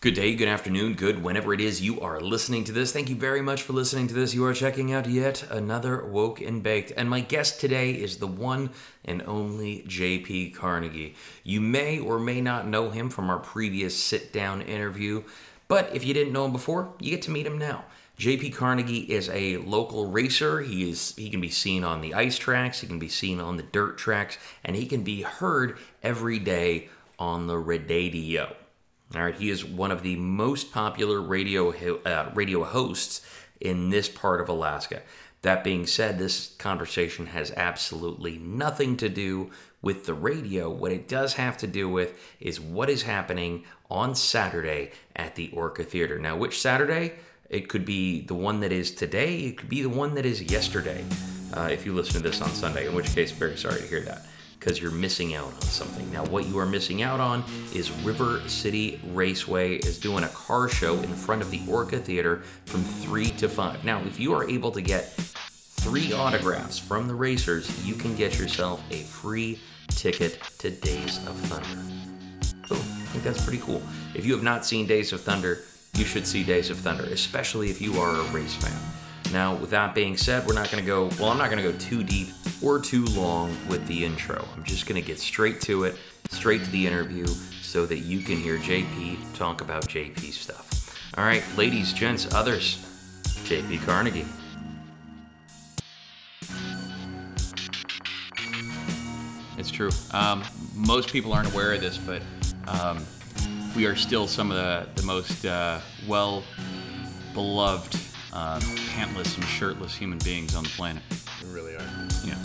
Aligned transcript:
Good 0.00 0.14
day, 0.14 0.36
good 0.36 0.46
afternoon, 0.46 0.94
good 0.94 1.24
whenever 1.24 1.52
it 1.52 1.60
is 1.60 1.82
you 1.82 2.00
are 2.00 2.20
listening 2.20 2.62
to 2.62 2.72
this. 2.72 2.92
Thank 2.92 3.08
you 3.08 3.16
very 3.16 3.42
much 3.42 3.62
for 3.62 3.72
listening 3.72 4.06
to 4.06 4.14
this. 4.14 4.32
You 4.32 4.44
are 4.44 4.54
checking 4.54 4.92
out 4.92 5.08
yet 5.08 5.42
another 5.50 6.04
Woke 6.04 6.40
and 6.40 6.62
Baked. 6.62 6.92
And 6.96 7.10
my 7.10 7.18
guest 7.18 7.60
today 7.60 7.90
is 7.90 8.18
the 8.18 8.28
one 8.28 8.70
and 9.04 9.22
only 9.22 9.82
JP 9.88 10.54
Carnegie. 10.54 11.16
You 11.42 11.60
may 11.60 11.98
or 11.98 12.20
may 12.20 12.40
not 12.40 12.68
know 12.68 12.90
him 12.90 13.10
from 13.10 13.28
our 13.28 13.40
previous 13.40 14.00
sit 14.00 14.32
down 14.32 14.62
interview, 14.62 15.24
but 15.66 15.92
if 15.92 16.04
you 16.04 16.14
didn't 16.14 16.32
know 16.32 16.44
him 16.44 16.52
before, 16.52 16.94
you 17.00 17.10
get 17.10 17.22
to 17.22 17.32
meet 17.32 17.44
him 17.44 17.58
now. 17.58 17.84
JP 18.20 18.54
Carnegie 18.54 19.12
is 19.12 19.28
a 19.30 19.56
local 19.56 20.06
racer. 20.12 20.60
He 20.60 20.88
is 20.88 21.16
he 21.16 21.28
can 21.28 21.40
be 21.40 21.50
seen 21.50 21.82
on 21.82 22.02
the 22.02 22.14
ice 22.14 22.38
tracks, 22.38 22.82
he 22.82 22.86
can 22.86 23.00
be 23.00 23.08
seen 23.08 23.40
on 23.40 23.56
the 23.56 23.64
dirt 23.64 23.98
tracks, 23.98 24.38
and 24.62 24.76
he 24.76 24.86
can 24.86 25.02
be 25.02 25.22
heard 25.22 25.76
every 26.04 26.38
day 26.38 26.88
on 27.18 27.48
the 27.48 27.58
radio. 27.58 28.54
All 29.14 29.22
right, 29.22 29.34
he 29.34 29.48
is 29.48 29.64
one 29.64 29.90
of 29.90 30.02
the 30.02 30.16
most 30.16 30.70
popular 30.70 31.20
radio 31.22 31.72
uh, 32.04 32.30
radio 32.34 32.62
hosts 32.62 33.22
in 33.58 33.88
this 33.88 34.08
part 34.08 34.40
of 34.40 34.50
Alaska. 34.50 35.02
That 35.42 35.64
being 35.64 35.86
said, 35.86 36.18
this 36.18 36.54
conversation 36.58 37.26
has 37.26 37.50
absolutely 37.52 38.36
nothing 38.38 38.96
to 38.98 39.08
do 39.08 39.50
with 39.80 40.04
the 40.04 40.12
radio. 40.12 40.68
What 40.68 40.92
it 40.92 41.08
does 41.08 41.34
have 41.34 41.56
to 41.58 41.66
do 41.66 41.88
with 41.88 42.18
is 42.38 42.60
what 42.60 42.90
is 42.90 43.02
happening 43.02 43.64
on 43.90 44.14
Saturday 44.14 44.90
at 45.16 45.36
the 45.36 45.50
Orca 45.52 45.84
Theater. 45.84 46.18
Now, 46.18 46.36
which 46.36 46.60
Saturday? 46.60 47.14
It 47.48 47.70
could 47.70 47.86
be 47.86 48.20
the 48.26 48.34
one 48.34 48.60
that 48.60 48.72
is 48.72 48.90
today, 48.90 49.38
it 49.38 49.56
could 49.56 49.70
be 49.70 49.80
the 49.80 49.88
one 49.88 50.14
that 50.16 50.26
is 50.26 50.42
yesterday, 50.42 51.02
uh, 51.54 51.70
if 51.72 51.86
you 51.86 51.94
listen 51.94 52.20
to 52.20 52.28
this 52.28 52.42
on 52.42 52.50
Sunday, 52.50 52.86
in 52.86 52.94
which 52.94 53.14
case, 53.14 53.30
very 53.30 53.56
sorry 53.56 53.80
to 53.80 53.86
hear 53.86 54.02
that 54.02 54.26
because 54.58 54.80
you're 54.80 54.90
missing 54.90 55.34
out 55.34 55.52
on 55.52 55.60
something. 55.62 56.10
Now, 56.10 56.24
what 56.26 56.46
you 56.46 56.58
are 56.58 56.66
missing 56.66 57.02
out 57.02 57.20
on 57.20 57.44
is 57.74 57.90
River 58.02 58.40
City 58.48 59.00
Raceway 59.12 59.76
is 59.76 59.98
doing 59.98 60.24
a 60.24 60.28
car 60.28 60.68
show 60.68 60.98
in 60.98 61.14
front 61.14 61.42
of 61.42 61.50
the 61.50 61.60
Orca 61.68 61.98
Theater 61.98 62.42
from 62.66 62.82
3 62.82 63.26
to 63.30 63.48
5. 63.48 63.84
Now, 63.84 64.00
if 64.02 64.18
you 64.18 64.34
are 64.34 64.48
able 64.48 64.70
to 64.72 64.82
get 64.82 65.12
three 65.80 66.12
autographs 66.12 66.78
from 66.78 67.06
the 67.06 67.14
racers, 67.14 67.86
you 67.86 67.94
can 67.94 68.14
get 68.16 68.38
yourself 68.38 68.82
a 68.90 69.02
free 69.02 69.60
ticket 69.88 70.40
to 70.58 70.70
Days 70.70 71.18
of 71.26 71.36
Thunder. 71.46 71.82
Boom. 72.68 72.78
I 72.78 73.10
think 73.10 73.24
that's 73.24 73.42
pretty 73.42 73.62
cool. 73.62 73.82
If 74.14 74.26
you 74.26 74.32
have 74.34 74.42
not 74.42 74.66
seen 74.66 74.86
Days 74.86 75.12
of 75.12 75.20
Thunder, 75.20 75.60
you 75.94 76.04
should 76.04 76.26
see 76.26 76.44
Days 76.44 76.70
of 76.70 76.78
Thunder, 76.78 77.04
especially 77.04 77.70
if 77.70 77.80
you 77.80 77.98
are 77.98 78.14
a 78.14 78.24
race 78.30 78.54
fan. 78.54 78.78
Now, 79.32 79.54
with 79.54 79.70
that 79.70 79.94
being 79.94 80.16
said, 80.16 80.46
we're 80.46 80.54
not 80.54 80.70
going 80.70 80.82
to 80.82 80.86
go, 80.86 81.10
well, 81.18 81.30
I'm 81.30 81.38
not 81.38 81.50
going 81.50 81.62
to 81.62 81.72
go 81.72 81.76
too 81.78 82.02
deep 82.02 82.28
or 82.62 82.78
too 82.78 83.04
long 83.06 83.56
with 83.68 83.86
the 83.86 84.04
intro. 84.04 84.44
I'm 84.56 84.64
just 84.64 84.86
going 84.86 85.00
to 85.00 85.06
get 85.06 85.18
straight 85.18 85.60
to 85.62 85.84
it, 85.84 85.96
straight 86.30 86.64
to 86.64 86.70
the 86.70 86.86
interview, 86.86 87.26
so 87.62 87.86
that 87.86 87.98
you 87.98 88.20
can 88.20 88.36
hear 88.36 88.58
JP 88.58 89.36
talk 89.36 89.60
about 89.60 89.88
JP 89.88 90.32
stuff. 90.32 91.14
All 91.16 91.24
right, 91.24 91.42
ladies, 91.56 91.92
gents, 91.92 92.32
others, 92.34 92.78
JP 93.44 93.84
Carnegie. 93.84 94.26
It's 99.58 99.70
true. 99.70 99.90
Um, 100.12 100.44
most 100.74 101.10
people 101.10 101.32
aren't 101.32 101.52
aware 101.52 101.72
of 101.72 101.80
this, 101.80 101.98
but 101.98 102.22
um, 102.68 103.04
we 103.74 103.86
are 103.86 103.96
still 103.96 104.26
some 104.26 104.50
of 104.50 104.56
the, 104.56 105.00
the 105.00 105.06
most 105.06 105.44
uh, 105.44 105.80
well 106.06 106.44
beloved 107.34 107.96
uh, 108.32 108.60
pantless 108.60 109.36
and 109.36 109.44
shirtless 109.44 109.94
human 109.94 110.18
beings 110.18 110.54
on 110.54 110.64
the 110.64 110.70
planet. 110.70 111.02
We 111.42 111.50
really 111.50 111.74
are. 111.74 112.07
Yeah. 112.28 112.36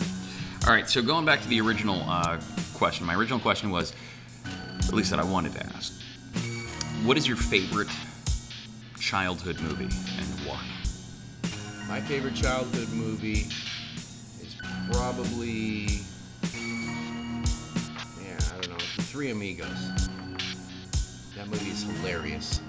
All 0.66 0.74
right. 0.74 0.90
So 0.90 1.02
going 1.02 1.26
back 1.26 1.42
to 1.42 1.48
the 1.50 1.60
original 1.60 2.02
uh, 2.08 2.40
question, 2.74 3.06
my 3.06 3.16
original 3.16 3.40
question 3.40 3.70
was, 3.70 3.94
at 4.88 4.94
least 4.94 5.10
that 5.10 5.20
I 5.20 5.24
wanted 5.24 5.54
to 5.54 5.66
ask, 5.66 5.94
what 7.04 7.18
is 7.18 7.28
your 7.28 7.36
favorite 7.36 7.90
childhood 9.00 9.60
movie 9.60 9.84
and 9.84 10.48
why? 10.48 10.66
My 11.90 12.00
favorite 12.00 12.36
childhood 12.36 12.88
movie 12.94 13.48
is 14.42 14.56
probably, 14.92 15.88
yeah, 18.24 18.40
I 18.40 18.62
don't 18.62 18.70
know, 18.70 18.78
Three 19.04 19.32
Amigos. 19.32 20.08
That 21.36 21.48
movie 21.50 21.72
is 21.72 21.84
hilarious 21.84 22.62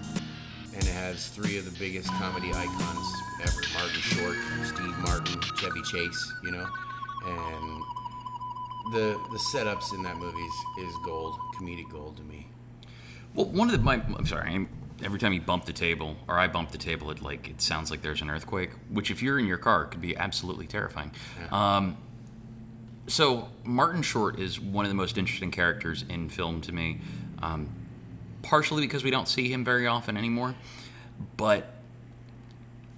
and 0.75 0.83
it 0.83 0.91
has 0.91 1.29
three 1.29 1.59
of 1.59 1.65
the 1.65 1.79
biggest 1.79 2.09
comedy 2.09 2.51
icons 2.51 3.07
ever 3.43 3.63
Martin 3.75 4.01
Short, 4.01 4.37
Steve 4.65 4.99
Martin, 4.99 5.41
Chevy 5.57 5.83
Chase, 5.83 6.33
you 6.43 6.51
know? 6.51 6.67
And 7.27 7.83
the 8.93 9.21
the 9.33 9.39
setups 9.39 9.95
in 9.95 10.03
that 10.03 10.17
movie 10.17 10.39
is, 10.39 10.89
is 10.89 10.95
gold, 11.05 11.37
comedic 11.57 11.91
gold 11.91 12.17
to 12.19 12.23
me. 12.23 12.47
Well, 13.35 13.47
one 13.47 13.69
of 13.69 13.73
the 13.73 13.83
my 13.83 13.95
I'm 13.95 14.27
sorry. 14.27 14.55
I'm, 14.55 14.69
every 15.03 15.19
time 15.19 15.33
you 15.33 15.41
bump 15.41 15.65
the 15.65 15.73
table, 15.73 16.17
or 16.29 16.39
I 16.39 16.47
bump 16.49 16.71
the 16.71 16.79
table, 16.79 17.11
it 17.11 17.23
like 17.23 17.49
it 17.49 17.61
sounds 17.61 17.91
like 17.91 18.03
there's 18.03 18.23
an 18.23 18.31
earthquake. 18.31 18.71
Which, 18.91 19.11
if 19.11 19.23
you're 19.23 19.39
in 19.39 19.47
your 19.47 19.59
car, 19.59 19.87
could 19.87 20.01
be 20.01 20.17
absolutely 20.17 20.67
terrifying. 20.67 21.13
Yeah. 21.41 21.77
Um, 21.77 21.97
so 23.07 23.49
Martin 23.65 24.03
Short 24.03 24.39
is 24.39 24.61
one 24.61 24.85
of 24.85 24.91
the 24.91 24.95
most 24.95 25.19
interesting 25.19 25.51
characters 25.51 26.05
in 26.09 26.29
film 26.29 26.61
to 26.63 26.73
me. 26.73 27.01
Um, 27.43 27.69
partially 28.45 28.83
because 28.83 29.03
we 29.03 29.11
don't 29.11 29.27
see 29.27 29.51
him 29.53 29.65
very 29.65 29.87
often 29.87 30.17
anymore. 30.17 30.55
But 31.37 31.75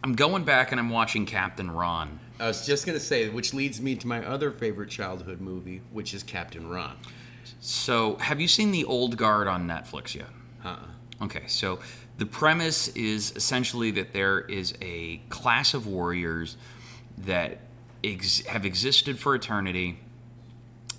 I'm 0.04 0.14
going 0.14 0.44
back 0.44 0.72
and 0.72 0.80
I'm 0.80 0.90
watching 0.90 1.24
Captain 1.24 1.70
Ron. 1.70 2.20
I 2.38 2.48
was 2.48 2.66
just 2.66 2.86
gonna 2.86 3.00
say, 3.00 3.28
which 3.28 3.54
leads 3.54 3.80
me 3.80 3.94
to 3.96 4.06
my 4.06 4.24
other 4.24 4.50
favorite 4.50 4.90
childhood 4.90 5.40
movie, 5.40 5.80
which 5.92 6.12
is 6.12 6.22
Captain 6.22 6.68
Ron. 6.68 6.96
So, 7.60 8.16
have 8.16 8.40
you 8.40 8.48
seen 8.48 8.72
The 8.72 8.84
Old 8.84 9.16
Guard 9.16 9.48
on 9.48 9.66
Netflix 9.66 10.14
yet? 10.14 10.28
Uh-uh. 10.64 11.24
Okay, 11.24 11.44
so 11.46 11.78
the 12.18 12.26
premise 12.26 12.88
is 12.88 13.32
essentially 13.36 13.90
that 13.92 14.12
there 14.12 14.40
is 14.40 14.74
a 14.82 15.18
class 15.30 15.72
of 15.72 15.86
warriors 15.86 16.56
that 17.18 17.58
ex- 18.04 18.44
have 18.46 18.66
existed 18.66 19.18
for 19.18 19.34
eternity, 19.34 19.98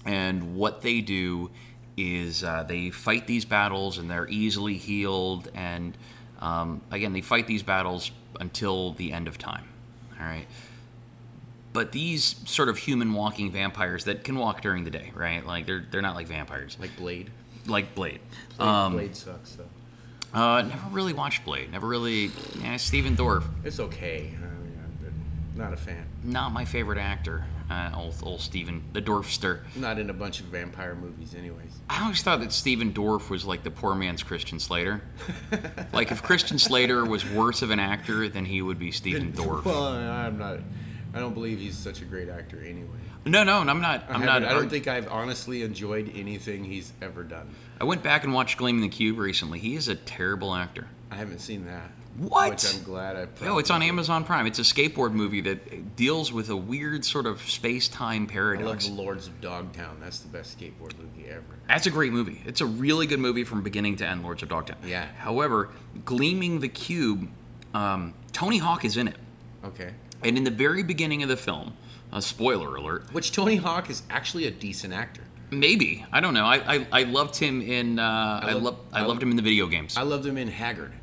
and 0.06 0.56
what 0.56 0.82
they 0.82 1.02
do 1.02 1.52
is 1.98 2.44
uh, 2.44 2.64
they 2.64 2.90
fight 2.90 3.28
these 3.28 3.46
battles 3.46 3.98
and 3.98 4.10
they're 4.10 4.28
easily 4.30 4.78
healed, 4.78 5.50
and 5.54 5.98
um, 6.40 6.82
again, 6.92 7.14
they 7.14 7.22
fight 7.22 7.48
these 7.48 7.64
battles 7.64 8.12
until 8.40 8.94
the 8.94 9.12
end 9.12 9.28
of 9.28 9.38
time. 9.38 9.68
All 10.20 10.26
right. 10.26 10.48
But 11.78 11.92
these 11.92 12.38
sort 12.46 12.70
of 12.70 12.78
human 12.80 13.14
walking 13.14 13.52
vampires 13.52 14.06
that 14.06 14.24
can 14.24 14.36
walk 14.40 14.62
during 14.64 14.84
the 14.84 14.90
day, 14.90 15.12
right? 15.14 15.46
Like 15.46 15.68
they're 15.68 15.86
they're 15.92 16.02
not 16.02 16.16
like 16.16 16.26
vampires, 16.28 16.76
Like 16.82 16.98
Blade. 16.98 17.30
like 17.68 17.94
Blade. 17.94 18.20
Blade, 18.58 18.68
Um, 18.68 18.94
Blade 18.94 19.16
sucks 19.16 19.56
though. 19.58 20.40
uh, 20.40 20.64
never 20.64 20.88
really 20.90 21.14
watched 21.14 21.46
Blade. 21.46 21.72
Never 21.72 21.88
really. 21.88 22.32
Yeah, 22.64 22.78
Stephen 22.78 23.16
Dorff, 23.16 23.44
It's 23.64 23.80
okay. 23.80 24.34
I 24.36 24.40
mean, 24.42 24.80
I'm 25.54 25.56
not 25.56 25.72
a 25.72 25.78
fan. 25.78 26.04
not 26.24 26.52
my 26.52 26.66
favorite 26.66 26.98
actor. 26.98 27.46
Uh, 27.70 27.92
old 27.96 28.16
old 28.24 28.42
Steven, 28.42 28.82
the 28.94 29.02
Dorfster. 29.04 29.60
Not 29.76 30.00
in 30.00 30.10
a 30.10 30.14
bunch 30.14 30.40
of 30.40 30.48
vampire 30.48 30.96
movies, 30.96 31.36
anyways. 31.36 31.74
I 31.92 32.02
always 32.02 32.24
thought 32.24 32.40
that 32.40 32.54
Stephen 32.54 32.92
Dorff 32.92 33.30
was 33.30 33.46
like 33.46 33.62
the 33.64 33.70
poor 33.72 33.94
man's 33.94 34.24
Christian 34.24 34.60
Slater. 34.60 35.04
like 35.94 36.12
if 36.12 36.24
Christian 36.24 36.58
Slater 36.58 37.06
was 37.06 37.30
worse 37.30 37.62
of 37.62 37.70
an 37.70 37.80
actor, 37.80 38.28
then 38.30 38.46
he 38.46 38.64
would 38.64 38.80
be 38.80 38.92
Steven 38.92 39.32
Dorff. 39.34 39.64
Well, 39.66 39.84
I'm 39.90 40.40
not. 40.40 40.58
I 41.14 41.20
don't 41.20 41.34
believe 41.34 41.60
he's 41.60 41.78
such 41.78 42.02
a 42.02 42.06
great 42.06 42.30
actor 42.30 42.60
anyway. 42.62 42.88
No, 43.26 43.44
no, 43.44 43.60
I'm 43.60 43.82
not. 43.82 44.06
I 44.10 44.14
I'm 44.14 44.22
haven't- 44.22 44.46
I 44.50 44.54
don't 44.54 44.70
think 44.70 44.88
I've 44.88 45.08
honestly 45.10 45.64
enjoyed 45.64 46.12
anything 46.16 46.64
he's 46.64 46.94
ever 47.02 47.24
done. 47.24 47.50
I 47.82 47.84
went 47.84 48.04
back 48.04 48.24
and 48.24 48.34
watched 48.34 48.58
Gleaming 48.58 48.82
the 48.82 48.90
Cube 48.90 49.18
recently. 49.18 49.60
He 49.60 49.76
is 49.76 49.88
a 49.88 49.96
terrible 49.96 50.54
actor. 50.56 50.88
I 51.12 51.16
haven't 51.16 51.40
seen 51.40 51.66
that. 51.66 51.90
What? 52.18 52.50
Which 52.50 52.74
I'm 52.76 52.82
glad 52.84 53.16
I. 53.16 53.28
No, 53.46 53.60
it's 53.60 53.70
on 53.70 53.84
Amazon 53.84 54.24
Prime. 54.24 54.48
It's 54.48 54.58
a 54.58 54.64
skateboard 54.64 55.12
movie 55.12 55.42
that 55.42 55.96
deals 55.96 56.34
with 56.34 56.50
a 56.50 56.56
weird 56.56 57.06
sort 57.06 57.28
of 57.28 57.42
space-time 57.42 58.24
I 58.24 58.26
love 58.26 58.30
paradox. 58.30 58.90
Lords 58.90 59.28
of 59.28 59.40
Dogtown. 59.40 59.98
That's 60.00 60.20
the 60.20 60.30
best 60.30 60.58
skateboard 60.60 60.98
movie 60.98 61.30
ever. 61.30 61.44
That's 61.68 61.86
a 61.86 61.92
great 61.92 62.12
movie. 62.12 62.42
It's 62.46 62.62
a 62.62 62.66
really 62.66 63.06
good 63.06 63.20
movie 63.20 63.44
from 63.44 63.62
beginning 63.62 63.98
to 63.98 64.08
end, 64.08 64.24
Lords 64.24 64.42
of 64.42 64.50
Dogtown. 64.50 64.78
Yeah. 64.86 65.06
However, 65.18 65.70
Gleaming 66.06 66.60
the 66.60 66.70
Cube, 66.70 67.30
um, 67.76 68.16
Tony 68.34 68.58
Hawk 68.58 68.84
is 68.84 68.98
in 68.98 69.08
it. 69.08 69.18
Okay. 69.64 69.92
And 70.24 70.38
in 70.38 70.44
the 70.44 70.52
very 70.52 70.84
beginning 70.84 71.24
of 71.24 71.30
the 71.30 71.38
film, 71.38 71.74
a 72.12 72.22
spoiler 72.22 72.76
alert, 72.76 73.06
Which 73.14 73.32
Tony 73.32 73.56
Hawk 73.58 73.90
is 73.90 74.04
actually 74.10 74.48
a 74.48 74.52
decent 74.52 74.94
actor. 74.94 75.22
maybe 75.52 76.06
I 76.12 76.20
don't 76.22 76.34
know. 76.34 76.46
I 76.46 76.76
I, 76.76 76.88
I 76.92 77.04
loved 77.04 77.36
him 77.36 77.62
in 77.62 78.00
uh, 78.00 78.40
I, 78.44 78.54
love- 78.54 78.80
I 78.94 79.00
I 79.00 79.06
loved 79.06 79.22
him 79.24 79.30
in 79.32 79.36
the 79.38 79.44
video 79.44 79.68
games. 79.68 79.96
I 79.98 80.02
loved 80.04 80.26
him 80.26 80.38
in 80.38 80.48
Haggard 80.48 80.94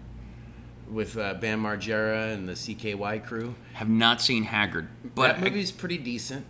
with 0.91 1.17
uh, 1.17 1.35
Bam 1.35 1.63
Margera 1.63 2.33
and 2.35 2.47
the 2.49 2.53
CKY 2.53 3.25
crew. 3.25 3.55
have 3.73 3.89
not 3.89 4.21
seen 4.21 4.45
Haggard, 4.45 4.89
but 5.15 5.29
that 5.29 5.41
movie's 5.41 5.73
pretty 5.73 5.99
decent. 5.99 6.45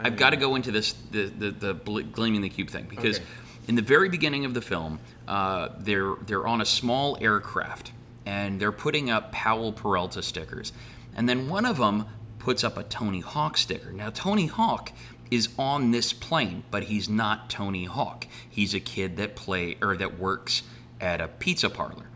I 0.00 0.06
I've 0.08 0.16
got 0.16 0.30
to 0.30 0.36
go 0.36 0.54
into 0.56 0.70
this 0.72 0.94
the 1.10 1.24
the, 1.26 1.50
the 1.50 1.74
bl- 1.74 2.00
gleaming 2.00 2.40
the 2.42 2.48
cube 2.50 2.68
thing 2.70 2.86
because 2.88 3.16
Okay. 3.18 3.26
in 3.68 3.74
the 3.76 3.82
very 3.82 4.08
beginning 4.08 4.44
of 4.44 4.54
the 4.54 4.60
film, 4.62 4.98
uh, 5.28 5.68
they're 5.78 6.14
they're 6.26 6.46
on 6.46 6.60
a 6.60 6.66
small 6.66 7.16
aircraft 7.20 7.92
and 8.26 8.58
they're 8.60 8.72
putting 8.72 9.08
up 9.08 9.30
Powell 9.30 9.72
Peralta 9.72 10.20
stickers, 10.22 10.72
and 11.16 11.28
then 11.28 11.48
one 11.48 11.64
of 11.64 11.78
them 11.78 12.04
puts 12.38 12.62
up 12.62 12.76
a 12.76 12.84
Tony 12.84 13.20
Hawk 13.20 13.56
sticker. 13.56 13.90
Now 13.90 14.10
Tony 14.10 14.46
Hawk 14.46 14.92
is 15.30 15.48
on 15.58 15.90
this 15.90 16.12
plane, 16.12 16.62
but 16.70 16.84
he's 16.84 17.08
not 17.08 17.50
Tony 17.50 17.86
Hawk. 17.86 18.28
He's 18.48 18.74
a 18.74 18.80
kid 18.80 19.16
that 19.16 19.34
play 19.34 19.76
or 19.82 19.96
that 19.96 20.18
works 20.18 20.62
at 21.00 21.20
a 21.20 21.26
pizza 21.26 21.68
parlor. 21.68 22.06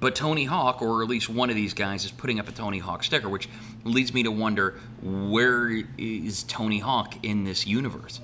But 0.00 0.14
Tony 0.14 0.44
Hawk, 0.44 0.80
or 0.80 1.02
at 1.02 1.08
least 1.08 1.28
one 1.28 1.50
of 1.50 1.56
these 1.56 1.74
guys, 1.74 2.04
is 2.04 2.10
putting 2.10 2.38
up 2.38 2.48
a 2.48 2.52
Tony 2.52 2.78
Hawk 2.78 3.02
sticker, 3.02 3.28
which 3.28 3.48
leads 3.84 4.14
me 4.14 4.22
to 4.22 4.30
wonder 4.30 4.78
where 5.02 5.82
is 5.96 6.44
Tony 6.44 6.78
Hawk 6.78 7.24
in 7.24 7.44
this 7.44 7.66
universe? 7.66 8.20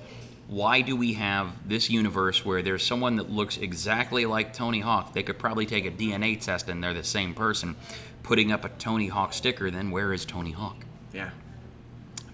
Why 0.47 0.81
do 0.81 0.95
we 0.95 1.13
have 1.13 1.67
this 1.67 1.89
universe 1.89 2.45
where 2.45 2.61
there's 2.61 2.85
someone 2.85 3.15
that 3.17 3.31
looks 3.31 3.57
exactly 3.57 4.25
like 4.25 4.53
Tony 4.53 4.79
Hawk? 4.79 5.13
They 5.13 5.23
could 5.23 5.39
probably 5.39 5.65
take 5.65 5.85
a 5.85 5.91
DNA 5.91 6.39
test 6.39 6.69
and 6.69 6.83
they're 6.83 6.93
the 6.93 7.03
same 7.03 7.33
person, 7.33 7.75
putting 8.25 8.51
up 8.51 8.65
a 8.65 8.69
Tony 8.69 9.07
Hawk 9.07 9.31
sticker. 9.33 9.69
Then 9.69 9.91
where 9.91 10.11
is 10.11 10.25
Tony 10.25 10.51
Hawk? 10.51 10.83
Yeah. 11.13 11.29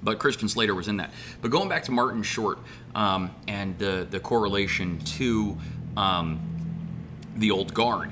but 0.01 0.17
Christian 0.17 0.49
Slater 0.49 0.73
was 0.73 0.87
in 0.87 0.97
that. 0.97 1.11
But 1.41 1.51
going 1.51 1.69
back 1.69 1.83
to 1.83 1.91
Martin 1.91 2.23
Short 2.23 2.57
um, 2.95 3.29
and 3.47 3.77
the 3.77 4.07
the 4.09 4.19
correlation 4.19 4.97
to 5.17 5.57
um, 5.95 6.39
the 7.35 7.51
old 7.51 7.73
guard. 7.73 8.09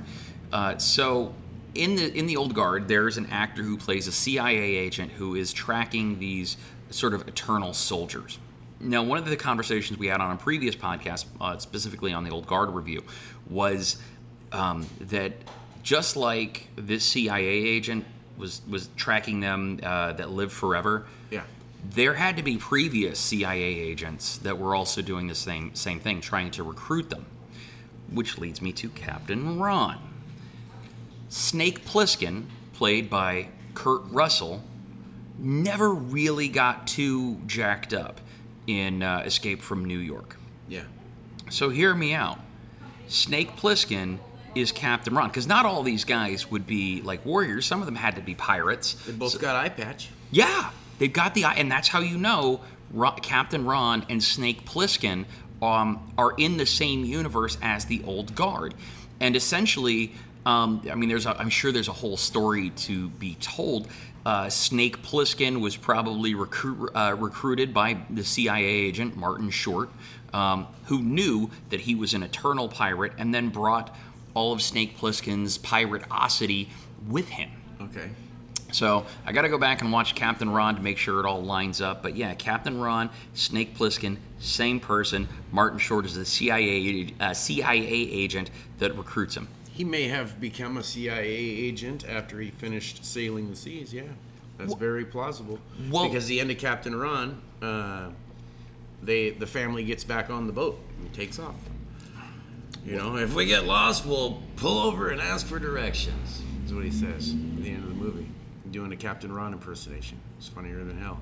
Uh, 0.52 0.78
so 0.78 1.34
in 1.74 1.96
the 1.96 2.14
in 2.16 2.28
the 2.28 2.38
old 2.38 2.54
guard, 2.54 2.88
there's 2.88 3.18
an 3.18 3.28
actor 3.32 3.64
who 3.64 3.78
plays 3.78 4.08
a 4.08 4.12
CIA 4.12 4.76
agent 4.76 5.12
who 5.14 5.36
is 5.36 5.54
tracking 5.54 6.20
these 6.20 6.58
sort 6.92 7.14
of 7.14 7.28
eternal 7.28 7.74
soldiers. 7.74 8.38
Now, 8.82 9.04
one 9.04 9.18
of 9.18 9.26
the 9.26 9.36
conversations 9.36 10.00
we 10.00 10.08
had 10.08 10.22
on 10.22 10.32
a 10.32 10.38
previous 10.38 10.76
podcast, 10.76 11.26
uh, 11.42 11.58
specifically 11.58 12.14
on 12.14 12.24
the 12.24 12.32
old 12.32 12.48
guard 12.48 12.70
review, 12.70 13.04
was 13.50 13.98
um, 14.52 14.88
that 15.02 15.34
just 15.84 16.16
like 16.16 16.68
this 16.76 17.04
CIA 17.06 17.46
agent 17.48 18.06
was 18.38 18.62
was 18.70 18.90
tracking 18.96 19.40
them 19.40 19.80
uh, 19.84 20.14
that 20.14 20.30
live 20.32 20.52
forever, 20.54 21.06
Yeah. 21.32 21.44
there 21.90 22.14
had 22.16 22.38
to 22.38 22.44
be 22.44 22.58
previous 22.58 23.20
CIA 23.20 23.62
agents 23.64 24.38
that 24.40 24.58
were 24.58 24.74
also 24.76 25.02
doing 25.02 25.28
the 25.28 25.36
same 25.36 25.76
same 25.76 26.00
thing, 26.00 26.22
trying 26.22 26.52
to 26.52 26.64
recruit 26.64 27.10
them. 27.10 27.26
Which 28.12 28.38
leads 28.40 28.62
me 28.62 28.72
to 28.74 28.90
Captain 28.90 29.60
Ron. 29.60 29.98
Snake 31.30 31.86
Plissken, 31.86 32.46
played 32.74 33.10
by 33.10 33.50
Kurt 33.76 34.02
Russell, 34.10 34.64
never 35.38 35.94
really 35.94 36.50
got 36.50 36.88
too 36.88 37.40
jacked 37.46 37.94
up 37.94 38.20
in 38.66 39.04
uh, 39.04 39.22
Escape 39.26 39.62
from 39.62 39.86
New 39.86 40.00
York. 40.00 40.38
Yeah. 40.68 40.84
So 41.50 41.70
hear 41.70 41.94
me 41.94 42.14
out. 42.14 42.40
Snake 43.08 43.56
Plissken 43.56 44.18
is 44.56 44.72
Captain 44.72 45.14
Ron, 45.14 45.30
because 45.30 45.48
not 45.48 45.66
all 45.66 45.84
these 45.84 46.04
guys 46.04 46.50
would 46.52 46.66
be 46.66 47.02
like 47.02 47.26
warriors. 47.26 47.66
Some 47.66 47.82
of 47.82 47.86
them 47.86 47.96
had 47.96 48.16
to 48.16 48.22
be 48.22 48.36
pirates. 48.36 48.94
They 49.06 49.14
both 49.14 49.40
got 49.40 49.56
eye 49.56 49.70
patch. 49.70 50.10
Yeah, 50.32 50.72
they've 50.98 51.12
got 51.12 51.34
the 51.34 51.46
eye, 51.46 51.56
and 51.56 51.72
that's 51.72 51.88
how 51.88 52.00
you 52.00 52.18
know 52.18 52.62
Ro- 52.92 53.12
Captain 53.22 53.66
Ron 53.66 54.06
and 54.10 54.24
Snake 54.24 54.66
Plissken 54.66 55.26
um, 55.62 56.12
are 56.18 56.34
in 56.38 56.58
the 56.58 56.66
same 56.66 57.04
universe 57.06 57.58
as 57.62 57.86
the 57.86 58.02
Old 58.06 58.36
Guard, 58.36 58.74
and 59.20 59.36
essentially, 59.36 60.14
um, 60.46 60.86
I 60.90 60.96
mean, 60.96 61.10
there's 61.10 61.26
a, 61.26 61.38
I'm 61.40 61.50
sure 61.50 61.72
there's 61.72 61.88
a 61.88 61.94
whole 61.94 62.18
story 62.18 62.70
to 62.72 63.10
be 63.10 63.36
told. 63.36 63.88
Uh, 64.26 64.50
Snake 64.50 65.02
Plissken 65.02 65.62
was 65.62 65.78
probably 65.78 66.36
recruit, 66.36 66.92
uh, 66.94 67.16
recruited 67.18 67.74
by 67.74 67.98
the 68.10 68.24
CIA 68.24 68.66
agent 68.66 69.16
Martin 69.16 69.50
Short, 69.50 69.90
um, 70.34 70.68
who 70.86 71.02
knew 71.02 71.50
that 71.70 71.82
he 71.82 71.96
was 71.96 72.14
an 72.14 72.24
eternal 72.24 72.68
pirate, 72.68 73.14
and 73.18 73.34
then 73.34 73.50
brought 73.50 73.96
all 74.34 74.54
of 74.54 74.62
Snake 74.62 74.98
Plissken's 74.98 75.58
pirateosity 75.58 76.70
with 77.08 77.30
him. 77.30 77.50
Okay. 77.82 78.10
So 78.72 79.06
I 79.26 79.32
got 79.32 79.42
to 79.44 79.50
go 79.50 79.58
back 79.58 79.82
and 79.82 79.92
watch 79.92 80.14
Captain 80.16 80.50
Ron 80.50 80.76
to 80.76 80.82
make 80.82 80.98
sure 80.98 81.20
it 81.20 81.26
all 81.26 81.42
lines 81.42 81.82
up. 81.82 82.04
But 82.04 82.16
yeah, 82.16 82.34
Captain 82.36 82.80
Ron, 82.80 83.10
Snake 83.34 83.76
Plissken, 83.76 84.18
same 84.40 84.80
person. 84.80 85.28
Martin 85.52 85.80
Short 85.80 86.06
is 86.06 86.16
the 86.16 86.26
CIA 86.26 87.14
uh, 87.20 87.34
CIA 87.34 87.82
agent 87.84 88.52
that 88.78 88.96
recruits 88.96 89.36
him. 89.36 89.48
He 89.72 89.84
may 89.84 90.08
have 90.08 90.40
become 90.40 90.78
a 90.78 90.84
CIA 90.84 91.26
agent 91.28 92.08
after 92.08 92.40
he 92.40 92.52
finished 92.52 93.04
sailing 93.04 93.50
the 93.50 93.56
seas. 93.56 93.94
Yeah, 93.94 94.04
that's 94.58 94.74
very 94.74 95.06
plausible. 95.06 95.58
Well- 95.90 96.08
because 96.08 96.28
the 96.28 96.40
end 96.40 96.52
of 96.52 96.58
Captain 96.58 96.94
Ron, 96.96 97.42
uh, 97.62 98.10
they 99.02 99.32
the 99.32 99.48
family 99.48 99.84
gets 99.84 100.04
back 100.04 100.30
on 100.30 100.46
the 100.48 100.54
boat 100.54 100.80
and 101.00 101.12
takes 101.14 101.40
off. 101.40 101.56
You 102.86 102.96
know, 102.96 103.18
if 103.18 103.36
we 103.36 103.46
get 103.46 103.66
lost, 103.66 104.06
we'll 104.06 104.42
pull 104.56 104.80
over 104.80 105.10
and 105.10 105.22
ask 105.22 105.46
for 105.46 105.60
directions. 105.60 106.42
Is 106.66 106.74
what 106.74 106.84
he 106.84 106.92
says 106.92 107.34
at 107.34 107.64
the 107.64 107.70
end 107.70 107.84
of 107.84 107.90
the 107.90 107.96
movie. 107.96 108.28
Doing 108.72 108.92
a 108.94 108.96
Captain 108.96 109.32
Ron 109.32 109.54
impersonation. 109.54 110.20
It's 110.38 110.48
funnier 110.48 110.84
than 110.84 111.00
hell. 111.00 111.20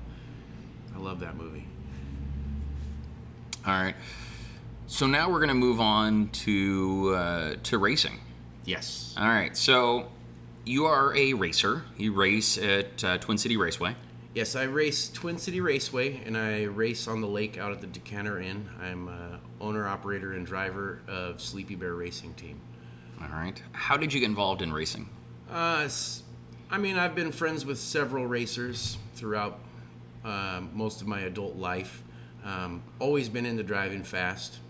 I 0.94 0.98
love 0.98 1.20
that 1.20 1.36
movie. 1.36 1.66
All 3.66 3.72
right. 3.72 3.94
So 4.86 5.06
now 5.06 5.30
we're 5.30 5.38
going 5.38 5.48
to 5.48 5.54
move 5.54 5.80
on 5.80 6.28
to 6.28 7.12
uh, 7.14 7.54
to 7.64 7.78
racing. 7.78 8.20
Yes. 8.64 9.14
All 9.18 9.28
right. 9.28 9.56
So 9.56 10.08
you 10.64 10.86
are 10.86 11.14
a 11.14 11.34
racer. 11.34 11.84
You 11.96 12.12
race 12.12 12.58
at 12.58 13.04
uh, 13.04 13.18
Twin 13.18 13.38
City 13.38 13.56
Raceway. 13.56 13.96
Yes, 14.38 14.54
I 14.54 14.62
race 14.62 15.08
Twin 15.08 15.36
City 15.36 15.60
Raceway, 15.60 16.22
and 16.24 16.38
I 16.38 16.62
race 16.62 17.08
on 17.08 17.20
the 17.20 17.26
lake 17.26 17.58
out 17.58 17.72
at 17.72 17.80
the 17.80 17.88
Decanter 17.88 18.38
Inn. 18.38 18.68
I'm 18.80 19.08
uh, 19.08 19.38
owner, 19.60 19.88
operator, 19.88 20.34
and 20.34 20.46
driver 20.46 21.00
of 21.08 21.40
Sleepy 21.40 21.74
Bear 21.74 21.94
Racing 21.94 22.34
Team. 22.34 22.60
All 23.20 23.26
right. 23.30 23.60
How 23.72 23.96
did 23.96 24.12
you 24.12 24.20
get 24.20 24.28
involved 24.28 24.62
in 24.62 24.72
racing? 24.72 25.08
Uh, 25.50 25.88
I 26.70 26.78
mean, 26.78 26.96
I've 26.96 27.16
been 27.16 27.32
friends 27.32 27.66
with 27.66 27.80
several 27.80 28.26
racers 28.26 28.96
throughout 29.16 29.58
um, 30.24 30.70
most 30.72 31.00
of 31.00 31.08
my 31.08 31.22
adult 31.22 31.56
life. 31.56 32.04
Um, 32.44 32.84
always 33.00 33.28
been 33.28 33.44
into 33.44 33.64
driving 33.64 34.04
fast. 34.04 34.60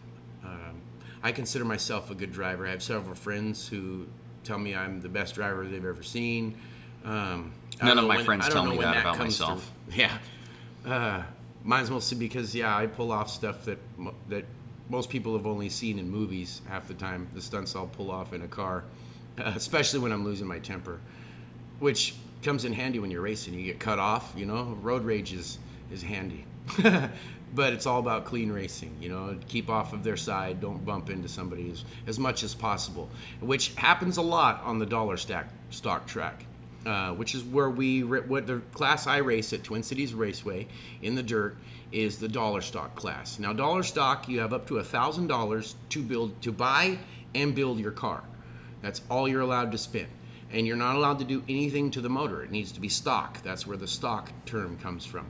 Um, 0.47 0.81
I 1.23 1.31
consider 1.31 1.67
myself 1.67 2.11
a 2.11 2.15
good 2.15 2.33
driver. 2.33 2.67
I 2.67 2.71
have 2.71 2.83
several 2.83 3.15
friends 3.15 3.69
who 3.69 4.07
tell 4.45 4.59
me 4.59 4.75
I'm 4.75 5.03
the 5.03 5.11
best 5.11 5.35
driver 5.35 5.67
they've 5.67 5.85
ever 5.85 6.03
seen. 6.03 6.57
Um, 7.05 7.53
None 7.83 7.99
of 7.99 8.05
my 8.07 8.17
when- 8.17 8.25
friends 8.25 8.49
tell 8.49 8.65
me 8.65 8.77
when 8.77 8.91
that 8.91 9.01
about 9.01 9.19
myself. 9.19 9.71
through. 9.89 9.97
Yeah, 10.05 10.19
uh, 10.87 11.23
mine's 11.65 11.91
mostly 11.91 12.19
because 12.19 12.55
yeah, 12.55 12.77
I 12.77 12.87
pull 12.87 13.11
off 13.13 13.31
stuff 13.31 13.65
that 13.65 13.79
that 14.29 14.45
most 14.91 15.11
people 15.11 15.37
have 15.37 15.47
only 15.47 15.69
seen 15.69 15.99
in 15.99 16.11
movies. 16.11 16.61
Half 16.69 16.89
the 16.89 16.95
time, 16.95 17.29
the 17.35 17.41
stunts 17.43 17.75
I'll 17.77 17.87
pull 17.87 18.11
off 18.11 18.33
in 18.33 18.43
a 18.43 18.49
car, 18.49 18.85
uh, 19.39 19.43
especially 19.57 20.01
when 20.01 20.13
I'm 20.13 20.25
losing 20.25 20.47
my 20.47 20.59
temper, 20.59 21.01
which 21.79 22.15
comes 22.43 22.65
in 22.65 22.73
handy 22.73 22.99
when 22.99 23.11
you're 23.11 23.23
racing. 23.23 23.55
You 23.55 23.65
get 23.65 23.81
cut 23.81 23.99
off, 23.99 24.33
you 24.37 24.47
know. 24.47 24.77
Road 24.83 25.05
rage 25.05 25.33
is 25.33 25.59
is 25.91 26.03
handy, 26.03 26.45
but 27.55 27.73
it's 27.73 27.87
all 27.87 28.01
about 28.01 28.25
clean 28.27 28.53
racing. 28.53 28.95
You 29.01 29.09
know, 29.09 29.37
keep 29.49 29.71
off 29.71 29.93
of 29.95 30.05
their 30.05 30.17
side, 30.19 30.61
don't 30.61 30.85
bump 30.85 31.09
into 31.11 31.29
somebody 31.29 31.71
as, 31.71 31.85
as 32.07 32.19
much 32.19 32.43
as 32.43 32.55
possible, 32.55 33.09
which 33.41 33.75
happens 33.77 34.19
a 34.19 34.23
lot 34.23 34.63
on 34.65 34.79
the 34.79 34.87
dollar 34.87 35.17
stack 35.17 35.49
stock 35.71 36.07
track 36.07 36.45
uh, 36.87 37.13
which 37.13 37.35
is 37.35 37.43
where 37.45 37.71
we 37.71 38.03
what 38.03 38.47
the 38.47 38.61
class 38.73 39.07
I 39.07 39.19
race 39.19 39.53
at 39.53 39.65
Twin 39.65 39.83
Cities 39.83 40.15
Raceway 40.15 40.67
in 41.03 41.15
the 41.15 41.23
dirt 41.23 41.57
is 41.93 42.19
the 42.19 42.29
dollar 42.29 42.61
stock 42.61 42.95
class. 42.95 43.39
Now, 43.39 43.53
dollar 43.53 43.83
stock, 43.83 44.29
you 44.29 44.41
have 44.41 44.53
up 44.53 44.67
to 44.69 44.79
a 44.79 44.85
thousand 44.85 45.27
dollars 45.27 45.75
to 45.91 46.03
build, 46.03 46.41
to 46.43 46.53
buy 46.53 46.99
and 47.35 47.55
build 47.55 47.79
your 47.79 47.93
car. 47.93 48.23
That's 48.83 49.03
all 49.11 49.29
you're 49.29 49.41
allowed 49.41 49.73
to 49.73 49.79
spend, 49.79 50.09
and 50.53 50.67
you're 50.67 50.77
not 50.77 50.97
allowed 50.97 51.19
to 51.21 51.25
do 51.25 51.43
anything 51.49 51.91
to 51.93 52.01
the 52.01 52.09
motor. 52.09 52.43
It 52.43 52.51
needs 52.51 52.73
to 52.73 52.81
be 52.81 52.89
stock. 52.89 53.43
That's 53.43 53.67
where 53.67 53.77
the 53.77 53.89
stock 53.89 54.31
term 54.47 54.79
comes 54.79 55.05
from. 55.05 55.27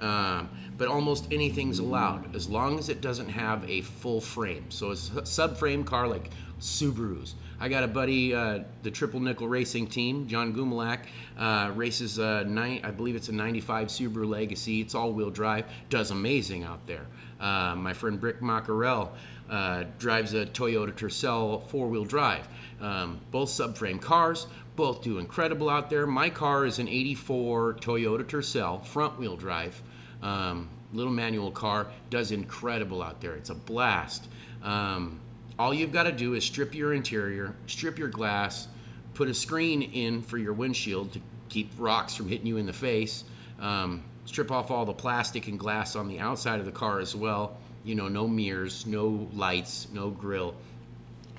Um, 0.00 0.50
but 0.82 0.88
almost 0.88 1.28
anything's 1.30 1.78
allowed 1.78 2.34
as 2.34 2.48
long 2.48 2.76
as 2.76 2.88
it 2.88 3.00
doesn't 3.00 3.28
have 3.28 3.62
a 3.70 3.82
full 3.82 4.20
frame. 4.20 4.68
So 4.68 4.90
a 4.90 4.94
subframe 4.94 5.86
car 5.86 6.08
like 6.08 6.30
Subarus. 6.58 7.34
I 7.60 7.68
got 7.68 7.84
a 7.84 7.86
buddy, 7.86 8.34
uh, 8.34 8.64
the 8.82 8.90
Triple 8.90 9.20
Nickel 9.20 9.46
Racing 9.46 9.86
Team, 9.86 10.26
John 10.26 10.52
Gumalak, 10.52 11.04
uh, 11.38 11.70
races 11.76 12.18
a 12.18 12.42
nine, 12.42 12.80
I 12.82 12.90
believe 12.90 13.14
it's 13.14 13.28
a 13.28 13.32
'95 13.32 13.86
Subaru 13.86 14.28
Legacy. 14.28 14.80
It's 14.80 14.96
all-wheel 14.96 15.30
drive, 15.30 15.66
does 15.88 16.10
amazing 16.10 16.64
out 16.64 16.84
there. 16.88 17.06
Uh, 17.38 17.76
my 17.76 17.92
friend 17.92 18.20
Brick 18.20 18.40
Maccarell 18.40 19.10
uh, 19.48 19.84
drives 20.00 20.34
a 20.34 20.46
Toyota 20.46 20.92
Tercel 20.92 21.64
four-wheel 21.68 22.06
drive. 22.06 22.48
Um, 22.80 23.20
both 23.30 23.50
subframe 23.50 24.00
cars, 24.00 24.48
both 24.74 25.04
do 25.04 25.18
incredible 25.18 25.70
out 25.70 25.90
there. 25.90 26.08
My 26.08 26.28
car 26.28 26.66
is 26.66 26.80
an 26.80 26.88
'84 26.88 27.74
Toyota 27.74 28.24
Tercel 28.24 28.84
front-wheel 28.84 29.36
drive. 29.36 29.80
Um, 30.22 30.68
little 30.92 31.12
manual 31.12 31.50
car 31.50 31.86
does 32.10 32.32
incredible 32.32 33.02
out 33.02 33.20
there. 33.20 33.34
It's 33.34 33.50
a 33.50 33.54
blast. 33.54 34.28
Um, 34.62 35.20
all 35.58 35.74
you've 35.74 35.92
got 35.92 36.04
to 36.04 36.12
do 36.12 36.34
is 36.34 36.44
strip 36.44 36.74
your 36.74 36.94
interior, 36.94 37.54
strip 37.66 37.98
your 37.98 38.08
glass, 38.08 38.68
put 39.14 39.28
a 39.28 39.34
screen 39.34 39.82
in 39.82 40.22
for 40.22 40.38
your 40.38 40.52
windshield 40.52 41.12
to 41.12 41.20
keep 41.48 41.70
rocks 41.78 42.14
from 42.14 42.28
hitting 42.28 42.46
you 42.46 42.56
in 42.56 42.66
the 42.66 42.72
face. 42.72 43.24
Um, 43.60 44.02
strip 44.24 44.50
off 44.50 44.70
all 44.70 44.84
the 44.84 44.92
plastic 44.92 45.48
and 45.48 45.58
glass 45.58 45.96
on 45.96 46.08
the 46.08 46.18
outside 46.18 46.60
of 46.60 46.66
the 46.66 46.72
car 46.72 47.00
as 47.00 47.14
well. 47.14 47.56
You 47.84 47.94
know, 47.94 48.08
no 48.08 48.28
mirrors, 48.28 48.86
no 48.86 49.28
lights, 49.32 49.88
no 49.92 50.10
grill 50.10 50.54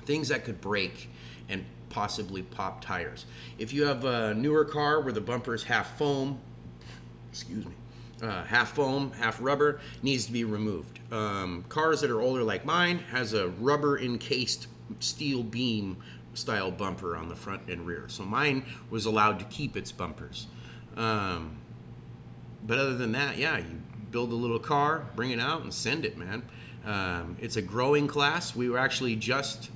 things 0.04 0.28
that 0.28 0.44
could 0.44 0.60
break 0.60 1.10
and 1.48 1.64
possibly 1.88 2.42
pop 2.42 2.84
tires. 2.84 3.26
If 3.58 3.72
you 3.72 3.84
have 3.84 4.04
a 4.04 4.34
newer 4.34 4.64
car 4.64 5.00
where 5.00 5.12
the 5.12 5.20
bumper 5.20 5.54
is 5.54 5.62
half 5.62 5.96
foam, 5.98 6.40
excuse 7.30 7.64
me, 7.64 7.72
uh, 8.22 8.44
half 8.44 8.72
foam, 8.72 9.12
half 9.12 9.38
rubber, 9.40 9.80
needs 10.02 10.26
to 10.26 10.32
be 10.32 10.44
removed. 10.44 11.00
Um, 11.12 11.64
cars 11.68 12.00
that 12.00 12.10
are 12.10 12.20
older 12.20 12.42
like 12.42 12.64
mine 12.64 12.98
has 13.10 13.34
a 13.34 13.48
rubber 13.48 13.98
encased 13.98 14.68
steel 15.00 15.42
beam 15.42 15.96
style 16.34 16.70
bumper 16.70 17.16
on 17.16 17.28
the 17.28 17.36
front 17.36 17.68
and 17.68 17.86
rear. 17.86 18.04
So 18.08 18.24
mine 18.24 18.64
was 18.90 19.06
allowed 19.06 19.38
to 19.38 19.44
keep 19.46 19.76
its 19.76 19.92
bumpers. 19.92 20.46
Um, 20.96 21.56
but 22.66 22.78
other 22.78 22.96
than 22.96 23.12
that, 23.12 23.36
yeah, 23.36 23.58
you 23.58 23.80
build 24.10 24.32
a 24.32 24.36
little 24.36 24.58
car, 24.58 25.06
bring 25.16 25.30
it 25.30 25.40
out, 25.40 25.62
and 25.62 25.72
send 25.72 26.04
it, 26.04 26.16
man. 26.16 26.42
Um, 26.84 27.36
it's 27.40 27.56
a 27.56 27.62
growing 27.62 28.06
class. 28.06 28.54
We 28.54 28.68
were 28.68 28.78
actually 28.78 29.16
just 29.16 29.70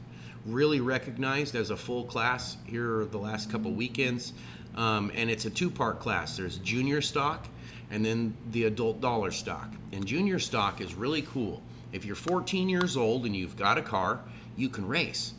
really 0.47 0.81
recognized 0.81 1.55
as 1.55 1.71
a 1.71 1.77
full 1.77 2.05
class 2.05 2.57
here 2.67 3.05
the 3.07 3.19
last 3.19 3.51
couple 3.51 3.73
weekends, 3.73 4.33
um, 4.77 5.11
and 5.15 5.29
it's 5.31 5.45
a 5.45 5.51
two-part 5.51 6.01
class. 6.01 6.37
There's 6.37 6.59
junior 6.59 7.01
stock, 7.03 7.47
and 7.91 8.05
then 8.05 8.37
the 8.51 8.65
adult 8.65 9.01
dollar 9.01 9.31
stock. 9.31 9.69
And 9.93 10.07
junior 10.07 10.39
stock 10.39 10.81
is 10.81 10.95
really 10.95 11.23
cool. 11.23 11.63
If 11.93 12.05
you're 12.05 12.17
14 12.17 12.69
years 12.69 12.97
old 12.97 13.25
and 13.25 13.35
you've 13.35 13.57
got 13.57 13.79
a 13.79 13.83
car, 13.83 14.21
you 14.57 14.69
can 14.69 14.87
race. 14.87 15.33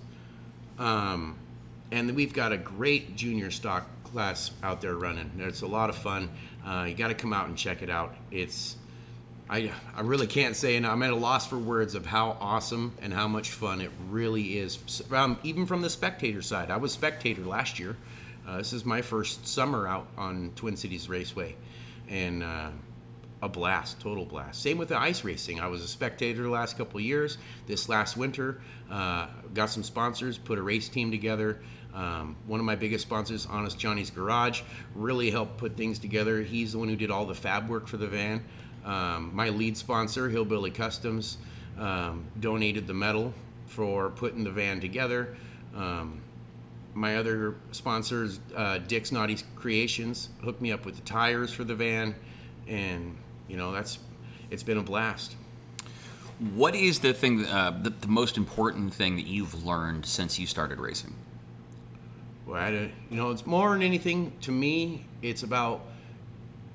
Um, 0.77 1.35
and 1.91 2.15
we've 2.15 2.33
got 2.33 2.51
a 2.51 2.57
great 2.57 3.15
junior 3.15 3.51
stock 3.51 3.87
class 4.03 4.51
out 4.63 4.81
there 4.81 4.95
running. 4.95 5.31
It's 5.39 5.61
a 5.61 5.67
lot 5.67 5.89
of 5.89 5.95
fun. 5.95 6.29
Uh, 6.65 6.85
you 6.87 6.95
got 6.95 7.09
to 7.09 7.13
come 7.13 7.33
out 7.33 7.47
and 7.47 7.57
check 7.57 7.81
it 7.81 7.89
out. 7.89 8.15
It's 8.31 8.75
I, 9.49 9.71
I 9.95 10.01
really 10.01 10.27
can't 10.27 10.55
say, 10.55 10.75
and 10.75 10.85
I'm 10.85 11.01
at 11.01 11.09
a 11.09 11.15
loss 11.15 11.47
for 11.47 11.57
words 11.57 11.95
of 11.95 12.05
how 12.05 12.37
awesome 12.39 12.93
and 13.01 13.11
how 13.11 13.27
much 13.27 13.49
fun 13.49 13.81
it 13.81 13.89
really 14.09 14.59
is. 14.59 15.01
Um, 15.11 15.39
even 15.43 15.65
from 15.65 15.81
the 15.81 15.89
spectator 15.89 16.43
side, 16.43 16.69
I 16.69 16.77
was 16.77 16.91
spectator 16.91 17.41
last 17.41 17.79
year. 17.79 17.97
Uh, 18.47 18.57
this 18.57 18.73
is 18.73 18.85
my 18.85 19.01
first 19.01 19.47
summer 19.47 19.87
out 19.87 20.05
on 20.17 20.51
Twin 20.55 20.77
Cities 20.77 21.09
Raceway, 21.09 21.55
and 22.09 22.43
uh, 22.43 22.69
a 23.41 23.49
blast, 23.49 23.99
total 24.01 24.25
blast. 24.25 24.61
Same 24.61 24.77
with 24.77 24.89
the 24.89 24.99
ice 24.99 25.23
racing. 25.23 25.59
I 25.59 25.67
was 25.67 25.81
a 25.83 25.87
spectator 25.87 26.43
the 26.43 26.49
last 26.49 26.77
couple 26.77 26.99
years. 26.99 27.37
This 27.67 27.87
last 27.87 28.17
winter, 28.17 28.61
uh, 28.91 29.27
got 29.53 29.69
some 29.69 29.83
sponsors, 29.83 30.37
put 30.37 30.57
a 30.57 30.61
race 30.61 30.89
team 30.89 31.11
together. 31.11 31.61
Um, 31.93 32.35
one 32.45 32.59
of 32.59 32.65
my 32.65 32.75
biggest 32.75 33.05
sponsors, 33.05 33.45
Honest 33.45 33.79
Johnny's 33.79 34.11
Garage, 34.11 34.61
really 34.93 35.31
helped 35.31 35.57
put 35.57 35.75
things 35.75 35.99
together. 35.99 36.41
He's 36.41 36.73
the 36.73 36.79
one 36.79 36.89
who 36.89 36.95
did 36.95 37.09
all 37.11 37.25
the 37.25 37.35
fab 37.35 37.69
work 37.69 37.87
for 37.87 37.97
the 37.97 38.07
van. 38.07 38.43
Um, 38.85 39.31
my 39.33 39.49
lead 39.49 39.75
sponsor, 39.77 40.29
Hillbilly 40.29 40.71
Customs, 40.71 41.37
um, 41.77 42.25
donated 42.39 42.87
the 42.87 42.93
metal 42.93 43.33
for 43.65 44.09
putting 44.09 44.43
the 44.43 44.51
van 44.51 44.79
together. 44.79 45.35
Um, 45.75 46.21
my 46.99 47.15
other 47.15 47.55
sponsors, 47.71 48.41
uh, 48.55 48.77
Dick's 48.79 49.11
Naughty 49.13 49.37
Creations, 49.55 50.29
hooked 50.43 50.61
me 50.61 50.73
up 50.73 50.85
with 50.85 50.95
the 50.97 51.01
tires 51.01 51.51
for 51.53 51.63
the 51.63 51.73
van, 51.73 52.13
and 52.67 53.15
you 53.47 53.55
know 53.55 53.71
that's 53.71 53.99
it's 54.51 54.63
been 54.63 54.77
a 54.77 54.83
blast. 54.83 55.35
What 56.53 56.75
is 56.75 56.99
the 56.99 57.13
thing, 57.13 57.45
uh, 57.45 57.79
the, 57.83 57.89
the 57.89 58.07
most 58.07 58.37
important 58.37 58.93
thing 58.93 59.15
that 59.15 59.25
you've 59.27 59.65
learned 59.65 60.05
since 60.05 60.37
you 60.39 60.45
started 60.45 60.79
racing? 60.79 61.13
Well, 62.45 62.57
I, 62.61 62.71
don't- 62.71 62.91
you 63.09 63.17
know, 63.17 63.31
it's 63.31 63.45
more 63.45 63.71
than 63.73 63.81
anything 63.81 64.33
to 64.41 64.51
me. 64.51 65.05
It's 65.21 65.43
about 65.43 65.81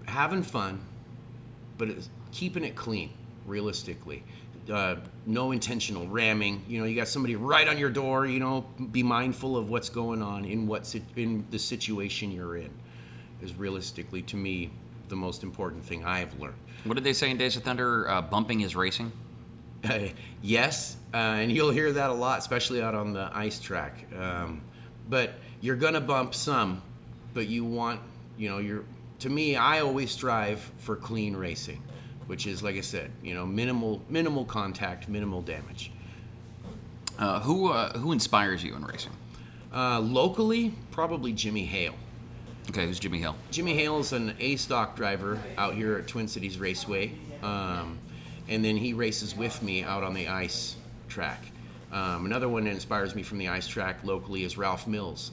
having 0.06 0.42
fun, 0.42 0.80
but 1.78 1.88
it's 1.88 2.08
keeping 2.30 2.62
it 2.64 2.76
clean, 2.76 3.10
realistically. 3.46 4.22
Uh, 4.70 4.96
no 5.26 5.52
intentional 5.52 6.06
ramming. 6.08 6.64
You 6.66 6.80
know, 6.80 6.86
you 6.86 6.96
got 6.96 7.08
somebody 7.08 7.36
right 7.36 7.68
on 7.68 7.78
your 7.78 7.90
door. 7.90 8.26
You 8.26 8.40
know, 8.40 8.66
be 8.92 9.02
mindful 9.02 9.56
of 9.56 9.68
what's 9.68 9.88
going 9.88 10.22
on 10.22 10.44
in 10.44 10.66
what 10.66 10.94
in 11.16 11.46
the 11.50 11.58
situation 11.58 12.30
you're 12.32 12.56
in. 12.56 12.70
Is 13.42 13.54
realistically 13.54 14.22
to 14.22 14.36
me 14.36 14.70
the 15.08 15.16
most 15.16 15.42
important 15.42 15.84
thing 15.84 16.04
I've 16.04 16.38
learned. 16.40 16.56
What 16.84 16.94
did 16.94 17.04
they 17.04 17.12
say 17.12 17.30
in 17.30 17.36
Days 17.36 17.56
of 17.56 17.62
Thunder? 17.62 18.08
Uh, 18.08 18.22
bumping 18.22 18.62
is 18.62 18.74
racing. 18.74 19.12
Uh, 19.84 20.08
yes, 20.42 20.96
uh, 21.12 21.16
and 21.16 21.52
you'll 21.52 21.70
hear 21.70 21.92
that 21.92 22.10
a 22.10 22.14
lot, 22.14 22.38
especially 22.38 22.82
out 22.82 22.94
on 22.94 23.12
the 23.12 23.30
ice 23.32 23.58
track. 23.58 24.06
Um, 24.18 24.62
but 25.08 25.34
you're 25.60 25.76
gonna 25.76 26.00
bump 26.00 26.34
some, 26.34 26.82
but 27.32 27.46
you 27.48 27.64
want, 27.64 28.00
you 28.36 28.48
know, 28.48 28.58
you're. 28.58 28.84
To 29.20 29.30
me, 29.30 29.56
I 29.56 29.80
always 29.80 30.10
strive 30.10 30.70
for 30.78 30.96
clean 30.96 31.34
racing, 31.34 31.82
which 32.26 32.46
is 32.46 32.62
like 32.62 32.76
I 32.76 32.80
said, 32.80 33.10
you 33.22 33.34
know, 33.34 33.46
minimal, 33.46 34.02
minimal 34.08 34.44
contact, 34.44 35.08
minimal 35.08 35.42
damage. 35.42 35.92
Uh, 37.18 37.40
who 37.40 37.70
uh, 37.70 37.96
who 37.98 38.12
inspires 38.12 38.62
you 38.64 38.74
in 38.74 38.84
racing? 38.84 39.12
Uh, 39.72 40.00
locally, 40.00 40.72
probably 40.90 41.32
Jimmy 41.32 41.64
Hale. 41.64 41.94
Okay, 42.70 42.86
who's 42.86 42.98
Jimmy 42.98 43.18
Hale? 43.18 43.36
Jimmy 43.50 43.74
Hale 43.74 43.98
is 43.98 44.12
an 44.12 44.34
A 44.40 44.56
stock 44.56 44.96
driver 44.96 45.40
out 45.58 45.74
here 45.74 45.96
at 45.96 46.08
Twin 46.08 46.28
Cities 46.28 46.58
Raceway, 46.58 47.12
um, 47.42 47.98
and 48.48 48.64
then 48.64 48.76
he 48.76 48.94
races 48.94 49.36
with 49.36 49.62
me 49.62 49.82
out 49.82 50.02
on 50.02 50.14
the 50.14 50.28
ice 50.28 50.76
track. 51.08 51.44
Um, 51.92 52.26
another 52.26 52.48
one 52.48 52.64
that 52.64 52.70
inspires 52.70 53.14
me 53.14 53.22
from 53.22 53.38
the 53.38 53.48
ice 53.48 53.68
track 53.68 54.02
locally 54.02 54.42
is 54.42 54.56
Ralph 54.56 54.86
Mills. 54.86 55.30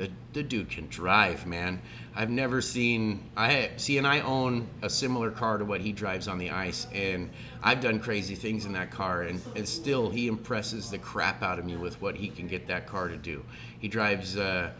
The 0.00 0.10
the 0.32 0.42
dude 0.42 0.70
can 0.70 0.86
drive, 0.86 1.46
man. 1.46 1.82
I've 2.16 2.30
never 2.30 2.62
seen 2.62 3.22
I 3.36 3.72
see, 3.76 3.98
and 3.98 4.06
I 4.06 4.20
own 4.20 4.66
a 4.80 4.88
similar 4.88 5.30
car 5.30 5.58
to 5.58 5.64
what 5.66 5.82
he 5.82 5.92
drives 5.92 6.26
on 6.26 6.38
the 6.38 6.48
ice, 6.48 6.86
and 6.94 7.28
I've 7.62 7.82
done 7.82 8.00
crazy 8.00 8.34
things 8.34 8.64
in 8.64 8.72
that 8.72 8.90
car, 8.90 9.24
and, 9.24 9.42
and 9.54 9.68
still 9.68 10.08
he 10.08 10.26
impresses 10.26 10.90
the 10.90 10.96
crap 10.96 11.42
out 11.42 11.58
of 11.58 11.66
me 11.66 11.76
with 11.76 12.00
what 12.00 12.16
he 12.16 12.28
can 12.28 12.46
get 12.46 12.66
that 12.68 12.86
car 12.86 13.08
to 13.08 13.16
do. 13.18 13.44
He 13.78 13.88
drives. 13.88 14.38
Uh, 14.38 14.70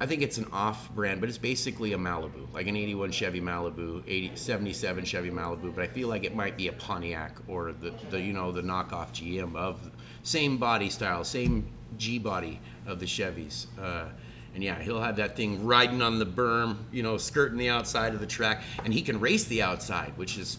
I 0.00 0.04
think 0.06 0.20
it's 0.20 0.36
an 0.36 0.48
off-brand, 0.52 1.20
but 1.20 1.30
it's 1.30 1.38
basically 1.38 1.94
a 1.94 1.98
Malibu, 1.98 2.52
like 2.52 2.66
an 2.66 2.76
81 2.76 3.12
Chevy 3.12 3.40
Malibu, 3.40 4.02
80, 4.06 4.36
77 4.36 5.04
Chevy 5.04 5.30
Malibu. 5.30 5.74
But 5.74 5.84
I 5.84 5.86
feel 5.86 6.08
like 6.08 6.24
it 6.24 6.34
might 6.34 6.58
be 6.58 6.68
a 6.68 6.72
Pontiac 6.72 7.38
or 7.48 7.72
the, 7.72 7.94
the 8.10 8.20
you 8.20 8.34
know 8.34 8.52
the 8.52 8.62
knockoff 8.62 9.12
GM 9.12 9.56
of 9.56 9.90
same 10.24 10.58
body 10.58 10.90
style, 10.90 11.24
same 11.24 11.72
G 11.96 12.18
body 12.18 12.60
of 12.86 13.00
the 13.00 13.06
Chevys. 13.06 13.66
Uh, 13.80 14.08
and 14.54 14.62
yeah, 14.62 14.80
he'll 14.80 15.00
have 15.00 15.16
that 15.16 15.36
thing 15.36 15.64
riding 15.64 16.02
on 16.02 16.18
the 16.18 16.26
berm, 16.26 16.76
you 16.92 17.02
know, 17.02 17.16
skirting 17.16 17.58
the 17.58 17.68
outside 17.68 18.14
of 18.14 18.20
the 18.20 18.26
track, 18.26 18.62
and 18.84 18.92
he 18.92 19.02
can 19.02 19.18
race 19.18 19.44
the 19.44 19.62
outside, 19.62 20.12
which 20.16 20.36
is 20.38 20.58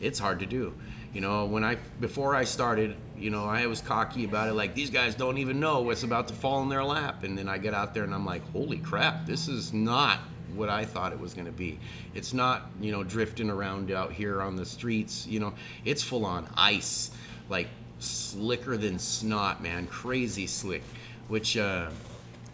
it's 0.00 0.18
hard 0.18 0.40
to 0.40 0.46
do. 0.46 0.74
You 1.14 1.20
know, 1.20 1.46
when 1.46 1.64
I 1.64 1.76
before 2.00 2.34
I 2.34 2.44
started, 2.44 2.96
you 3.16 3.30
know, 3.30 3.44
I 3.44 3.66
was 3.66 3.80
cocky 3.80 4.24
about 4.24 4.48
it, 4.48 4.54
like 4.54 4.74
these 4.74 4.90
guys 4.90 5.14
don't 5.14 5.38
even 5.38 5.60
know 5.60 5.80
what's 5.80 6.02
about 6.02 6.28
to 6.28 6.34
fall 6.34 6.62
in 6.62 6.68
their 6.68 6.84
lap, 6.84 7.22
and 7.22 7.38
then 7.38 7.48
I 7.48 7.58
get 7.58 7.74
out 7.74 7.94
there 7.94 8.04
and 8.04 8.14
I'm 8.14 8.26
like, 8.26 8.42
holy 8.52 8.78
crap, 8.78 9.24
this 9.24 9.48
is 9.48 9.72
not 9.72 10.18
what 10.54 10.68
I 10.68 10.84
thought 10.84 11.12
it 11.12 11.20
was 11.20 11.34
going 11.34 11.46
to 11.46 11.52
be. 11.52 11.78
It's 12.14 12.32
not, 12.32 12.70
you 12.80 12.90
know, 12.90 13.04
drifting 13.04 13.50
around 13.50 13.90
out 13.90 14.12
here 14.12 14.42
on 14.42 14.56
the 14.56 14.64
streets. 14.64 15.26
You 15.26 15.40
know, 15.40 15.54
it's 15.84 16.02
full 16.02 16.24
on 16.24 16.48
ice, 16.56 17.10
like 17.48 17.68
slicker 18.00 18.76
than 18.76 18.98
snot, 18.98 19.62
man, 19.62 19.86
crazy 19.86 20.48
slick, 20.48 20.82
which. 21.28 21.56
Uh, 21.56 21.90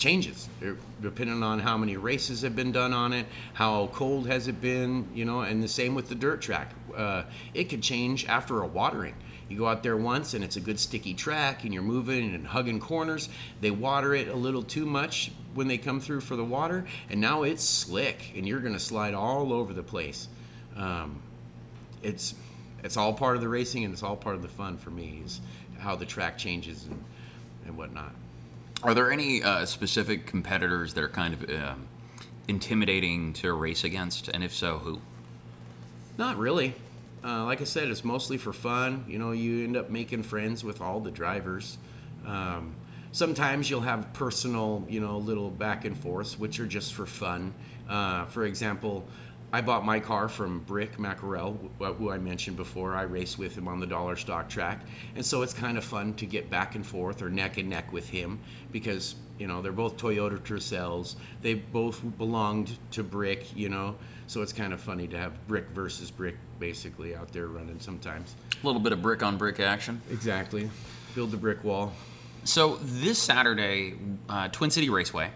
changes. 0.04 0.50
Depending 1.00 1.42
on 1.42 1.60
how 1.60 1.78
many 1.78 1.96
races 1.96 2.42
have 2.42 2.54
been 2.54 2.72
done 2.72 2.92
on 2.92 3.14
it 3.14 3.24
how 3.54 3.86
cold 3.94 4.26
has 4.26 4.48
it 4.48 4.60
been 4.60 5.08
you 5.14 5.24
know 5.24 5.40
and 5.40 5.62
the 5.62 5.68
same 5.68 5.94
with 5.94 6.10
the 6.10 6.14
dirt 6.14 6.42
track. 6.42 6.72
Uh, 6.94 7.22
it 7.54 7.70
could 7.70 7.82
change 7.82 8.26
after 8.26 8.60
a 8.60 8.66
watering. 8.66 9.14
You 9.48 9.56
go 9.56 9.66
out 9.66 9.82
there 9.82 9.96
once 9.96 10.34
and 10.34 10.44
it's 10.44 10.56
a 10.56 10.60
good 10.60 10.78
sticky 10.78 11.14
track 11.14 11.64
and 11.64 11.72
you're 11.72 11.82
moving 11.82 12.34
and 12.34 12.46
hugging 12.46 12.80
corners. 12.80 13.30
They 13.62 13.70
water 13.70 14.14
it 14.14 14.28
a 14.28 14.34
little 14.34 14.62
too 14.62 14.84
much 14.84 15.32
when 15.54 15.68
they 15.68 15.78
come 15.78 16.00
through 16.00 16.20
for 16.20 16.36
the 16.36 16.44
water 16.44 16.84
and 17.08 17.18
now 17.18 17.44
it's 17.44 17.64
slick 17.64 18.32
and 18.36 18.46
you're 18.46 18.60
going 18.60 18.74
to 18.74 18.80
slide 18.80 19.14
all 19.14 19.54
over 19.54 19.72
the 19.72 19.82
place. 19.82 20.28
Um, 20.76 21.22
it's 22.02 22.34
it's 22.82 22.98
all 22.98 23.14
part 23.14 23.36
of 23.36 23.40
the 23.40 23.48
racing 23.48 23.84
and 23.84 23.94
it's 23.94 24.02
all 24.02 24.16
part 24.16 24.36
of 24.36 24.42
the 24.42 24.48
fun 24.48 24.76
for 24.76 24.90
me 24.90 25.22
is 25.24 25.40
how 25.78 25.96
the 25.96 26.04
track 26.04 26.36
changes 26.36 26.84
and, 26.84 27.02
and 27.64 27.78
whatnot 27.78 28.12
Are 28.84 28.92
there 28.92 29.10
any 29.10 29.42
uh, 29.42 29.64
specific 29.64 30.26
competitors 30.26 30.92
that 30.92 31.02
are 31.02 31.08
kind 31.08 31.32
of 31.32 31.50
um, 31.50 31.88
intimidating 32.48 33.32
to 33.32 33.54
race 33.54 33.82
against, 33.82 34.28
and 34.28 34.44
if 34.44 34.54
so, 34.54 34.76
who? 34.76 35.00
Not 36.18 36.36
really. 36.36 36.74
Uh, 37.24 37.46
like 37.46 37.62
I 37.62 37.64
said, 37.64 37.88
it's 37.88 38.04
mostly 38.04 38.36
for 38.36 38.52
fun. 38.52 39.06
You 39.08 39.18
know, 39.18 39.32
you 39.32 39.64
end 39.64 39.78
up 39.78 39.88
making 39.88 40.22
friends 40.24 40.62
with 40.62 40.82
all 40.82 41.00
the 41.00 41.10
drivers. 41.10 41.78
Um, 42.26 42.74
sometimes 43.12 43.70
you'll 43.70 43.80
have 43.80 44.12
personal, 44.12 44.84
you 44.86 45.00
know, 45.00 45.16
little 45.16 45.48
back 45.48 45.86
and 45.86 45.96
forths, 45.96 46.38
which 46.38 46.60
are 46.60 46.66
just 46.66 46.92
for 46.92 47.06
fun. 47.06 47.54
Uh, 47.88 48.26
for 48.26 48.44
example, 48.44 49.06
I 49.54 49.60
bought 49.60 49.84
my 49.84 50.00
car 50.00 50.28
from 50.28 50.58
Brick 50.58 50.98
Mackerel, 50.98 51.56
who 51.78 52.10
I 52.10 52.18
mentioned 52.18 52.56
before. 52.56 52.96
I 52.96 53.02
race 53.02 53.38
with 53.38 53.56
him 53.56 53.68
on 53.68 53.78
the 53.78 53.86
dollar 53.86 54.16
stock 54.16 54.48
track, 54.48 54.80
and 55.14 55.24
so 55.24 55.42
it's 55.42 55.52
kind 55.52 55.78
of 55.78 55.84
fun 55.84 56.14
to 56.14 56.26
get 56.26 56.50
back 56.50 56.74
and 56.74 56.84
forth 56.84 57.22
or 57.22 57.30
neck 57.30 57.56
and 57.56 57.70
neck 57.70 57.92
with 57.92 58.08
him 58.08 58.40
because 58.72 59.14
you 59.38 59.46
know 59.46 59.62
they're 59.62 59.70
both 59.70 59.96
Toyota 59.96 60.40
Tercels. 60.40 61.14
They 61.40 61.54
both 61.54 62.02
belonged 62.18 62.76
to 62.90 63.04
Brick, 63.04 63.56
you 63.56 63.68
know, 63.68 63.94
so 64.26 64.42
it's 64.42 64.52
kind 64.52 64.72
of 64.72 64.80
funny 64.80 65.06
to 65.06 65.16
have 65.16 65.46
Brick 65.46 65.68
versus 65.68 66.10
Brick 66.10 66.34
basically 66.58 67.14
out 67.14 67.32
there 67.32 67.46
running 67.46 67.78
sometimes. 67.78 68.34
A 68.60 68.66
little 68.66 68.82
bit 68.82 68.90
of 68.90 69.02
brick 69.02 69.22
on 69.22 69.36
brick 69.36 69.60
action. 69.60 70.02
Exactly, 70.10 70.68
build 71.14 71.30
the 71.30 71.36
brick 71.36 71.62
wall. 71.62 71.92
So 72.42 72.78
this 72.82 73.20
Saturday, 73.22 73.94
uh, 74.28 74.48
Twin 74.48 74.70
City 74.70 74.90
Raceway 74.90 75.30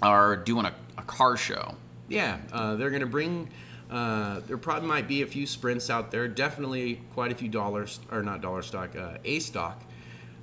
are 0.00 0.36
doing 0.36 0.64
a, 0.64 0.72
a 0.96 1.02
car 1.02 1.36
show. 1.36 1.74
Yeah, 2.08 2.38
uh, 2.52 2.76
they're 2.76 2.90
going 2.90 3.00
to 3.00 3.06
bring. 3.06 3.48
Uh, 3.90 4.40
there 4.46 4.56
probably 4.58 4.88
might 4.88 5.06
be 5.08 5.22
a 5.22 5.26
few 5.26 5.46
sprints 5.46 5.90
out 5.90 6.10
there. 6.10 6.26
Definitely 6.28 7.00
quite 7.14 7.30
a 7.32 7.34
few 7.34 7.48
dollars, 7.48 8.00
or 8.10 8.22
not 8.22 8.40
dollar 8.40 8.62
stock, 8.62 8.96
uh, 8.96 9.18
A 9.24 9.38
stock. 9.40 9.82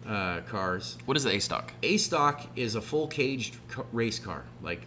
uh, 0.07 0.41
cars. 0.41 0.97
What 1.05 1.15
is 1.17 1.23
the 1.23 1.31
A 1.35 1.39
stock? 1.39 1.71
A 1.83 1.97
stock 1.97 2.41
is 2.55 2.73
a 2.75 2.81
full 2.81 3.07
caged 3.07 3.57
ca- 3.67 3.83
race 3.91 4.17
car, 4.19 4.43
like 4.63 4.81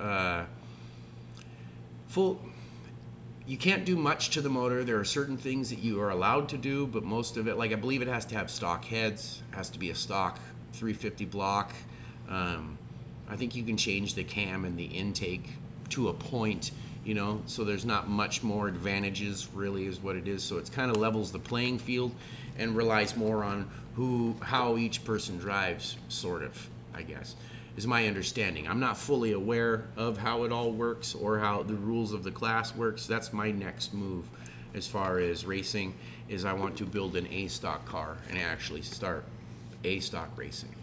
uh, 0.00 0.44
full. 2.08 2.40
You 3.46 3.58
can't 3.58 3.84
do 3.84 3.94
much 3.96 4.30
to 4.30 4.40
the 4.40 4.48
motor. 4.48 4.84
There 4.84 4.98
are 4.98 5.04
certain 5.04 5.36
things 5.36 5.68
that 5.68 5.80
you 5.80 6.00
are 6.00 6.08
allowed 6.10 6.48
to 6.50 6.56
do, 6.56 6.86
but 6.86 7.02
most 7.04 7.36
of 7.36 7.46
it, 7.46 7.58
like 7.58 7.72
I 7.72 7.74
believe, 7.74 8.00
it 8.00 8.08
has 8.08 8.24
to 8.26 8.34
have 8.36 8.50
stock 8.50 8.86
heads, 8.86 9.42
has 9.50 9.68
to 9.70 9.78
be 9.78 9.90
a 9.90 9.94
stock 9.94 10.38
350 10.72 11.26
block. 11.26 11.72
Um, 12.30 12.78
I 13.28 13.36
think 13.36 13.54
you 13.54 13.62
can 13.64 13.76
change 13.76 14.14
the 14.14 14.24
cam 14.24 14.64
and 14.64 14.78
the 14.78 14.84
intake 14.86 15.50
to 15.90 16.08
a 16.08 16.12
point, 16.12 16.70
you 17.04 17.14
know, 17.14 17.42
so 17.46 17.64
there's 17.64 17.84
not 17.84 18.08
much 18.08 18.42
more 18.42 18.68
advantages, 18.68 19.48
really, 19.52 19.86
is 19.86 20.00
what 20.00 20.16
it 20.16 20.28
is. 20.28 20.42
So 20.42 20.58
it's 20.58 20.70
kind 20.70 20.90
of 20.90 20.96
levels 20.96 21.32
the 21.32 21.38
playing 21.38 21.78
field 21.78 22.12
and 22.58 22.76
relies 22.76 23.16
more 23.16 23.44
on 23.44 23.70
who, 23.94 24.34
how 24.40 24.76
each 24.76 25.04
person 25.04 25.38
drives, 25.38 25.96
sort 26.08 26.42
of, 26.42 26.68
I 26.94 27.02
guess, 27.02 27.36
is 27.76 27.86
my 27.86 28.06
understanding. 28.06 28.68
I'm 28.68 28.80
not 28.80 28.96
fully 28.96 29.32
aware 29.32 29.86
of 29.96 30.16
how 30.16 30.44
it 30.44 30.52
all 30.52 30.70
works 30.70 31.14
or 31.14 31.38
how 31.38 31.62
the 31.62 31.74
rules 31.74 32.12
of 32.12 32.22
the 32.22 32.30
class 32.30 32.74
works. 32.74 33.06
That's 33.06 33.32
my 33.32 33.50
next 33.50 33.94
move 33.94 34.28
as 34.74 34.86
far 34.86 35.18
as 35.18 35.44
racing 35.44 35.94
is 36.28 36.44
I 36.44 36.52
want 36.52 36.76
to 36.78 36.84
build 36.84 37.16
an 37.16 37.26
A 37.30 37.48
stock 37.48 37.84
car 37.86 38.16
and 38.28 38.38
actually 38.38 38.82
start 38.82 39.24
A 39.84 40.00
stock 40.00 40.30
racing. 40.36 40.74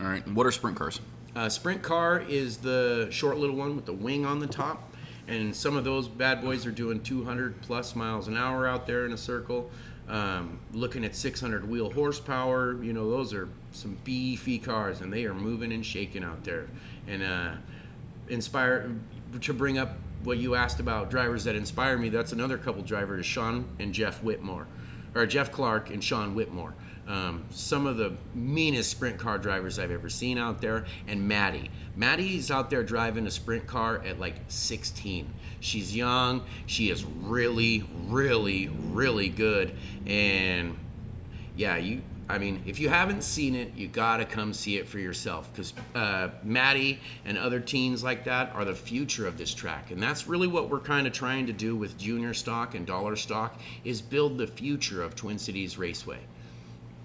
All 0.00 0.06
right. 0.06 0.26
What 0.28 0.46
are 0.46 0.52
sprint 0.52 0.76
cars? 0.76 1.00
Uh, 1.36 1.48
sprint 1.48 1.82
car 1.82 2.20
is 2.28 2.56
the 2.58 3.08
short 3.10 3.38
little 3.38 3.56
one 3.56 3.76
with 3.76 3.86
the 3.86 3.92
wing 3.92 4.26
on 4.26 4.40
the 4.40 4.46
top, 4.46 4.94
and 5.28 5.54
some 5.54 5.76
of 5.76 5.84
those 5.84 6.08
bad 6.08 6.42
boys 6.42 6.66
are 6.66 6.72
doing 6.72 7.00
200 7.00 7.60
plus 7.62 7.94
miles 7.94 8.26
an 8.26 8.36
hour 8.36 8.66
out 8.66 8.86
there 8.86 9.06
in 9.06 9.12
a 9.12 9.18
circle. 9.18 9.70
Um, 10.08 10.58
looking 10.72 11.04
at 11.04 11.14
600 11.14 11.68
wheel 11.68 11.92
horsepower, 11.92 12.82
you 12.82 12.92
know 12.92 13.08
those 13.08 13.32
are 13.32 13.48
some 13.70 13.96
beefy 14.02 14.58
cars, 14.58 15.02
and 15.02 15.12
they 15.12 15.24
are 15.24 15.34
moving 15.34 15.70
and 15.72 15.86
shaking 15.86 16.24
out 16.24 16.42
there. 16.42 16.66
And 17.06 17.22
uh, 17.22 17.52
inspire 18.28 18.90
to 19.40 19.54
bring 19.54 19.78
up 19.78 19.96
what 20.24 20.38
you 20.38 20.56
asked 20.56 20.80
about 20.80 21.10
drivers 21.10 21.44
that 21.44 21.54
inspire 21.54 21.96
me. 21.96 22.08
That's 22.08 22.32
another 22.32 22.58
couple 22.58 22.82
drivers, 22.82 23.24
Sean 23.24 23.68
and 23.78 23.92
Jeff 23.94 24.20
Whitmore, 24.22 24.66
or 25.14 25.26
Jeff 25.26 25.52
Clark 25.52 25.90
and 25.90 26.02
Sean 26.02 26.34
Whitmore. 26.34 26.74
Um, 27.10 27.44
some 27.50 27.86
of 27.86 27.96
the 27.96 28.16
meanest 28.36 28.88
sprint 28.88 29.18
car 29.18 29.36
drivers 29.36 29.80
I've 29.80 29.90
ever 29.90 30.08
seen 30.08 30.38
out 30.38 30.60
there, 30.60 30.84
and 31.08 31.26
Maddie. 31.26 31.68
Maddie's 31.96 32.52
out 32.52 32.70
there 32.70 32.84
driving 32.84 33.26
a 33.26 33.30
sprint 33.32 33.66
car 33.66 34.00
at 34.06 34.20
like 34.20 34.36
16. 34.46 35.28
She's 35.58 35.94
young. 35.94 36.44
She 36.66 36.88
is 36.88 37.04
really, 37.04 37.84
really, 38.06 38.68
really 38.68 39.28
good. 39.28 39.74
And 40.06 40.78
yeah, 41.56 41.78
you. 41.78 42.02
I 42.28 42.38
mean, 42.38 42.62
if 42.64 42.78
you 42.78 42.88
haven't 42.88 43.24
seen 43.24 43.56
it, 43.56 43.74
you 43.74 43.88
gotta 43.88 44.24
come 44.24 44.52
see 44.54 44.76
it 44.76 44.86
for 44.86 45.00
yourself 45.00 45.52
because 45.52 45.74
uh, 45.96 46.28
Maddie 46.44 47.00
and 47.24 47.36
other 47.36 47.58
teens 47.58 48.04
like 48.04 48.22
that 48.26 48.52
are 48.54 48.64
the 48.64 48.76
future 48.76 49.26
of 49.26 49.36
this 49.36 49.52
track, 49.52 49.90
and 49.90 50.00
that's 50.00 50.28
really 50.28 50.46
what 50.46 50.70
we're 50.70 50.78
kind 50.78 51.08
of 51.08 51.12
trying 51.12 51.48
to 51.48 51.52
do 51.52 51.74
with 51.74 51.98
junior 51.98 52.32
stock 52.32 52.76
and 52.76 52.86
dollar 52.86 53.16
stock 53.16 53.58
is 53.82 54.00
build 54.00 54.38
the 54.38 54.46
future 54.46 55.02
of 55.02 55.16
Twin 55.16 55.40
Cities 55.40 55.76
Raceway 55.76 56.20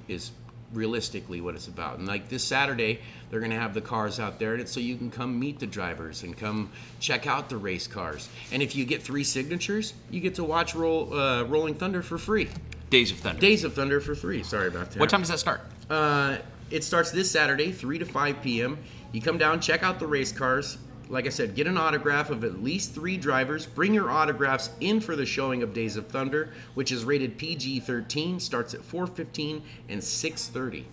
is 0.08 0.32
realistically 0.74 1.42
what 1.42 1.56
it's 1.56 1.68
about. 1.68 2.00
And 2.00 2.08
like 2.08 2.30
this 2.30 2.44
Saturday, 2.44 3.00
they're 3.30 3.40
going 3.40 3.52
to 3.52 3.58
have 3.58 3.74
the 3.74 3.82
cars 3.82 4.20
out 4.20 4.40
there, 4.40 4.56
and 4.56 4.68
so 4.68 4.80
you 4.80 4.96
can 4.96 5.10
come 5.10 5.40
meet 5.40 5.60
the 5.60 5.68
drivers 5.68 6.24
and 6.24 6.38
come 6.38 6.70
check 7.00 7.28
out 7.28 7.50
the 7.50 7.58
race 7.58 7.88
cars. 7.88 8.30
And 8.52 8.62
if 8.62 8.76
you 8.76 8.86
get 8.86 9.02
three 9.02 9.24
signatures, 9.24 9.94
you 10.10 10.20
get 10.20 10.36
to 10.36 10.44
watch 10.44 10.76
Roll, 10.76 11.14
uh, 11.14 11.44
Rolling 11.44 11.76
Thunder 11.76 12.02
for 12.02 12.18
free. 12.18 12.50
Days 12.90 13.12
of 13.12 13.18
Thunder. 13.18 13.42
Days 13.42 13.64
of 13.64 13.74
Thunder 13.74 14.00
for 14.00 14.16
free. 14.16 14.44
Sorry 14.44 14.68
about 14.68 14.92
that. 14.92 15.00
What 15.00 15.10
time 15.10 15.22
does 15.22 15.30
that 15.30 15.40
start? 15.40 15.62
Uh, 15.90 16.38
it 16.72 16.84
starts 16.84 17.12
this 17.12 17.30
Saturday, 17.30 17.72
3 17.72 18.00
to 18.00 18.06
5 18.06 18.42
p.m. 18.42 18.78
You 19.12 19.22
come 19.22 19.38
down, 19.38 19.60
check 19.60 19.84
out 19.84 20.00
the 20.00 20.08
race 20.08 20.32
cars. 20.32 20.78
Like 21.08 21.28
I 21.28 21.30
said, 21.30 21.54
get 21.54 21.68
an 21.68 21.78
autograph 21.78 22.32
of 22.32 22.44
at 22.44 22.64
least 22.64 22.96
three 22.96 23.18
drivers. 23.18 23.68
Bring 23.68 23.94
your 23.94 24.10
autographs 24.10 24.72
in 24.80 25.00
for 25.00 25.16
the 25.16 25.26
showing 25.26 25.62
of 25.62 25.74
Days 25.74 25.98
of 25.98 26.08
Thunder, 26.08 26.52
which 26.74 26.92
is 26.92 27.04
rated 27.04 27.38
PG-13. 27.38 28.42
Starts 28.42 28.74
at 28.74 28.82
4:15 28.84 29.62
and 29.88 30.02
6:30. 30.02 30.86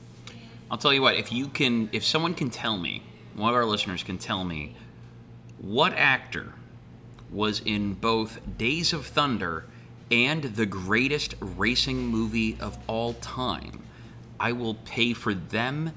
I'll 0.70 0.78
tell 0.78 0.92
you 0.92 1.02
what. 1.02 1.16
If 1.16 1.32
you 1.32 1.48
can, 1.48 1.88
if 1.92 2.04
someone 2.04 2.34
can 2.34 2.50
tell 2.50 2.76
me, 2.76 3.02
one 3.34 3.50
of 3.50 3.56
our 3.56 3.64
listeners 3.64 4.02
can 4.02 4.18
tell 4.18 4.44
me, 4.44 4.74
what 5.58 5.94
actor 5.94 6.52
was 7.30 7.60
in 7.64 7.94
both 7.94 8.40
Days 8.58 8.92
of 8.92 9.06
Thunder 9.06 9.64
and 10.10 10.44
the 10.44 10.66
greatest 10.66 11.34
racing 11.40 12.06
movie 12.06 12.58
of 12.60 12.76
all 12.86 13.14
time, 13.14 13.82
I 14.38 14.52
will 14.52 14.74
pay 14.74 15.14
for 15.14 15.32
them 15.32 15.92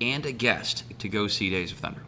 and 0.00 0.26
a 0.26 0.32
guest 0.32 0.84
to 0.98 1.08
go 1.08 1.28
see 1.28 1.48
Days 1.48 1.72
of 1.72 1.78
Thunder. 1.78 2.02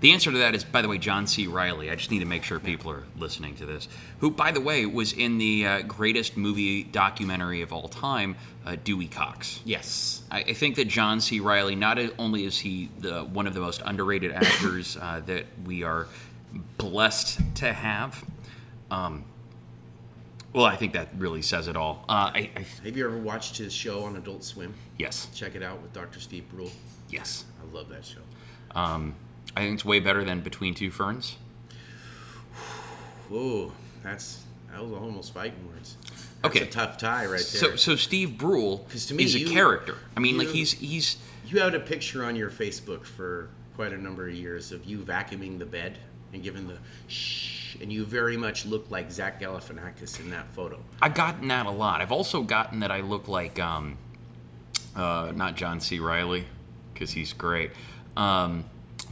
The 0.00 0.12
answer 0.12 0.30
to 0.30 0.38
that 0.38 0.54
is, 0.54 0.64
by 0.64 0.82
the 0.82 0.88
way, 0.88 0.98
John 0.98 1.26
C. 1.26 1.46
Reilly. 1.46 1.90
I 1.90 1.94
just 1.94 2.10
need 2.10 2.18
to 2.18 2.26
make 2.26 2.42
sure 2.42 2.58
people 2.60 2.90
are 2.90 3.04
listening 3.16 3.54
to 3.56 3.64
this. 3.66 3.88
Who, 4.18 4.30
by 4.30 4.50
the 4.50 4.60
way, 4.60 4.84
was 4.84 5.12
in 5.14 5.38
the 5.38 5.66
uh, 5.66 5.82
greatest 5.82 6.36
movie 6.36 6.82
documentary 6.82 7.62
of 7.62 7.72
all 7.72 7.88
time, 7.88 8.36
uh, 8.66 8.76
Dewey 8.82 9.06
Cox. 9.06 9.60
Yes. 9.64 10.22
I, 10.30 10.40
I 10.40 10.52
think 10.52 10.76
that 10.76 10.88
John 10.88 11.20
C. 11.20 11.40
Reilly, 11.40 11.74
not 11.74 11.98
only 12.18 12.44
is 12.44 12.58
he 12.58 12.90
the 12.98 13.22
one 13.24 13.46
of 13.46 13.54
the 13.54 13.60
most 13.60 13.80
underrated 13.84 14.32
actors 14.32 14.98
uh, 15.00 15.22
that 15.26 15.46
we 15.64 15.84
are 15.84 16.06
blessed 16.76 17.40
to 17.56 17.72
have, 17.72 18.22
um, 18.90 19.24
well, 20.52 20.66
I 20.66 20.76
think 20.76 20.92
that 20.92 21.08
really 21.16 21.42
says 21.42 21.66
it 21.66 21.76
all. 21.76 22.04
Uh, 22.08 22.30
I, 22.34 22.50
I, 22.56 22.66
Have 22.84 22.96
you 22.96 23.06
ever 23.06 23.18
watched 23.18 23.56
his 23.56 23.72
show 23.72 24.04
on 24.04 24.16
Adult 24.16 24.44
Swim? 24.44 24.74
yes, 24.98 25.28
Check 25.34 25.54
it 25.54 25.62
out 25.62 25.80
with 25.80 25.92
Dr. 25.94 26.20
Steve 26.20 26.44
Brule. 26.50 26.70
yes. 27.08 27.44
I 27.60 27.74
love 27.74 27.88
that 27.88 28.04
show. 28.04 28.20
Um, 28.72 29.14
I 29.56 29.60
think 29.60 29.74
it's 29.74 29.84
way 29.84 30.00
better 30.00 30.24
than 30.24 30.40
Between 30.40 30.74
Two 30.74 30.90
Ferns. 30.90 31.36
Whoa, 33.28 33.72
that's 34.02 34.42
that 34.72 34.82
was 34.82 34.92
almost 34.92 35.32
fighting 35.32 35.66
words. 35.72 35.96
That's 36.42 36.56
Okay. 36.56 36.64
a 36.66 36.70
tough 36.70 36.98
tie 36.98 37.24
right 37.24 37.30
there. 37.30 37.38
So, 37.40 37.76
so 37.76 37.96
Steve 37.96 38.36
Brule 38.36 38.86
me, 39.12 39.24
is 39.24 39.34
a 39.34 39.44
character. 39.44 39.96
I 40.16 40.20
mean, 40.20 40.36
like 40.36 40.48
he's 40.48 40.72
he's 40.72 41.16
You 41.46 41.60
had 41.60 41.74
a 41.74 41.80
picture 41.80 42.24
on 42.24 42.36
your 42.36 42.50
Facebook 42.50 43.04
for 43.04 43.48
quite 43.76 43.92
a 43.92 43.98
number 43.98 44.28
of 44.28 44.34
years 44.34 44.72
of 44.72 44.84
you 44.84 44.98
vacuuming 44.98 45.58
the 45.58 45.66
bed 45.66 45.98
and 46.32 46.42
giving 46.42 46.66
the 46.68 46.76
shh, 47.08 47.76
and 47.80 47.92
you 47.92 48.04
very 48.04 48.36
much 48.36 48.66
look 48.66 48.90
like 48.90 49.10
Zach 49.10 49.40
Galifianakis 49.40 50.20
in 50.20 50.30
that 50.30 50.46
photo. 50.52 50.78
I've 51.00 51.14
gotten 51.14 51.48
that 51.48 51.66
a 51.66 51.70
lot. 51.70 52.00
I've 52.02 52.12
also 52.12 52.42
gotten 52.42 52.80
that 52.80 52.90
I 52.90 53.00
look 53.00 53.28
like 53.28 53.58
um, 53.60 53.96
uh, 54.96 55.32
not 55.34 55.54
John 55.56 55.80
C. 55.80 55.98
Reilly 55.98 56.44
because 56.92 57.10
he's 57.12 57.32
great. 57.32 57.70
Um, 58.16 58.64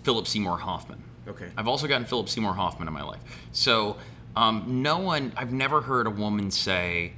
Philip 0.03 0.27
Seymour 0.27 0.59
Hoffman. 0.59 1.03
Okay. 1.29 1.51
I've 1.57 1.69
also 1.69 1.87
gotten 1.87 2.07
Philip 2.07 2.29
Seymour 2.29 2.55
Hoffman 2.55 2.89
in 2.89 2.95
my 2.95 3.03
life. 3.03 3.21
So 3.53 3.97
um, 4.37 4.83
no 4.83 4.99
one. 4.99 5.33
I've 5.37 5.53
never 5.53 5.81
heard 5.81 6.07
a 6.07 6.11
woman 6.11 6.51
say. 6.51 7.13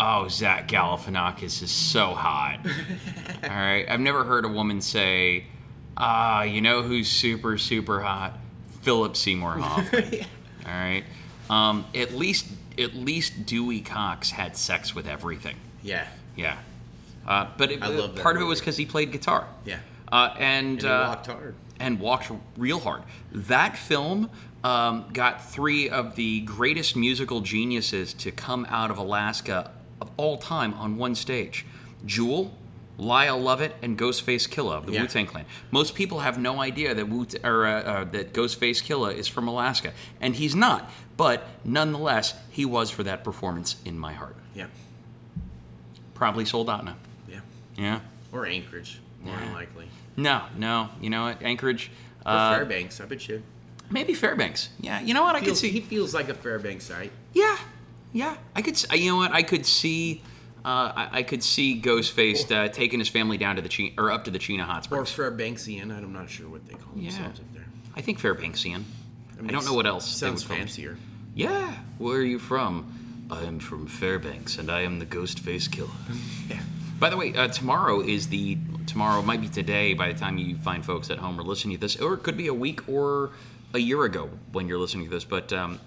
Oh, 0.00 0.26
Zach 0.26 0.66
Galifianakis 0.66 1.62
is 1.62 1.70
so 1.70 2.14
hot. 2.14 2.58
All 3.44 3.48
right. 3.48 3.86
I've 3.88 4.00
never 4.00 4.24
heard 4.24 4.44
a 4.44 4.48
woman 4.48 4.80
say, 4.80 5.44
ah, 5.96 6.42
you 6.42 6.60
know 6.60 6.82
who's 6.82 7.08
super, 7.08 7.58
super 7.58 8.00
hot? 8.00 8.36
Philip 8.82 9.16
Seymour 9.16 9.52
Hoffman. 9.52 10.24
All 10.66 10.72
right. 10.72 11.04
Um, 11.48 11.84
at 11.94 12.12
least, 12.12 12.46
at 12.76 12.94
least 12.94 13.46
Dewey 13.46 13.82
Cox 13.82 14.30
had 14.32 14.56
sex 14.56 14.96
with 14.96 15.06
everything. 15.06 15.56
Yeah, 15.82 16.08
Yeah. 16.36 16.58
Uh, 17.26 17.46
but 17.56 17.70
it, 17.70 17.80
I 17.82 17.86
love 17.88 18.16
that 18.16 18.22
part 18.22 18.34
of 18.36 18.42
it 18.42 18.46
was 18.46 18.58
because 18.60 18.76
he 18.76 18.84
played 18.86 19.12
guitar. 19.12 19.46
yeah. 19.64 19.78
Uh, 20.10 20.34
and 20.38 20.66
And 20.78 20.82
he 20.82 20.88
uh, 20.88 21.08
walked 21.08 21.26
hard. 21.26 21.54
And 21.84 22.00
walked 22.00 22.30
real 22.56 22.80
hard. 22.80 23.02
That 23.30 23.76
film 23.76 24.30
um, 24.64 25.04
got 25.12 25.44
three 25.44 25.90
of 25.90 26.16
the 26.16 26.40
greatest 26.40 26.96
musical 26.96 27.42
geniuses 27.42 28.14
to 28.14 28.30
come 28.30 28.66
out 28.70 28.90
of 28.90 28.96
Alaska 28.96 29.70
of 30.00 30.10
all 30.16 30.38
time 30.38 30.72
on 30.74 30.96
one 30.96 31.14
stage: 31.14 31.66
Jewel, 32.06 32.56
Lyle 32.96 33.38
Lovett, 33.38 33.74
and 33.82 33.98
Ghostface 33.98 34.48
Killah 34.48 34.76
of 34.78 34.86
the 34.86 34.92
Yeah. 34.92 35.02
Wu 35.02 35.08
Tang 35.08 35.26
Clan. 35.26 35.44
Most 35.70 35.94
people 35.94 36.20
have 36.20 36.38
no 36.38 36.58
idea 36.62 36.94
that 36.94 37.06
Wu 37.06 37.26
or 37.44 37.66
uh, 37.66 37.82
uh, 37.82 38.04
that 38.04 38.32
Ghostface 38.32 38.82
Killah 38.82 39.14
is 39.14 39.28
from 39.28 39.46
Alaska, 39.46 39.92
and 40.22 40.34
he's 40.36 40.54
not. 40.54 40.90
But 41.18 41.46
nonetheless, 41.64 42.32
he 42.50 42.64
was 42.64 42.90
for 42.90 43.02
that 43.02 43.22
performance 43.24 43.76
in 43.84 43.98
my 43.98 44.14
heart. 44.14 44.36
Yeah, 44.54 44.68
Probably 46.14 46.44
Soldotna. 46.44 46.94
yeah. 47.28 47.40
Yeah. 47.76 48.00
Or 48.32 48.46
Anchorage, 48.46 49.00
more 49.22 49.34
Yeah. 49.38 49.52
likely. 49.52 49.88
No, 50.16 50.42
no. 50.56 50.88
You 51.00 51.10
know 51.10 51.24
what? 51.24 51.42
Anchorage. 51.42 51.90
Or 52.24 52.32
Uh, 52.32 52.56
Fairbanks, 52.56 53.00
I 53.00 53.04
bet 53.06 53.28
you. 53.28 53.42
Maybe 53.90 54.14
Fairbanks. 54.14 54.70
Yeah, 54.80 55.00
you 55.00 55.12
know 55.14 55.22
what? 55.22 55.36
I 55.36 55.40
could 55.40 55.56
see. 55.56 55.68
he 55.70 55.80
feels 55.80 56.14
like 56.14 56.28
a 56.28 56.34
Fairbanks 56.34 56.84
site. 56.86 57.12
Yeah, 57.32 57.56
yeah. 58.12 58.36
I 58.56 58.62
could. 58.62 58.82
You 58.94 59.10
know 59.12 59.16
what? 59.16 59.32
I 59.32 59.42
could 59.42 59.66
see. 59.66 60.22
Uh, 60.64 60.92
I, 60.96 61.08
I 61.18 61.22
could 61.22 61.42
see 61.42 61.78
Ghostface 61.80 62.50
uh, 62.50 62.68
taking 62.68 62.98
his 62.98 63.08
family 63.10 63.36
down 63.36 63.56
to 63.56 63.62
the 63.62 63.68
Chi- 63.68 63.92
or 63.98 64.10
up 64.10 64.24
to 64.24 64.30
the 64.30 64.38
Chena 64.38 64.62
Hot 64.62 64.84
Springs. 64.84 65.18
Or. 65.18 65.30
Fairbanksian, 65.30 65.94
I'm 65.94 66.12
not 66.14 66.30
sure 66.30 66.48
what 66.48 66.66
they 66.66 66.72
call 66.72 66.92
Yeah. 66.96 67.10
themselves 67.10 67.40
up 67.40 67.52
there. 67.52 67.66
I 67.94 68.00
think 68.00 68.18
Fairbanksian. 68.18 68.82
I, 69.38 69.42
mean, 69.42 69.52
don't 69.52 69.66
know 69.66 69.74
what 69.74 69.84
else. 69.86 70.08
Sounds 70.08 70.42
would 70.44 70.48
call 70.48 70.56
it. 70.56 70.60
fancier. 70.60 70.96
Yeah. 71.34 71.74
Where 71.98 72.16
are 72.16 72.22
you 72.22 72.38
from? 72.38 73.26
I 73.30 73.42
am 73.44 73.58
from 73.58 73.86
Fairbanks, 73.86 74.56
and 74.56 74.70
I 74.70 74.80
am 74.82 74.98
the 75.00 75.06
Ghostface 75.06 75.68
Killah. 75.68 75.90
Yeah. 76.48 76.60
By 77.04 77.10
the 77.10 77.18
way, 77.18 77.34
uh, 77.34 77.48
tomorrow 77.48 78.00
is 78.00 78.28
the 78.28 78.56
tomorrow 78.86 79.20
might 79.20 79.42
be 79.42 79.48
today 79.48 79.92
by 79.92 80.10
the 80.10 80.18
time 80.18 80.38
you 80.38 80.56
find 80.56 80.82
folks 80.82 81.10
at 81.10 81.18
home 81.18 81.38
are 81.38 81.42
listening 81.42 81.76
to 81.76 81.80
this, 81.82 82.00
or 82.00 82.14
it 82.14 82.22
could 82.22 82.38
be 82.38 82.46
a 82.46 82.54
week 82.54 82.88
or 82.88 83.32
a 83.74 83.78
year 83.78 84.04
ago 84.04 84.30
when 84.52 84.66
you're 84.68 84.78
listening 84.78 85.04
to 85.04 85.10
this. 85.10 85.22
But 85.22 85.52
um, 85.52 85.80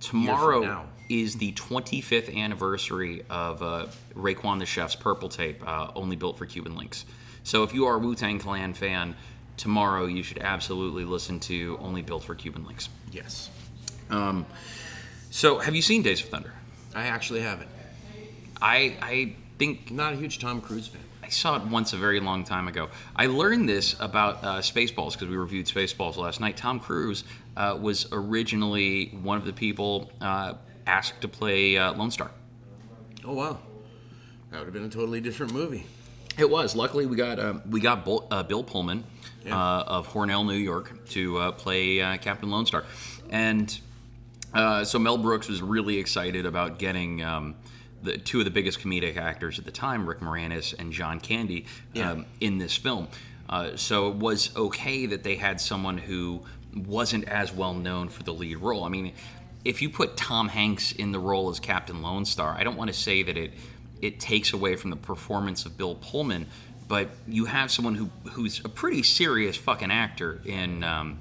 tomorrow 0.00 0.86
is 1.10 1.36
the 1.36 1.52
25th 1.52 2.34
anniversary 2.34 3.24
of 3.28 3.62
uh, 3.62 3.88
Raekwon 4.14 4.58
the 4.58 4.64
Chef's 4.64 4.94
Purple 4.94 5.28
Tape, 5.28 5.62
uh, 5.68 5.90
only 5.94 6.16
built 6.16 6.38
for 6.38 6.46
Cuban 6.46 6.74
Linx. 6.74 7.04
So 7.42 7.62
if 7.62 7.74
you 7.74 7.84
are 7.84 7.96
a 7.96 7.98
Wu 7.98 8.14
Tang 8.14 8.38
Clan 8.38 8.72
fan, 8.72 9.16
tomorrow 9.58 10.06
you 10.06 10.22
should 10.22 10.38
absolutely 10.38 11.04
listen 11.04 11.40
to 11.40 11.76
Only 11.78 12.00
Built 12.00 12.24
for 12.24 12.34
Cuban 12.34 12.64
Linx. 12.64 12.88
Yes. 13.12 13.50
Um, 14.08 14.46
so 15.28 15.58
have 15.58 15.74
you 15.74 15.82
seen 15.82 16.02
Days 16.02 16.22
of 16.22 16.30
Thunder? 16.30 16.54
I 16.94 17.08
actually 17.08 17.40
haven't. 17.42 17.68
I 18.62 18.96
I 19.02 19.36
think 19.58 19.90
Not 19.90 20.12
a 20.12 20.16
huge 20.16 20.38
Tom 20.38 20.60
Cruise 20.60 20.88
fan. 20.88 21.00
I 21.22 21.28
saw 21.28 21.56
it 21.56 21.62
once 21.62 21.92
a 21.94 21.96
very 21.96 22.20
long 22.20 22.44
time 22.44 22.68
ago. 22.68 22.90
I 23.16 23.26
learned 23.26 23.68
this 23.68 23.96
about 23.98 24.44
uh, 24.44 24.58
Spaceballs 24.60 25.12
because 25.12 25.28
we 25.28 25.36
reviewed 25.36 25.66
Spaceballs 25.66 26.16
last 26.16 26.38
night. 26.40 26.56
Tom 26.56 26.78
Cruise 26.80 27.24
uh, 27.56 27.78
was 27.80 28.06
originally 28.12 29.06
one 29.22 29.38
of 29.38 29.46
the 29.46 29.52
people 29.52 30.10
uh, 30.20 30.54
asked 30.86 31.22
to 31.22 31.28
play 31.28 31.78
uh, 31.78 31.94
Lone 31.94 32.10
Starr. 32.10 32.30
Oh 33.24 33.32
wow. 33.32 33.58
That 34.50 34.58
would 34.58 34.66
have 34.66 34.74
been 34.74 34.84
a 34.84 34.88
totally 34.90 35.20
different 35.22 35.52
movie. 35.52 35.86
It 36.36 36.50
was. 36.50 36.76
Luckily, 36.76 37.06
we 37.06 37.16
got 37.16 37.38
uh, 37.38 37.54
we 37.70 37.80
got 37.80 38.04
Bol- 38.04 38.26
uh, 38.30 38.42
Bill 38.42 38.62
Pullman 38.62 39.04
Yeah. 39.46 39.56
uh, 39.56 39.84
of 39.86 40.08
Hornell, 40.08 40.44
New 40.46 40.52
York, 40.54 41.08
to 41.10 41.38
uh, 41.38 41.52
play 41.52 42.00
uh, 42.02 42.16
Captain 42.18 42.50
Lone 42.50 42.66
Starr, 42.66 42.84
and 43.30 43.80
uh, 44.52 44.84
so 44.84 44.98
Mel 44.98 45.16
Brooks 45.16 45.48
was 45.48 45.62
really 45.62 45.96
excited 45.98 46.44
about 46.44 46.78
getting 46.78 47.22
um, 47.22 47.54
the 48.04 48.18
two 48.18 48.38
of 48.38 48.44
the 48.44 48.50
biggest 48.50 48.80
comedic 48.80 49.16
actors 49.16 49.58
at 49.58 49.64
the 49.64 49.70
time, 49.72 50.06
Rick 50.08 50.20
Moranis 50.20 50.74
and 50.78 50.92
John 50.92 51.18
Candy, 51.20 51.66
Yeah. 51.92 52.12
um, 52.12 52.26
in 52.40 52.58
this 52.58 52.76
film. 52.76 53.08
Uh, 53.48 53.76
so 53.76 54.08
it 54.08 54.16
was 54.16 54.54
okay 54.56 55.06
that 55.06 55.22
they 55.24 55.36
had 55.36 55.60
someone 55.60 55.98
who 55.98 56.42
wasn't 56.74 57.24
as 57.28 57.52
well 57.52 57.74
known 57.74 58.08
for 58.08 58.22
the 58.22 58.32
lead 58.32 58.56
role. 58.58 58.84
I 58.84 58.88
mean, 58.88 59.12
if 59.64 59.80
you 59.82 59.88
put 59.90 60.16
Tom 60.16 60.48
Hanks 60.48 60.92
in 60.92 61.12
the 61.12 61.18
role 61.18 61.48
as 61.50 61.60
Captain 61.60 62.02
Lone 62.02 62.24
Starr, 62.24 62.54
I 62.58 62.64
don't 62.64 62.76
want 62.76 62.88
to 62.88 62.96
say 62.96 63.22
that 63.22 63.36
it 63.36 63.52
it 64.02 64.20
takes 64.20 64.52
away 64.52 64.76
from 64.76 64.90
the 64.90 64.96
performance 64.96 65.64
of 65.64 65.78
Bill 65.78 65.94
Pullman, 65.94 66.46
but 66.88 67.08
you 67.26 67.46
have 67.46 67.70
someone 67.70 67.94
who 67.94 68.10
who's 68.32 68.62
a 68.64 68.68
pretty 68.68 69.02
serious 69.02 69.56
fucking 69.56 69.90
actor 69.90 70.40
in 70.44 70.82
um, 70.84 71.18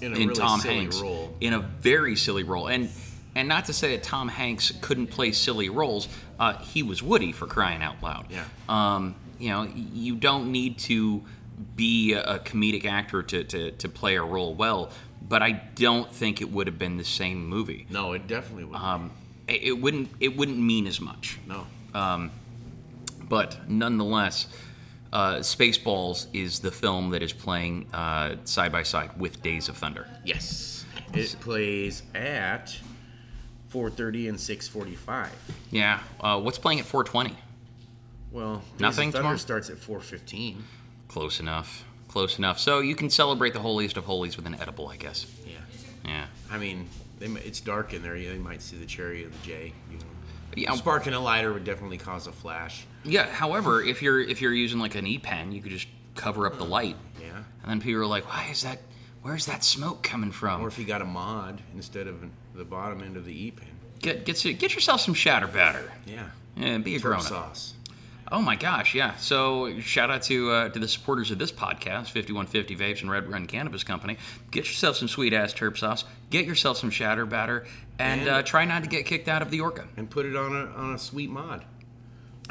In 0.00 0.12
a 0.12 0.16
in 0.16 0.28
really 0.28 0.40
Tom 0.40 0.60
silly 0.60 0.74
Hanks 0.76 1.00
role. 1.00 1.36
in 1.40 1.52
a 1.52 1.58
very 1.58 2.16
silly 2.16 2.42
role, 2.42 2.68
and 2.68 2.88
and 3.36 3.48
not 3.48 3.66
to 3.66 3.72
say 3.72 3.92
that 3.92 4.02
Tom 4.02 4.28
Hanks 4.28 4.72
couldn't 4.80 5.08
play 5.08 5.30
silly 5.30 5.68
roles, 5.68 6.08
uh, 6.40 6.58
he 6.58 6.82
was 6.82 7.02
Woody 7.02 7.32
for 7.32 7.46
crying 7.46 7.82
out 7.82 8.02
loud. 8.02 8.26
Yeah. 8.30 8.44
Um, 8.68 9.14
you 9.38 9.50
know, 9.50 9.68
you 9.74 10.16
don't 10.16 10.50
need 10.50 10.78
to 10.80 11.22
be 11.76 12.14
a, 12.14 12.38
comedic 12.40 12.84
actor 12.84 13.22
to, 13.22 13.44
to 13.44 13.70
to 13.70 13.88
play 13.88 14.16
a 14.16 14.22
role 14.22 14.54
well, 14.54 14.90
but 15.26 15.42
I 15.42 15.52
don't 15.52 16.12
think 16.12 16.40
it 16.40 16.50
would 16.50 16.66
have 16.66 16.78
been 16.78 16.96
the 16.96 17.04
same 17.04 17.46
movie. 17.46 17.86
No, 17.90 18.12
it 18.14 18.26
definitely 18.26 18.64
would. 18.64 18.76
Um, 18.76 19.12
it, 19.46 19.62
it 19.62 19.72
wouldn't 19.72 20.08
it 20.18 20.36
wouldn't 20.36 20.58
mean 20.58 20.86
as 20.86 21.00
much. 21.00 21.38
no. 21.46 21.66
But 23.28 23.68
nonetheless, 23.68 24.46
uh, 25.12 25.36
Spaceballs 25.36 26.26
is 26.32 26.60
the 26.60 26.70
film 26.70 27.10
that 27.10 27.22
is 27.22 27.32
playing 27.32 27.86
uh, 27.92 28.36
side 28.44 28.72
by 28.72 28.82
side 28.82 29.18
with 29.18 29.42
Days 29.42 29.68
of 29.68 29.76
Thunder. 29.76 30.06
Yes. 30.24 30.84
It 31.12 31.36
plays 31.40 32.02
at 32.14 32.76
4:30 33.86 34.28
and 34.30 34.38
6:45. 34.38 35.28
Yeah. 35.70 36.00
Uh, 36.20 36.40
what's 36.40 36.58
playing 36.58 36.80
at 36.80 36.86
420? 36.86 37.36
Well, 38.32 38.62
Nothing 38.78 39.10
Thunder 39.12 39.18
tomorrow? 39.18 39.36
starts 39.36 39.68
at 39.70 39.76
4:15. 39.76 40.56
Close 41.08 41.40
enough. 41.40 41.84
Close 42.08 42.38
enough. 42.38 42.58
So 42.58 42.80
you 42.80 42.94
can 42.94 43.10
celebrate 43.10 43.52
the 43.52 43.60
holiest 43.60 43.96
of 43.98 44.04
holies 44.04 44.36
with 44.36 44.46
an 44.46 44.56
edible, 44.60 44.88
I 44.88 44.96
guess. 44.96 45.26
Yeah. 45.46 45.52
Yeah. 46.04 46.26
I 46.50 46.56
mean, 46.58 46.88
they, 47.18 47.26
it's 47.26 47.60
dark 47.60 47.92
in 47.92 48.02
there. 48.02 48.14
They 48.18 48.38
might 48.38 48.62
see 48.62 48.76
the 48.78 48.86
cherry 48.86 49.24
or 49.24 49.28
the 49.28 49.38
J. 49.44 49.72
You 49.90 49.98
know. 49.98 50.04
Yeah. 50.56 50.74
Sparking 50.74 51.12
a 51.12 51.20
lighter 51.20 51.52
would 51.52 51.64
definitely 51.64 51.98
cause 51.98 52.26
a 52.26 52.32
flash. 52.32 52.86
Yeah. 53.04 53.26
However, 53.26 53.82
if 53.82 54.00
you're 54.00 54.20
if 54.20 54.40
you're 54.40 54.54
using 54.54 54.78
like 54.78 54.94
an 54.94 55.06
e-pen, 55.06 55.52
you 55.52 55.60
could 55.60 55.72
just 55.72 55.88
cover 56.14 56.46
up 56.46 56.56
the 56.56 56.64
light, 56.64 56.96
Yeah. 57.20 57.36
and 57.62 57.70
then 57.70 57.78
people 57.78 58.00
are 58.00 58.06
like, 58.06 58.26
"Why 58.26 58.48
is 58.50 58.62
that? 58.62 58.80
Where's 59.26 59.46
that 59.46 59.64
smoke 59.64 60.02
coming 60.04 60.30
from?" 60.30 60.62
Or 60.62 60.68
if 60.68 60.78
you 60.78 60.84
got 60.84 61.02
a 61.02 61.04
mod 61.04 61.60
instead 61.74 62.06
of 62.06 62.22
the 62.54 62.64
bottom 62.64 63.02
end 63.02 63.16
of 63.16 63.24
the 63.24 63.32
E 63.46 63.50
pen. 63.50 63.66
Get 64.00 64.24
get 64.24 64.40
get 64.58 64.74
yourself 64.74 65.00
some 65.00 65.14
shatter 65.14 65.48
batter. 65.48 65.90
Yeah. 66.06 66.28
Yeah, 66.56 66.78
be 66.78 66.94
a 66.94 66.98
Turp 66.98 67.02
grown 67.02 67.16
up. 67.16 67.22
sauce. 67.22 67.74
Oh 68.30 68.40
my 68.40 68.56
gosh, 68.56 68.94
yeah. 68.94 69.14
So 69.16 69.78
shout 69.80 70.10
out 70.10 70.22
to 70.22 70.50
uh, 70.50 70.68
to 70.70 70.78
the 70.78 70.88
supporters 70.88 71.30
of 71.30 71.38
this 71.38 71.50
podcast, 71.52 72.10
5150 72.12 72.76
Vapes 72.76 73.00
and 73.02 73.10
Red 73.10 73.28
Run 73.30 73.46
Cannabis 73.46 73.84
Company. 73.84 74.16
Get 74.50 74.66
yourself 74.66 74.96
some 74.96 75.08
sweet 75.08 75.32
ass 75.32 75.52
terp 75.52 75.76
sauce. 75.76 76.04
Get 76.30 76.44
yourself 76.46 76.76
some 76.78 76.90
shatter 76.90 77.26
batter, 77.26 77.66
and, 77.98 78.20
And- 78.22 78.30
uh, 78.30 78.42
try 78.42 78.64
not 78.64 78.82
to 78.84 78.88
get 78.88 79.06
kicked 79.06 79.28
out 79.28 79.42
of 79.42 79.50
the 79.50 79.60
Orca. 79.60 79.86
And 79.96 80.08
put 80.08 80.24
it 80.26 80.34
on 80.36 80.54
a 80.56 80.66
on 80.76 80.94
a 80.94 80.98
sweet 80.98 81.30
mod. 81.30 81.64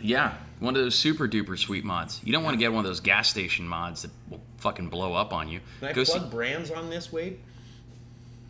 Yeah, 0.02 0.34
one 0.60 0.76
of 0.76 0.82
those 0.82 0.96
super 0.96 1.28
duper 1.28 1.58
sweet 1.58 1.86
mods. 1.86 2.20
You 2.24 2.34
don't 2.34 2.44
want 2.44 2.54
to 2.56 2.60
get 2.60 2.72
one 2.74 2.84
of 2.86 2.90
those 2.90 3.00
gas 3.00 3.30
station 3.30 3.68
mods 3.68 4.02
that 4.02 4.12
will 4.30 4.42
fucking 4.66 4.90
blow 4.90 5.14
up 5.14 5.32
on 5.32 5.48
you. 5.48 5.60
Can 5.80 5.90
I 5.90 5.94
Go 5.94 6.04
plug 6.04 6.24
see, 6.24 6.30
brands 6.30 6.72
on 6.72 6.90
this, 6.90 7.14
Wade? 7.14 7.38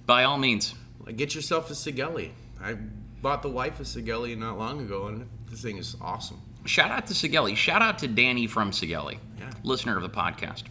by 0.06 0.24
all 0.24 0.38
means. 0.38 0.74
Get 1.18 1.36
yourself 1.36 1.70
a 1.70 1.74
Sigelei. 1.74 2.30
I 2.64 2.78
bought 3.22 3.42
the 3.42 3.50
wife 3.50 3.82
a 3.82 3.84
Sigelei 3.84 4.38
not 4.38 4.58
long 4.58 4.80
ago, 4.80 5.08
and 5.08 5.28
this 5.50 5.62
thing 5.62 5.76
is 5.78 5.98
awesome. 6.00 6.40
Shout 6.64 6.90
out 6.90 7.06
to 7.08 7.14
Sigelei. 7.14 7.56
Shout 7.58 7.82
out 7.82 8.00
to 8.00 8.08
Danny 8.08 8.48
from 8.48 8.72
Sigelei, 8.72 9.18
Yeah. 9.38 9.50
listener 9.64 9.98
of 9.98 10.04
the 10.04 10.10
podcast. 10.10 10.64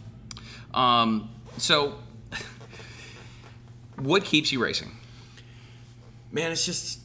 Um, 0.73 1.29
so, 1.57 1.99
what 3.97 4.23
keeps 4.25 4.51
you 4.51 4.61
racing? 4.63 4.91
Man, 6.31 6.51
it's 6.51 6.65
just 6.65 6.99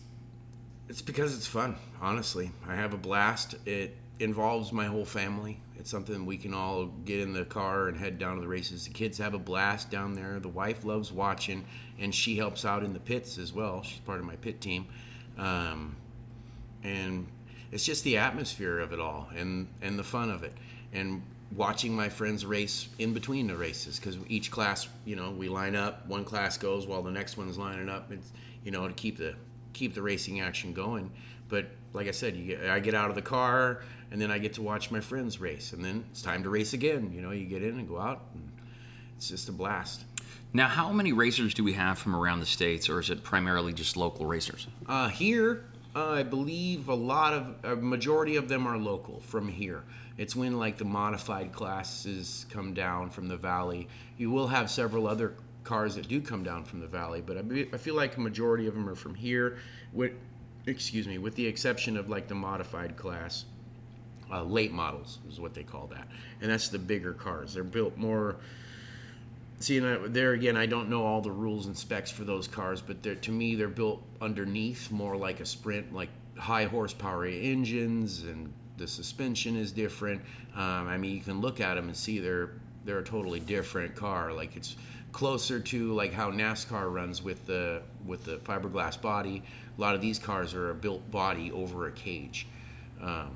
it's 0.89 1.03
because 1.03 1.37
it's 1.37 1.47
fun, 1.47 1.77
honestly. 2.01 2.51
I 2.67 2.75
have 2.75 2.95
a 2.95 2.97
blast. 2.97 3.55
It 3.67 3.97
involves 4.21 4.73
my 4.73 4.87
whole 4.87 5.05
family. 5.05 5.61
It's 5.77 5.91
something 5.91 6.27
we 6.27 6.37
can 6.37 6.53
all 6.53 6.87
get 7.05 7.21
in 7.21 7.33
the 7.33 7.45
car 7.45 7.89
and 7.89 7.97
head 7.97 8.19
down 8.19 8.37
to 8.37 8.43
the 8.43 8.49
races. 8.49 8.85
The 8.85 8.93
kids 8.93 9.17
have 9.19 9.35
a 9.35 9.39
blast 9.39 9.91
down 9.91 10.15
there. 10.15 10.39
The 10.39 10.49
wife 10.49 10.85
loves 10.85 11.11
watching, 11.11 11.65
and 11.99 12.15
she 12.15 12.37
helps 12.37 12.65
out 12.65 12.83
in 12.83 12.93
the 12.93 13.01
pits 13.01 13.39
as 13.39 13.53
well. 13.53 13.83
She's 13.83 14.01
part 14.01 14.21
of 14.21 14.27
my 14.27 14.37
pit 14.37 14.61
team. 14.61 14.87
Um, 15.39 15.97
and 16.83 17.27
it's 17.73 17.85
just 17.85 18.05
the 18.05 18.19
atmosphere 18.19 18.79
of 18.79 18.93
it 18.93 19.01
all 19.01 19.29
and 19.37 19.69
and 19.83 19.99
the 19.99 20.05
fun 20.05 20.31
of 20.31 20.43
it 20.43 20.53
and 20.93 21.23
watching 21.57 21.95
my 21.95 22.09
friends 22.09 22.47
race 22.47 22.89
in 22.99 23.13
between 23.13 23.47
the 23.47 23.57
races 23.57 23.99
because 23.99 24.17
each 24.29 24.51
class 24.51 24.89
you 25.05 25.17
know 25.17 25.31
we 25.31 25.49
line 25.49 25.77
up 25.77 26.07
one 26.07 26.25
class 26.25 26.57
goes 26.57 26.87
while 26.87 27.03
the 27.03 27.11
next 27.11 27.37
one's 27.37 27.59
lining 27.59 27.89
up 27.89 28.11
it's 28.13 28.33
you 28.65 28.71
know 28.71 28.87
to 28.87 28.95
keep 28.95 29.19
the 29.19 29.35
keep 29.73 29.95
the 29.95 30.03
racing 30.03 30.41
action 30.41 30.73
going 30.73 31.11
but 31.51 31.67
like 31.93 32.09
i 32.09 32.11
said 32.11 32.35
you 32.35 32.57
get, 32.57 32.71
i 32.71 32.81
get 32.81 32.95
out 32.95 33.11
of 33.11 33.15
the 33.17 33.23
car 33.23 33.83
and 34.11 34.21
then 34.21 34.31
i 34.31 34.39
get 34.39 34.55
to 34.55 34.63
watch 34.63 34.91
my 34.91 35.01
friends 35.01 35.41
race 35.41 35.73
and 35.73 35.85
then 35.85 36.05
it's 36.11 36.23
time 36.23 36.43
to 36.43 36.49
race 36.49 36.73
again 36.73 37.13
you 37.15 37.21
know 37.21 37.33
you 37.33 37.45
get 37.45 37.63
in 37.63 37.79
and 37.79 37.89
go 37.89 37.99
out 37.99 38.23
and 38.35 38.49
it's 39.17 39.29
just 39.29 39.49
a 39.51 39.53
blast 39.53 40.05
Now, 40.53 40.67
how 40.67 40.91
many 40.93 41.13
racers 41.13 41.55
do 41.55 41.63
we 41.63 41.75
have 41.75 41.99
from 41.99 42.17
around 42.17 42.41
the 42.41 42.47
states, 42.47 42.89
or 42.89 42.99
is 42.99 43.11
it 43.11 43.23
primarily 43.23 43.73
just 43.73 43.97
local 43.97 44.27
racers? 44.27 44.67
Uh, 44.89 45.09
here, 45.09 45.65
uh, 45.95 46.11
I 46.11 46.23
believe 46.25 46.89
a 46.89 46.95
lot 46.95 47.33
of 47.35 47.55
a 47.65 47.77
majority 47.77 48.37
of 48.37 48.49
them 48.49 48.67
are 48.67 48.77
local 48.79 49.21
from 49.21 49.47
here. 49.49 49.85
It's 50.19 50.35
when 50.35 50.59
like 50.59 50.77
the 50.77 50.85
modified 50.85 51.53
classes 51.53 52.47
come 52.51 52.75
down 52.75 53.11
from 53.11 53.29
the 53.29 53.37
valley. 53.37 53.89
You 54.19 54.31
will 54.31 54.49
have 54.49 54.71
several 54.71 55.07
other 55.07 55.35
cars 55.63 55.95
that 55.95 56.09
do 56.09 56.21
come 56.21 56.43
down 56.43 56.65
from 56.65 56.81
the 56.81 56.87
valley, 56.87 57.23
but 57.25 57.37
I, 57.39 57.43
be, 57.43 57.69
I 57.73 57.77
feel 57.77 57.95
like 57.95 58.17
a 58.17 58.21
majority 58.21 58.67
of 58.67 58.75
them 58.75 58.89
are 58.89 58.97
from 58.97 59.15
here. 59.15 59.59
With, 59.93 60.13
excuse 60.67 61.07
me, 61.07 61.19
with 61.19 61.35
the 61.35 61.47
exception 61.47 61.97
of 61.97 62.09
like 62.09 62.29
the 62.29 62.35
modified 62.35 62.97
class. 62.97 63.45
Uh, 64.33 64.45
late 64.45 64.71
models 64.71 65.19
is 65.29 65.41
what 65.41 65.55
they 65.55 65.65
call 65.65 65.89
that, 65.89 66.07
and 66.41 66.49
that's 66.49 66.69
the 66.69 66.79
bigger 66.79 67.13
cars. 67.13 67.53
They're 67.53 67.65
built 67.65 67.97
more 67.97 68.37
See, 69.61 69.77
and 69.77 69.87
I, 69.87 69.99
there 70.07 70.33
again, 70.33 70.57
I 70.57 70.65
don't 70.65 70.89
know 70.89 71.05
all 71.05 71.21
the 71.21 71.31
rules 71.31 71.67
and 71.67 71.77
specs 71.77 72.11
for 72.11 72.25
those 72.25 72.49
cars, 72.49 72.81
but 72.81 73.03
to 73.03 73.31
me, 73.31 73.55
they're 73.55 73.69
built 73.69 74.03
underneath 74.23 74.91
more 74.91 75.17
like 75.17 75.41
a 75.41 75.47
sprint, 75.47 75.93
like 75.95 76.09
high 76.39 76.65
horsepower 76.65 77.27
engines, 77.27 78.23
and 78.23 78.51
the 78.79 78.89
suspension 78.89 79.57
is 79.57 79.71
different. 79.71 80.23
Um, 80.55 80.89
I 80.89 80.97
mean, 80.97 81.15
you 81.15 81.21
can 81.21 81.43
look 81.43 81.61
at 81.61 81.75
them 81.75 81.89
and 81.89 81.97
see 81.97 82.19
they're 82.19 82.53
they're 82.87 83.01
a 83.01 83.05
totally 83.05 83.41
different 83.41 83.95
car. 83.95 84.33
Like 84.33 84.57
it's 84.57 84.77
closer 85.13 85.61
to 85.61 85.93
like 85.93 86.15
how 86.15 86.31
NASCAR 86.31 86.91
runs 86.91 87.23
with 87.23 87.47
the 87.47 87.83
with 88.07 88.25
the 88.25 88.39
fiberglass 88.39 88.99
body. 88.99 89.43
A 89.81 89.83
lot 89.83 89.95
of 89.95 90.03
these 90.03 90.19
cars 90.19 90.53
are 90.53 90.69
a 90.69 90.75
built 90.75 91.11
body 91.11 91.51
over 91.53 91.87
a 91.87 91.93
cage. 91.93 92.47
Um, 93.01 93.31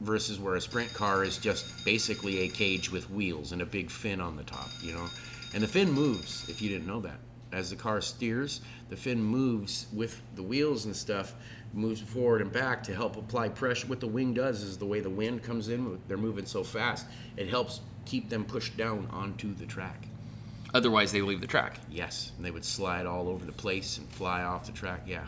versus 0.00 0.38
where 0.38 0.56
a 0.56 0.60
sprint 0.60 0.92
car 0.94 1.22
is 1.22 1.36
just 1.36 1.84
basically 1.84 2.40
a 2.40 2.48
cage 2.48 2.90
with 2.90 3.10
wheels 3.10 3.52
and 3.52 3.60
a 3.60 3.66
big 3.66 3.90
fin 3.90 4.18
on 4.18 4.36
the 4.36 4.44
top, 4.44 4.70
you 4.82 4.94
know. 4.94 5.06
And 5.54 5.62
the 5.62 5.68
fin 5.68 5.92
moves 5.92 6.48
if 6.48 6.62
you 6.62 6.70
didn't 6.70 6.86
know 6.86 7.00
that. 7.00 7.18
as 7.52 7.70
the 7.70 7.76
car 7.76 8.00
steers, 8.00 8.60
the 8.88 8.96
fin 8.96 9.22
moves 9.22 9.86
with 9.92 10.20
the 10.34 10.42
wheels 10.42 10.84
and 10.84 10.94
stuff, 10.94 11.34
moves 11.72 12.00
forward 12.00 12.42
and 12.42 12.52
back 12.52 12.82
to 12.84 12.94
help 12.94 13.16
apply 13.16 13.48
pressure. 13.48 13.86
What 13.86 14.00
the 14.00 14.06
wing 14.06 14.34
does 14.34 14.62
is 14.62 14.76
the 14.76 14.86
way 14.86 15.00
the 15.00 15.10
wind 15.10 15.42
comes 15.42 15.68
in, 15.68 15.98
they're 16.08 16.16
moving 16.16 16.46
so 16.46 16.64
fast, 16.64 17.06
it 17.36 17.48
helps 17.48 17.80
keep 18.04 18.28
them 18.28 18.44
pushed 18.44 18.76
down 18.76 19.08
onto 19.10 19.54
the 19.54 19.66
track. 19.66 20.06
Otherwise, 20.74 21.12
they 21.12 21.22
leave 21.22 21.40
the 21.40 21.46
track. 21.46 21.78
Yes, 21.90 22.32
and 22.36 22.44
they 22.44 22.50
would 22.50 22.64
slide 22.64 23.06
all 23.06 23.28
over 23.28 23.44
the 23.44 23.52
place 23.52 23.98
and 23.98 24.08
fly 24.10 24.42
off 24.42 24.66
the 24.66 24.72
track. 24.72 25.02
Yeah. 25.06 25.24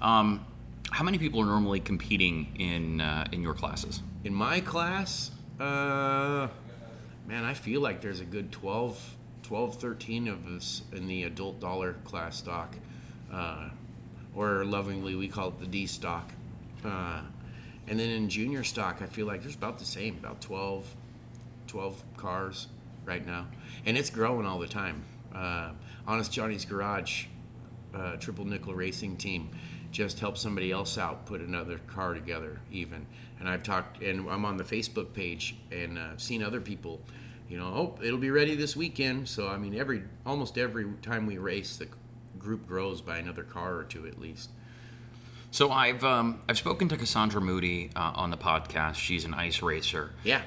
Um, 0.00 0.44
how 0.90 1.04
many 1.04 1.18
people 1.18 1.40
are 1.40 1.46
normally 1.46 1.80
competing 1.80 2.54
in 2.58 3.00
uh, 3.00 3.26
in 3.32 3.42
your 3.42 3.54
classes? 3.54 4.02
In 4.24 4.34
my 4.34 4.60
class, 4.60 5.30
uh, 5.60 6.48
man, 7.26 7.44
I 7.44 7.54
feel 7.54 7.80
like 7.80 8.00
there's 8.00 8.20
a 8.20 8.24
good 8.24 8.52
12, 8.52 9.16
12 9.42 9.80
13 9.80 10.28
of 10.28 10.46
us 10.46 10.82
in 10.92 11.06
the 11.06 11.24
adult 11.24 11.60
dollar 11.60 11.94
class 12.04 12.36
stock. 12.36 12.74
Uh, 13.32 13.68
or 14.34 14.64
lovingly, 14.64 15.14
we 15.14 15.28
call 15.28 15.48
it 15.48 15.58
the 15.58 15.66
D 15.66 15.86
stock. 15.86 16.30
Uh, 16.84 17.22
and 17.88 17.98
then 17.98 18.10
in 18.10 18.28
junior 18.28 18.64
stock, 18.64 19.00
I 19.00 19.06
feel 19.06 19.26
like 19.26 19.42
there's 19.42 19.54
about 19.54 19.78
the 19.78 19.84
same, 19.84 20.16
about 20.18 20.40
12, 20.40 20.86
12 21.66 22.02
cars 22.16 22.66
right 23.04 23.24
now. 23.26 23.46
And 23.86 23.96
it's 23.96 24.10
growing 24.10 24.46
all 24.46 24.58
the 24.58 24.68
time. 24.68 25.02
Uh, 25.34 25.70
Honest 26.06 26.32
Johnny's 26.32 26.64
Garage, 26.64 27.26
uh, 27.94 28.16
triple 28.16 28.44
nickel 28.44 28.74
racing 28.74 29.16
team, 29.16 29.48
just 29.90 30.20
help 30.20 30.36
somebody 30.36 30.72
else 30.72 30.98
out 30.98 31.26
put 31.26 31.40
another 31.40 31.78
car 31.86 32.14
together, 32.14 32.60
even. 32.70 33.06
And 33.38 33.48
I've 33.48 33.62
talked, 33.62 34.02
and 34.02 34.28
I'm 34.28 34.44
on 34.44 34.56
the 34.56 34.64
Facebook 34.64 35.12
page, 35.12 35.56
and 35.70 35.98
i've 35.98 36.14
uh, 36.14 36.18
seen 36.18 36.42
other 36.42 36.60
people, 36.60 37.00
you 37.48 37.58
know, 37.58 37.66
oh, 37.66 37.98
it'll 38.02 38.18
be 38.18 38.30
ready 38.30 38.54
this 38.54 38.76
weekend. 38.76 39.28
So 39.28 39.48
I 39.48 39.56
mean, 39.56 39.74
every 39.74 40.02
almost 40.24 40.58
every 40.58 40.86
time 41.02 41.26
we 41.26 41.38
race, 41.38 41.76
the 41.76 41.88
group 42.38 42.66
grows 42.66 43.00
by 43.00 43.18
another 43.18 43.42
car 43.42 43.76
or 43.76 43.84
two 43.84 44.06
at 44.06 44.20
least. 44.20 44.50
So 45.50 45.70
I've 45.70 46.04
um, 46.04 46.40
I've 46.48 46.58
spoken 46.58 46.88
to 46.88 46.96
Cassandra 46.96 47.40
Moody 47.40 47.90
uh, 47.94 48.12
on 48.14 48.30
the 48.30 48.36
podcast. 48.36 48.96
She's 48.96 49.24
an 49.24 49.34
ice 49.34 49.62
racer. 49.62 50.10
Yeah, 50.24 50.42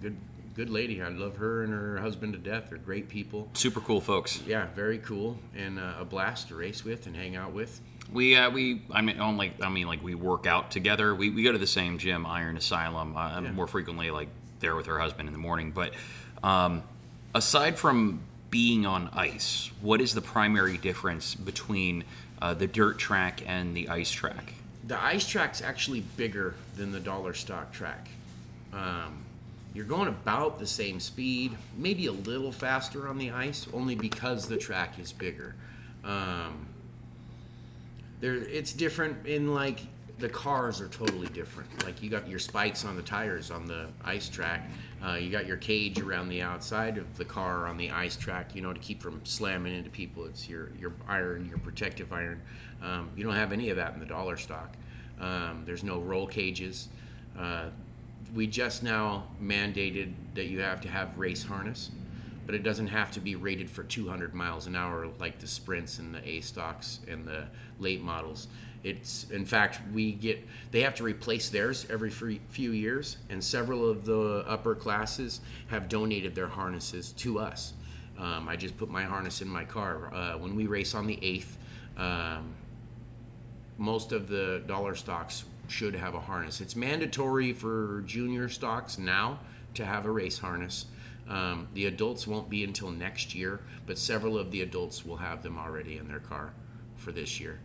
good 0.00 0.16
good 0.54 0.70
lady. 0.70 1.02
I 1.02 1.08
love 1.08 1.36
her 1.36 1.64
and 1.64 1.72
her 1.72 1.98
husband 1.98 2.32
to 2.34 2.38
death. 2.38 2.70
They're 2.70 2.78
great 2.78 3.08
people. 3.08 3.48
Super 3.54 3.80
cool 3.80 4.00
folks. 4.00 4.40
Yeah, 4.46 4.68
very 4.74 4.98
cool 4.98 5.36
and 5.56 5.78
uh, 5.78 5.94
a 6.00 6.04
blast 6.04 6.48
to 6.48 6.54
race 6.54 6.84
with 6.84 7.06
and 7.06 7.16
hang 7.16 7.36
out 7.36 7.52
with. 7.52 7.80
We 8.14 8.36
uh, 8.36 8.48
we 8.48 8.80
I 8.92 9.02
mean 9.02 9.20
only 9.20 9.52
I 9.60 9.68
mean 9.68 9.88
like 9.88 10.02
we 10.02 10.14
work 10.14 10.46
out 10.46 10.70
together. 10.70 11.14
We, 11.14 11.30
we 11.30 11.42
go 11.42 11.52
to 11.52 11.58
the 11.58 11.66
same 11.66 11.98
gym, 11.98 12.24
Iron 12.24 12.56
Asylum. 12.56 13.16
Uh, 13.16 13.40
Yeah. 13.42 13.50
More 13.50 13.66
frequently, 13.66 14.10
like 14.10 14.28
there 14.60 14.76
with 14.76 14.86
her 14.86 14.98
husband 15.00 15.28
in 15.28 15.32
the 15.32 15.38
morning. 15.38 15.72
But 15.72 15.94
um, 16.42 16.84
aside 17.34 17.76
from 17.76 18.20
being 18.50 18.86
on 18.86 19.10
ice, 19.12 19.70
what 19.82 20.00
is 20.00 20.14
the 20.14 20.20
primary 20.20 20.78
difference 20.78 21.34
between 21.34 22.04
uh, 22.40 22.54
the 22.54 22.68
dirt 22.68 22.98
track 22.98 23.42
and 23.46 23.76
the 23.76 23.88
ice 23.88 24.12
track? 24.12 24.54
The 24.86 25.02
ice 25.02 25.26
track's 25.26 25.60
actually 25.60 26.02
bigger 26.16 26.54
than 26.76 26.92
the 26.92 27.00
dollar 27.00 27.34
stock 27.34 27.72
track. 27.72 28.08
Um, 28.72 29.24
you're 29.74 29.84
going 29.86 30.06
about 30.06 30.60
the 30.60 30.66
same 30.68 31.00
speed, 31.00 31.56
maybe 31.76 32.06
a 32.06 32.12
little 32.12 32.52
faster 32.52 33.08
on 33.08 33.18
the 33.18 33.32
ice, 33.32 33.66
only 33.72 33.96
because 33.96 34.46
the 34.46 34.56
track 34.56 35.00
is 35.00 35.12
bigger. 35.12 35.56
Um, 36.04 36.66
there, 38.20 38.34
it's 38.34 38.72
different 38.72 39.26
in 39.26 39.54
like 39.54 39.80
the 40.18 40.28
cars 40.28 40.80
are 40.80 40.88
totally 40.88 41.26
different. 41.28 41.84
Like 41.84 42.02
you 42.02 42.08
got 42.08 42.28
your 42.28 42.38
spikes 42.38 42.84
on 42.84 42.96
the 42.96 43.02
tires 43.02 43.50
on 43.50 43.66
the 43.66 43.88
ice 44.04 44.28
track. 44.28 44.68
Uh, 45.04 45.14
you 45.14 45.30
got 45.30 45.46
your 45.46 45.56
cage 45.56 46.00
around 46.00 46.28
the 46.28 46.40
outside 46.40 46.98
of 46.98 47.18
the 47.18 47.24
car 47.24 47.66
on 47.66 47.76
the 47.76 47.90
ice 47.90 48.16
track. 48.16 48.54
You 48.54 48.62
know 48.62 48.72
to 48.72 48.80
keep 48.80 49.02
from 49.02 49.20
slamming 49.24 49.74
into 49.74 49.90
people. 49.90 50.24
It's 50.26 50.48
your 50.48 50.70
your 50.78 50.92
iron, 51.08 51.46
your 51.48 51.58
protective 51.58 52.12
iron. 52.12 52.40
Um, 52.82 53.10
you 53.16 53.24
don't 53.24 53.34
have 53.34 53.52
any 53.52 53.70
of 53.70 53.76
that 53.76 53.94
in 53.94 54.00
the 54.00 54.06
dollar 54.06 54.36
stock. 54.36 54.76
Um, 55.20 55.62
there's 55.64 55.84
no 55.84 56.00
roll 56.00 56.26
cages. 56.26 56.88
Uh, 57.38 57.66
we 58.34 58.46
just 58.46 58.82
now 58.82 59.24
mandated 59.42 60.12
that 60.34 60.46
you 60.46 60.60
have 60.60 60.80
to 60.82 60.88
have 60.88 61.16
race 61.18 61.44
harness, 61.44 61.90
but 62.46 62.54
it 62.54 62.62
doesn't 62.62 62.88
have 62.88 63.10
to 63.12 63.20
be 63.20 63.36
rated 63.36 63.70
for 63.70 63.82
200 63.82 64.34
miles 64.34 64.66
an 64.66 64.76
hour 64.76 65.08
like 65.18 65.38
the 65.38 65.46
sprints 65.46 65.98
and 65.98 66.14
the 66.14 66.26
A 66.28 66.40
stocks 66.40 67.00
and 67.08 67.26
the 67.26 67.46
late 67.78 68.02
models. 68.02 68.48
It's 68.82 69.26
in 69.30 69.46
fact 69.46 69.80
we 69.92 70.12
get 70.12 70.46
they 70.70 70.82
have 70.82 70.94
to 70.96 71.04
replace 71.04 71.48
theirs 71.48 71.86
every 71.88 72.10
few 72.10 72.72
years, 72.72 73.16
and 73.30 73.42
several 73.42 73.88
of 73.88 74.04
the 74.04 74.44
upper 74.46 74.74
classes 74.74 75.40
have 75.68 75.88
donated 75.88 76.34
their 76.34 76.48
harnesses 76.48 77.12
to 77.12 77.38
us. 77.38 77.72
Um, 78.18 78.48
I 78.48 78.56
just 78.56 78.76
put 78.76 78.90
my 78.90 79.02
harness 79.02 79.40
in 79.40 79.48
my 79.48 79.64
car 79.64 80.12
uh, 80.14 80.38
when 80.38 80.54
we 80.54 80.66
race 80.66 80.94
on 80.94 81.06
the 81.06 81.18
eighth. 81.22 81.56
Um, 81.96 82.54
most 83.78 84.12
of 84.12 84.28
the 84.28 84.62
dollar 84.66 84.94
stocks 84.94 85.44
should 85.68 85.94
have 85.94 86.14
a 86.14 86.20
harness. 86.20 86.60
It's 86.60 86.76
mandatory 86.76 87.52
for 87.52 88.02
junior 88.06 88.48
stocks 88.48 88.98
now 88.98 89.40
to 89.74 89.84
have 89.84 90.04
a 90.06 90.10
race 90.10 90.38
harness. 90.38 90.86
Um, 91.28 91.68
the 91.74 91.86
adults 91.86 92.26
won't 92.26 92.50
be 92.50 92.64
until 92.64 92.90
next 92.90 93.34
year, 93.34 93.60
but 93.86 93.98
several 93.98 94.38
of 94.38 94.50
the 94.50 94.62
adults 94.62 95.04
will 95.04 95.16
have 95.16 95.42
them 95.42 95.58
already 95.58 95.96
in 95.96 96.06
their 96.06 96.20
car 96.20 96.52
for 96.96 97.12
this 97.12 97.40
year. 97.40 97.58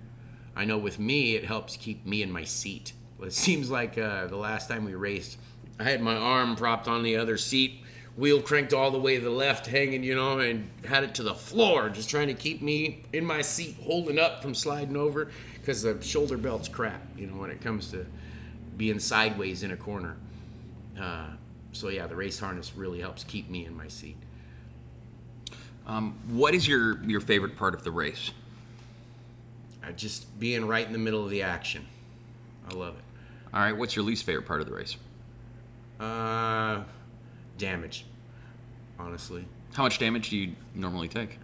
I 0.56 0.66
know 0.66 0.78
with 0.78 1.00
me, 1.00 1.36
it 1.36 1.46
helps 1.46 1.78
keep 1.78 2.06
me 2.06 2.22
in 2.22 2.32
my 2.32 2.44
seat. 2.44 2.94
It 3.22 3.34
seems 3.34 3.70
like 3.70 3.98
uh, 3.98 4.28
the 4.28 4.38
last 4.38 4.70
time 4.70 4.86
we 4.86 4.96
raced, 4.96 5.40
I 5.78 5.84
had 5.84 6.02
my 6.02 6.16
arm 6.16 6.56
propped 6.56 6.88
on 6.88 7.04
the 7.04 7.18
other 7.18 7.36
seat, 7.36 7.82
wheel 8.16 8.42
cranked 8.42 8.74
all 8.74 8.92
the 8.92 9.00
way 9.00 9.18
to 9.18 9.22
the 9.22 9.30
left, 9.30 9.68
hanging, 9.68 10.04
you 10.04 10.16
know, 10.16 10.40
and 10.40 10.70
had 10.86 11.04
it 11.04 11.16
to 11.16 11.24
the 11.24 11.34
floor, 11.34 11.90
just 11.90 12.10
trying 12.10 12.28
to 12.28 12.34
keep 12.34 12.62
me 12.62 13.04
in 13.12 13.26
my 13.26 13.42
seat, 13.42 13.76
holding 13.84 14.18
up 14.18 14.42
from 14.42 14.56
sliding 14.56 14.96
over, 14.96 15.32
because 15.56 15.82
the 15.82 16.02
shoulder 16.02 16.38
belt's 16.38 16.70
crap, 16.70 17.02
you 17.18 17.28
know, 17.28 17.36
when 17.36 17.50
it 17.50 17.60
comes 17.60 17.92
to 17.92 18.06
being 18.78 19.00
sideways 19.00 19.64
in 19.64 19.72
a 19.72 19.78
corner. 19.78 20.16
Uh, 21.00 21.28
so 21.72 21.90
yeah, 21.90 22.08
the 22.08 22.16
race 22.16 22.40
harness 22.40 22.76
really 22.76 23.00
helps 23.00 23.24
keep 23.24 23.50
me 23.50 23.66
in 23.66 23.76
my 23.76 23.88
seat. 23.88 24.18
Um, 25.88 26.16
what 26.28 26.54
is 26.54 26.68
your 26.68 27.04
your 27.04 27.20
favorite 27.20 27.58
part 27.58 27.74
of 27.74 27.84
the 27.84 27.92
race? 27.92 28.32
Uh, 29.84 29.92
just 29.92 30.40
being 30.40 30.66
right 30.68 30.86
in 30.86 30.94
the 30.94 31.00
middle 31.00 31.24
of 31.24 31.30
the 31.30 31.42
action. 31.42 31.86
I 32.70 32.74
love 32.74 32.96
it. 32.96 33.04
All 33.54 33.62
right, 33.62 33.76
what's 33.76 33.96
your 33.96 34.06
least 34.06 34.26
favorite 34.26 34.46
part 34.46 34.62
of 34.62 34.68
the 34.68 34.74
race? 34.74 34.98
Uh, 36.00 36.84
damage, 37.58 38.06
honestly. 39.00 39.46
How 39.74 39.84
much 39.84 39.98
damage 40.00 40.30
do 40.30 40.38
you 40.38 40.54
normally 40.76 41.08
take? 41.08 41.40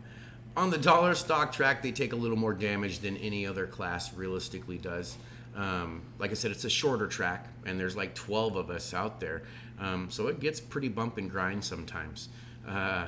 On 0.58 0.70
the 0.70 0.78
dollar 0.78 1.16
stock 1.16 1.52
track, 1.52 1.82
they 1.82 1.92
take 1.92 2.14
a 2.14 2.16
little 2.16 2.38
more 2.38 2.54
damage 2.54 3.00
than 3.00 3.18
any 3.18 3.46
other 3.46 3.66
class 3.66 4.14
realistically 4.14 4.78
does. 4.78 5.18
Um, 5.56 6.02
like 6.20 6.32
I 6.32 6.34
said, 6.36 6.52
it's 6.52 6.64
a 6.64 6.70
shorter 6.70 7.08
track, 7.08 7.48
and 7.66 7.80
there's 7.80 7.96
like 7.96 8.16
12 8.16 8.56
of 8.56 8.70
us 8.70 8.94
out 8.94 9.20
there, 9.20 9.44
um, 9.80 10.10
so 10.10 10.28
it 10.28 10.40
gets 10.40 10.60
pretty 10.60 10.90
bump 10.90 11.18
and 11.18 11.30
grind 11.30 11.64
sometimes. 11.64 12.30
Uh, 12.68 13.08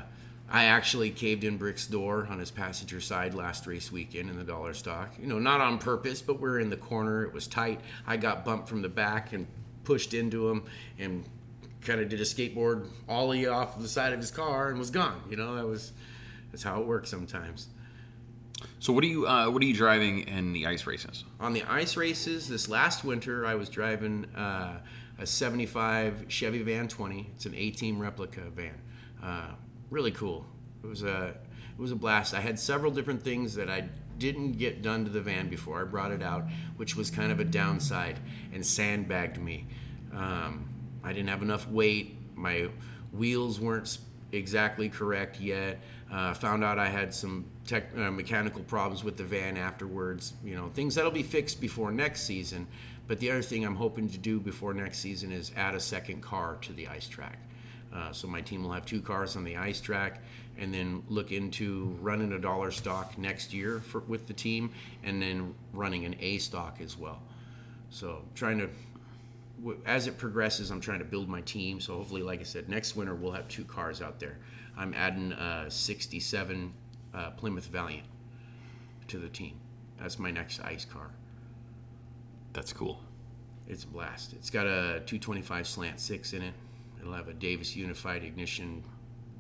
I 0.50 0.65
actually 0.65 1.10
caved 1.10 1.43
in 1.43 1.58
Brick's 1.58 1.88
door 1.88 2.26
on 2.30 2.39
his 2.39 2.52
passenger 2.52 3.02
side 3.02 3.34
last 3.34 3.67
race 3.67 3.91
weekend 3.91 4.30
in 4.30 4.38
the 4.38 4.46
dollar 4.46 4.74
stock. 4.74 5.13
You 5.20 5.28
know, 5.28 5.39
not 5.39 5.60
on 5.60 5.78
purpose, 5.78 6.22
but 6.22 6.39
we're 6.39 6.60
in 6.60 6.70
the 6.70 6.78
corner. 6.78 7.24
It 7.24 7.34
was 7.34 7.48
tight. 7.48 7.82
I 8.06 8.15
got 8.15 8.46
bumped 8.46 8.70
from 8.70 8.82
the 8.82 8.89
back 8.89 9.34
and 9.34 9.46
pushed 9.84 10.13
into 10.13 10.50
him 10.50 10.63
and 11.00 11.26
kind 11.82 12.00
of 12.00 12.08
did 12.08 12.22
a 12.22 12.24
skateboard 12.24 12.88
ollie 13.10 13.48
off 13.48 13.80
the 13.80 13.88
side 13.88 14.13
of 14.13 14.20
his 14.20 14.32
car 14.32 14.70
and 14.70 14.80
was 14.80 14.89
gone. 14.89 15.22
You 15.30 15.36
know, 15.36 15.56
that 15.56 15.65
was 15.65 15.91
that's 16.52 16.63
how 16.63 16.82
it 16.82 16.88
works 16.88 17.10
sometimes. 17.10 17.67
So 18.80 18.93
what 18.93 19.04
are 19.04 19.08
you 19.08 19.28
uh, 19.28 19.50
what 19.50 19.62
are 19.62 19.65
you 19.65 19.74
driving 19.74 20.28
in 20.28 20.54
the 20.54 20.65
ice 20.65 20.86
races? 20.86 21.24
On 21.39 21.54
the 21.54 21.63
ice 21.63 21.98
races 21.98 22.48
this 22.48 22.70
last 22.70 23.04
winter, 23.04 23.46
I 23.46 23.56
was 23.56 23.70
driving 23.70 24.26
uh, 24.36 24.80
a 25.20 25.26
75 25.26 26.26
Chevy 26.28 26.62
Van 26.63 26.88
20. 26.88 27.30
It's 27.36 27.46
an 27.46 27.56
A-team 27.56 28.00
replica 28.00 28.41
van. 28.56 28.80
Uh, 29.24 29.52
really 29.89 30.12
cool. 30.12 30.46
It 30.84 30.88
was 30.88 31.04
a 31.04 31.28
it 31.28 31.82
was 31.82 31.91
a 31.91 31.96
blast. 31.96 32.34
I 32.34 32.39
had 32.39 32.60
several 32.60 32.91
different 32.91 33.22
things 33.22 33.54
that 33.56 33.70
I 33.70 33.88
didn't 34.17 34.54
get 34.54 34.82
done 34.82 35.04
to 35.06 35.12
the 35.12 35.22
van 35.22 35.48
before 35.48 35.82
I 35.82 35.84
brought 35.84 36.12
it 36.12 36.24
out, 36.24 36.46
which 36.78 36.96
was 36.96 37.12
kind 37.12 37.32
of 37.32 37.39
a 37.39 37.43
downside 37.43 38.20
and 38.54 38.65
sandbagged 38.65 39.39
me. 39.39 39.67
Um, 40.12 40.67
I 41.04 41.13
didn't 41.13 41.30
have 41.30 41.43
enough 41.43 41.67
weight. 41.67 42.17
My 42.36 42.70
wheels 43.12 43.60
weren't 43.60 43.98
exactly 44.32 44.90
correct 44.90 45.40
yet. 45.40 45.80
Uh, 46.12 46.34
found 46.34 46.63
out 46.63 46.80
I 46.80 46.88
had 46.88 47.13
some 47.13 47.46
tech, 47.66 47.90
uh, 47.98 48.12
mechanical 48.12 48.62
problems 48.63 49.04
with 49.04 49.18
the 49.18 49.24
van 49.24 49.58
afterwards. 49.58 50.34
You 50.44 50.56
know, 50.56 50.70
things 50.70 50.96
that'll 50.96 51.12
be 51.12 51.24
fixed 51.24 51.60
before 51.60 51.92
next 51.92 52.24
season. 52.24 52.68
But 53.08 53.20
the 53.20 53.32
other 53.32 53.42
thing 53.42 53.66
I'm 53.66 53.76
hoping 53.76 54.10
to 54.10 54.18
do 54.18 54.40
before 54.40 54.74
next 54.74 55.00
season 55.00 55.32
is 55.32 55.52
add 55.56 55.76
a 55.76 55.80
second 55.80 56.22
car 56.22 56.58
to 56.62 56.74
the 56.74 56.88
ice 56.88 57.08
track. 57.08 57.40
Uh, 57.94 58.12
so 58.12 58.28
my 58.28 58.42
team 58.42 58.63
will 58.63 58.72
have 58.72 58.86
two 58.86 59.02
cars 59.02 59.38
on 59.38 59.46
the 59.46 59.56
ice 59.56 59.80
track, 59.80 60.22
and 60.58 60.74
then 60.74 61.02
look 61.08 61.32
into 61.32 61.98
running 62.02 62.34
a 62.34 62.40
dollar 62.40 62.70
stock 62.70 63.18
next 63.18 63.54
year 63.54 63.80
for, 63.80 64.02
with 64.02 64.28
the 64.28 64.34
team, 64.34 64.70
and 65.04 65.22
then 65.22 65.54
running 65.74 66.04
an 66.06 66.16
A 66.20 66.38
stock 66.38 66.80
as 66.82 66.98
well. 66.98 67.22
So 67.90 68.24
trying 68.36 68.60
to, 68.60 68.70
as 69.86 70.08
it 70.08 70.17
progresses, 70.17 70.72
I'm 70.72 70.82
trying 70.82 71.00
to 71.00 71.06
build 71.06 71.30
my 71.30 71.41
team. 71.41 71.80
So 71.80 71.96
hopefully, 71.96 72.22
like 72.22 72.39
I 72.39 72.43
said, 72.43 72.70
next 72.70 72.96
winter 72.96 73.15
we'll 73.15 73.32
have 73.32 73.48
two 73.48 73.63
cars 73.63 74.02
out 74.02 74.20
there. 74.20 74.38
I'm 74.78 74.93
adding 74.93 75.32
a 75.34 75.65
'67 75.70 76.74
uh, 77.13 77.32
Plymouth 77.32 77.65
Valiant 77.67 78.06
to 79.08 79.17
the 79.17 79.30
team. 79.30 79.60
That's 80.00 80.20
my 80.20 80.32
next 80.32 80.62
ice 80.62 80.86
car. 80.86 81.12
That's 82.54 82.74
cool. 82.74 83.00
It's 83.67 83.84
a 83.84 83.88
blast. 83.88 84.34
It's 84.34 84.50
got 84.50 84.65
a 84.65 85.02
225 85.06 85.67
slant 85.67 86.00
six 86.00 86.34
in 86.34 86.41
it. 86.41 86.54
It'll 87.00 87.13
have 87.13 87.28
a 87.28 87.34
Davis 87.34 87.76
Unified 87.76 88.24
Ignition 88.24 88.84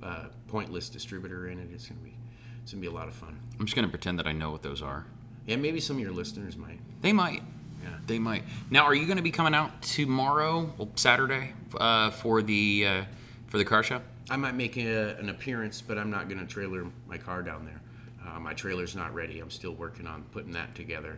uh, 0.03 0.25
pointless 0.47 0.89
distributor 0.89 1.47
in 1.47 1.59
it. 1.59 1.69
It's 1.73 1.87
gonna 1.87 2.01
be 2.01 2.15
it's 2.61 2.73
gonna 2.73 2.81
be 2.81 2.87
a 2.87 2.91
lot 2.91 3.07
of 3.07 3.13
fun. 3.13 3.39
I'm 3.59 3.65
just 3.65 3.75
gonna 3.75 3.87
pretend 3.87 4.19
that 4.19 4.27
I 4.27 4.33
know 4.33 4.51
what 4.51 4.61
those 4.61 4.81
are. 4.81 5.05
Yeah, 5.45 5.55
maybe 5.55 5.79
some 5.79 5.95
of 5.95 6.01
your 6.01 6.11
listeners 6.11 6.57
might. 6.57 6.79
They 7.01 7.13
might. 7.13 7.41
Yeah. 7.87 7.97
They 8.05 8.19
might. 8.19 8.43
Now, 8.69 8.83
are 8.83 8.95
you 8.95 9.05
going 9.05 9.17
to 9.17 9.23
be 9.23 9.31
coming 9.31 9.53
out 9.53 9.81
tomorrow, 9.81 10.73
Saturday, 10.95 11.53
uh, 11.79 12.11
for 12.11 12.41
the 12.41 12.85
uh, 12.87 13.03
for 13.47 13.57
the 13.57 13.65
car 13.65 13.83
show? 13.83 14.01
I 14.29 14.35
might 14.35 14.55
make 14.55 14.75
a, 14.77 15.15
an 15.19 15.29
appearance, 15.29 15.81
but 15.81 15.97
I'm 15.97 16.09
not 16.09 16.27
gonna 16.27 16.45
trailer 16.45 16.85
my 17.07 17.17
car 17.17 17.41
down 17.41 17.65
there. 17.65 17.81
Uh, 18.27 18.39
my 18.39 18.53
trailer's 18.53 18.95
not 18.95 19.13
ready. 19.13 19.39
I'm 19.39 19.49
still 19.49 19.73
working 19.73 20.05
on 20.05 20.23
putting 20.31 20.51
that 20.51 20.75
together. 20.75 21.17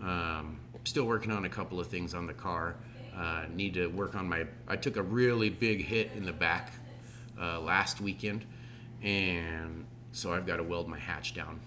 Um, 0.00 0.60
still 0.84 1.04
working 1.04 1.32
on 1.32 1.46
a 1.46 1.48
couple 1.48 1.80
of 1.80 1.88
things 1.88 2.14
on 2.14 2.26
the 2.26 2.34
car. 2.34 2.76
Uh, 3.16 3.46
need 3.52 3.74
to 3.74 3.88
work 3.88 4.14
on 4.14 4.28
my. 4.28 4.46
I 4.68 4.76
took 4.76 4.96
a 4.96 5.02
really 5.02 5.50
big 5.50 5.84
hit 5.84 6.12
in 6.16 6.24
the 6.24 6.32
back 6.32 6.72
uh, 7.40 7.60
last 7.60 8.00
weekend, 8.00 8.44
and 9.02 9.84
so 10.12 10.32
I've 10.32 10.46
got 10.46 10.56
to 10.56 10.62
weld 10.62 10.88
my 10.88 10.98
hatch 10.98 11.34
down, 11.34 11.60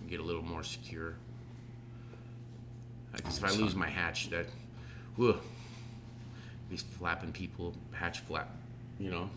and 0.00 0.10
get 0.10 0.18
a 0.18 0.22
little 0.22 0.42
more 0.42 0.64
secure. 0.64 1.14
Because 3.16 3.38
if 3.38 3.44
I 3.44 3.50
lose 3.52 3.74
my 3.74 3.88
hatch, 3.88 4.30
that, 4.30 4.46
whew, 5.16 5.38
these 6.70 6.82
flapping 6.82 7.32
people, 7.32 7.74
hatch 7.92 8.20
flap, 8.20 8.48
you 8.98 9.10
know. 9.10 9.30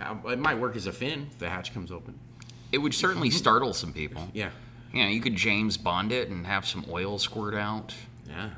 Uh, 0.00 0.16
it 0.30 0.38
might 0.38 0.58
work 0.58 0.74
as 0.76 0.86
a 0.86 0.92
fin 0.92 1.26
if 1.30 1.38
the 1.38 1.48
hatch 1.48 1.74
comes 1.74 1.90
open. 1.92 2.18
It 2.72 2.78
would 2.78 2.94
certainly 2.94 3.30
startle 3.42 3.74
some 3.74 3.92
people. 3.92 4.28
Yeah, 4.32 4.50
Yeah, 4.92 5.08
you 5.08 5.20
could 5.20 5.36
James 5.36 5.76
Bond 5.76 6.12
it 6.12 6.28
and 6.30 6.46
have 6.46 6.66
some 6.66 6.84
oil 6.90 7.18
squirt 7.18 7.54
out. 7.54 7.94
yeah. 8.28 8.50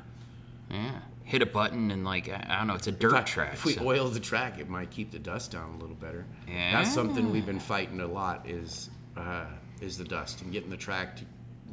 Yeah. 0.69 0.91
Hit 1.25 1.41
a 1.41 1.45
button 1.45 1.89
and 1.91 2.03
like 2.05 2.29
I 2.29 2.45
I 2.49 2.57
don't 2.59 2.67
know, 2.67 2.75
it's 2.75 2.85
a 2.87 2.91
dirt 2.91 3.13
If 3.13 3.19
I- 3.19 3.23
track. 3.23 3.53
If 3.53 3.65
we 3.65 3.73
so- 3.73 3.85
oil 3.87 4.07
the 4.09 4.19
track, 4.19 4.59
it 4.59 4.69
might 4.69 4.89
keep 4.91 5.11
the 5.11 5.19
dust 5.19 5.51
down 5.51 5.73
a 5.75 5.77
little 5.77 5.95
better. 5.95 6.23
Yeah. 6.47 6.71
That's 6.71 6.93
something 6.93 7.31
we've 7.31 7.45
been 7.45 7.59
fighting 7.59 7.99
a 8.01 8.07
lot. 8.07 8.47
Is 8.47 8.89
uh, 9.17 9.45
is 9.81 9.97
the 9.97 10.03
dust 10.03 10.41
and 10.41 10.51
getting 10.51 10.69
the 10.69 10.77
track 10.77 11.15
to 11.17 11.23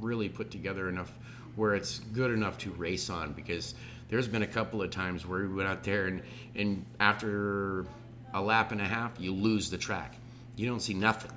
really 0.00 0.28
put 0.28 0.50
together 0.50 0.88
enough 0.88 1.12
where 1.56 1.74
it's 1.74 1.98
good 1.98 2.30
enough 2.30 2.58
to 2.58 2.70
race 2.72 3.10
on. 3.10 3.32
Because 3.32 3.74
there's 4.08 4.28
been 4.28 4.42
a 4.42 4.46
couple 4.46 4.82
of 4.82 4.90
times 4.90 5.26
where 5.26 5.40
we 5.40 5.54
went 5.54 5.68
out 5.68 5.82
there 5.82 6.06
and 6.06 6.22
and 6.54 6.84
after 7.00 7.86
a 8.34 8.40
lap 8.40 8.72
and 8.72 8.80
a 8.80 8.84
half, 8.84 9.12
you 9.18 9.32
lose 9.32 9.70
the 9.70 9.78
track. 9.78 10.14
You 10.56 10.66
don't 10.66 10.80
see 10.80 10.94
nothing. 10.94 11.32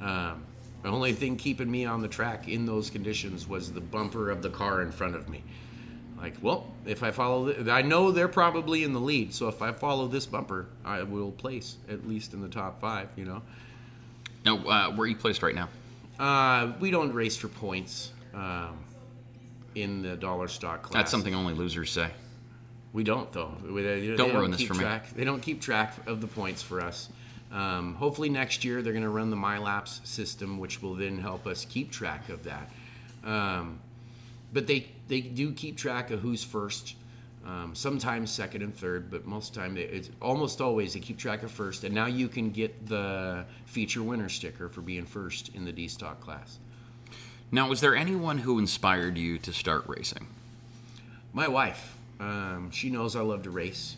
Um, 0.00 0.44
the 0.82 0.88
only 0.88 1.12
thing 1.12 1.36
keeping 1.36 1.70
me 1.70 1.84
on 1.84 2.00
the 2.00 2.08
track 2.08 2.48
in 2.48 2.64
those 2.64 2.88
conditions 2.90 3.46
was 3.46 3.72
the 3.72 3.80
bumper 3.80 4.30
of 4.30 4.40
the 4.42 4.48
car 4.50 4.82
in 4.82 4.90
front 4.90 5.14
of 5.14 5.28
me. 5.28 5.42
Like, 6.16 6.34
well, 6.42 6.66
if 6.86 7.02
I 7.02 7.10
follow, 7.10 7.52
th- 7.52 7.68
I 7.68 7.82
know 7.82 8.10
they're 8.12 8.28
probably 8.28 8.84
in 8.84 8.92
the 8.92 9.00
lead, 9.00 9.32
so 9.34 9.48
if 9.48 9.62
I 9.62 9.72
follow 9.72 10.06
this 10.06 10.26
bumper, 10.26 10.66
I 10.84 11.02
will 11.02 11.30
place 11.32 11.76
at 11.88 12.06
least 12.06 12.34
in 12.34 12.40
the 12.42 12.48
top 12.48 12.80
five. 12.80 13.08
You 13.16 13.24
know, 13.24 13.42
no, 14.44 14.58
uh, 14.58 14.90
where 14.90 15.04
are 15.04 15.06
you 15.06 15.16
placed 15.16 15.42
right 15.42 15.54
now? 15.54 15.68
uh, 16.18 16.72
we 16.80 16.90
don't 16.90 17.12
race 17.14 17.36
for 17.36 17.48
points 17.48 18.12
um, 18.34 18.78
in 19.74 20.02
the 20.02 20.16
dollar 20.16 20.48
stock 20.48 20.82
class. 20.82 20.94
That's 20.94 21.10
something 21.10 21.34
only 21.34 21.54
losers 21.54 21.90
say. 21.90 22.10
We 22.92 23.04
don't 23.04 23.30
though. 23.32 23.52
We- 23.68 23.82
They, 23.82 24.08
they 24.08 24.16
Don't 24.16 24.34
ruin 24.34 24.50
this 24.50 24.58
keep 24.60 24.68
for 24.68 24.74
me. 24.74 24.80
track. 24.80 25.10
They 25.14 25.24
don't 25.24 25.40
keep 25.42 25.60
track 25.60 25.94
of 26.08 26.20
the 26.20 26.26
points 26.26 26.62
for 26.62 26.80
us. 26.80 27.08
Um, 27.52 27.94
hopefully 27.94 28.28
next 28.28 28.64
year 28.64 28.80
they're 28.82 28.92
going 28.92 29.02
to 29.04 29.08
run 29.10 29.30
the 29.30 29.36
MyLaps 29.36 30.06
system, 30.06 30.58
which 30.58 30.82
will 30.82 30.94
then 30.94 31.18
help 31.18 31.46
us 31.46 31.64
keep 31.64 31.90
track 31.90 32.28
of 32.28 32.44
that. 32.44 32.70
Um, 33.24 33.80
but 34.52 34.66
they 34.66 34.88
they 35.08 35.20
do 35.20 35.52
keep 35.52 35.76
track 35.76 36.10
of 36.10 36.20
who's 36.20 36.42
first. 36.44 36.96
Um, 37.46 37.74
sometimes 37.74 38.30
second 38.30 38.60
and 38.62 38.74
third, 38.76 39.10
but 39.10 39.24
most 39.26 39.54
time 39.54 39.74
they- 39.74 39.82
it's 39.84 40.10
almost 40.20 40.60
always 40.60 40.92
they 40.92 41.00
keep 41.00 41.16
track 41.16 41.42
of 41.42 41.50
first. 41.50 41.84
And 41.84 41.94
now 41.94 42.04
you 42.06 42.28
can 42.28 42.50
get 42.50 42.86
the 42.86 43.46
feature 43.64 44.02
winner 44.02 44.28
sticker 44.28 44.68
for 44.68 44.82
being 44.82 45.06
first 45.06 45.48
in 45.54 45.64
the 45.64 45.72
D 45.72 45.88
stock 45.88 46.20
class. 46.20 46.58
Now, 47.52 47.68
was 47.68 47.80
there 47.80 47.96
anyone 47.96 48.38
who 48.38 48.60
inspired 48.60 49.18
you 49.18 49.38
to 49.40 49.52
start 49.52 49.84
racing? 49.88 50.26
My 51.32 51.48
wife, 51.48 51.96
um, 52.20 52.70
she 52.70 52.90
knows 52.90 53.16
I 53.16 53.22
love 53.22 53.42
to 53.42 53.50
race. 53.50 53.96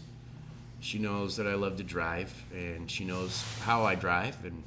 She 0.80 0.98
knows 0.98 1.36
that 1.36 1.46
I 1.46 1.54
love 1.54 1.76
to 1.76 1.82
drive, 1.82 2.32
and 2.54 2.90
she 2.90 3.04
knows 3.04 3.44
how 3.60 3.84
I 3.84 3.94
drive. 3.94 4.42
And 4.44 4.62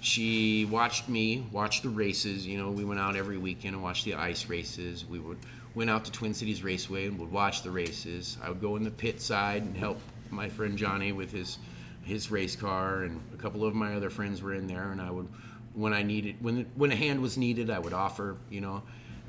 she 0.00 0.64
watched 0.64 1.10
me 1.10 1.46
watch 1.52 1.82
the 1.82 1.90
races. 1.90 2.46
You 2.46 2.56
know, 2.56 2.70
we 2.70 2.84
went 2.84 3.00
out 3.00 3.16
every 3.16 3.36
weekend 3.36 3.74
and 3.74 3.82
watched 3.82 4.06
the 4.06 4.14
ice 4.14 4.48
races. 4.48 5.04
We 5.04 5.18
would 5.18 5.38
went 5.74 5.90
out 5.90 6.06
to 6.06 6.10
Twin 6.10 6.32
Cities 6.32 6.62
Raceway 6.62 7.06
and 7.06 7.18
would 7.18 7.30
watch 7.30 7.62
the 7.62 7.70
races. 7.70 8.38
I 8.42 8.48
would 8.48 8.62
go 8.62 8.76
in 8.76 8.82
the 8.82 8.90
pit 8.90 9.20
side 9.20 9.62
and 9.62 9.76
help 9.76 10.00
my 10.30 10.48
friend 10.48 10.78
Johnny 10.78 11.12
with 11.12 11.30
his 11.30 11.58
his 12.02 12.30
race 12.30 12.56
car, 12.56 13.02
and 13.02 13.20
a 13.34 13.36
couple 13.36 13.64
of 13.64 13.74
my 13.74 13.94
other 13.94 14.08
friends 14.08 14.40
were 14.40 14.54
in 14.54 14.66
there. 14.66 14.90
And 14.92 15.02
I 15.02 15.10
would, 15.10 15.28
when 15.76 15.92
I 15.92 16.02
needed, 16.02 16.36
when 16.40 16.66
when 16.74 16.90
a 16.90 16.96
hand 16.96 17.20
was 17.20 17.38
needed, 17.38 17.70
I 17.70 17.78
would 17.78 17.92
offer. 17.92 18.36
You 18.50 18.62
know, 18.62 18.82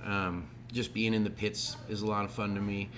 um, 0.03 0.47
just 0.71 0.93
being 0.93 1.13
in 1.13 1.23
the 1.23 1.29
pits 1.29 1.77
is 1.89 2.01
a 2.01 2.07
lot 2.07 2.25
of 2.25 2.31
fun 2.31 2.55
to 2.55 2.62
me 2.62 2.89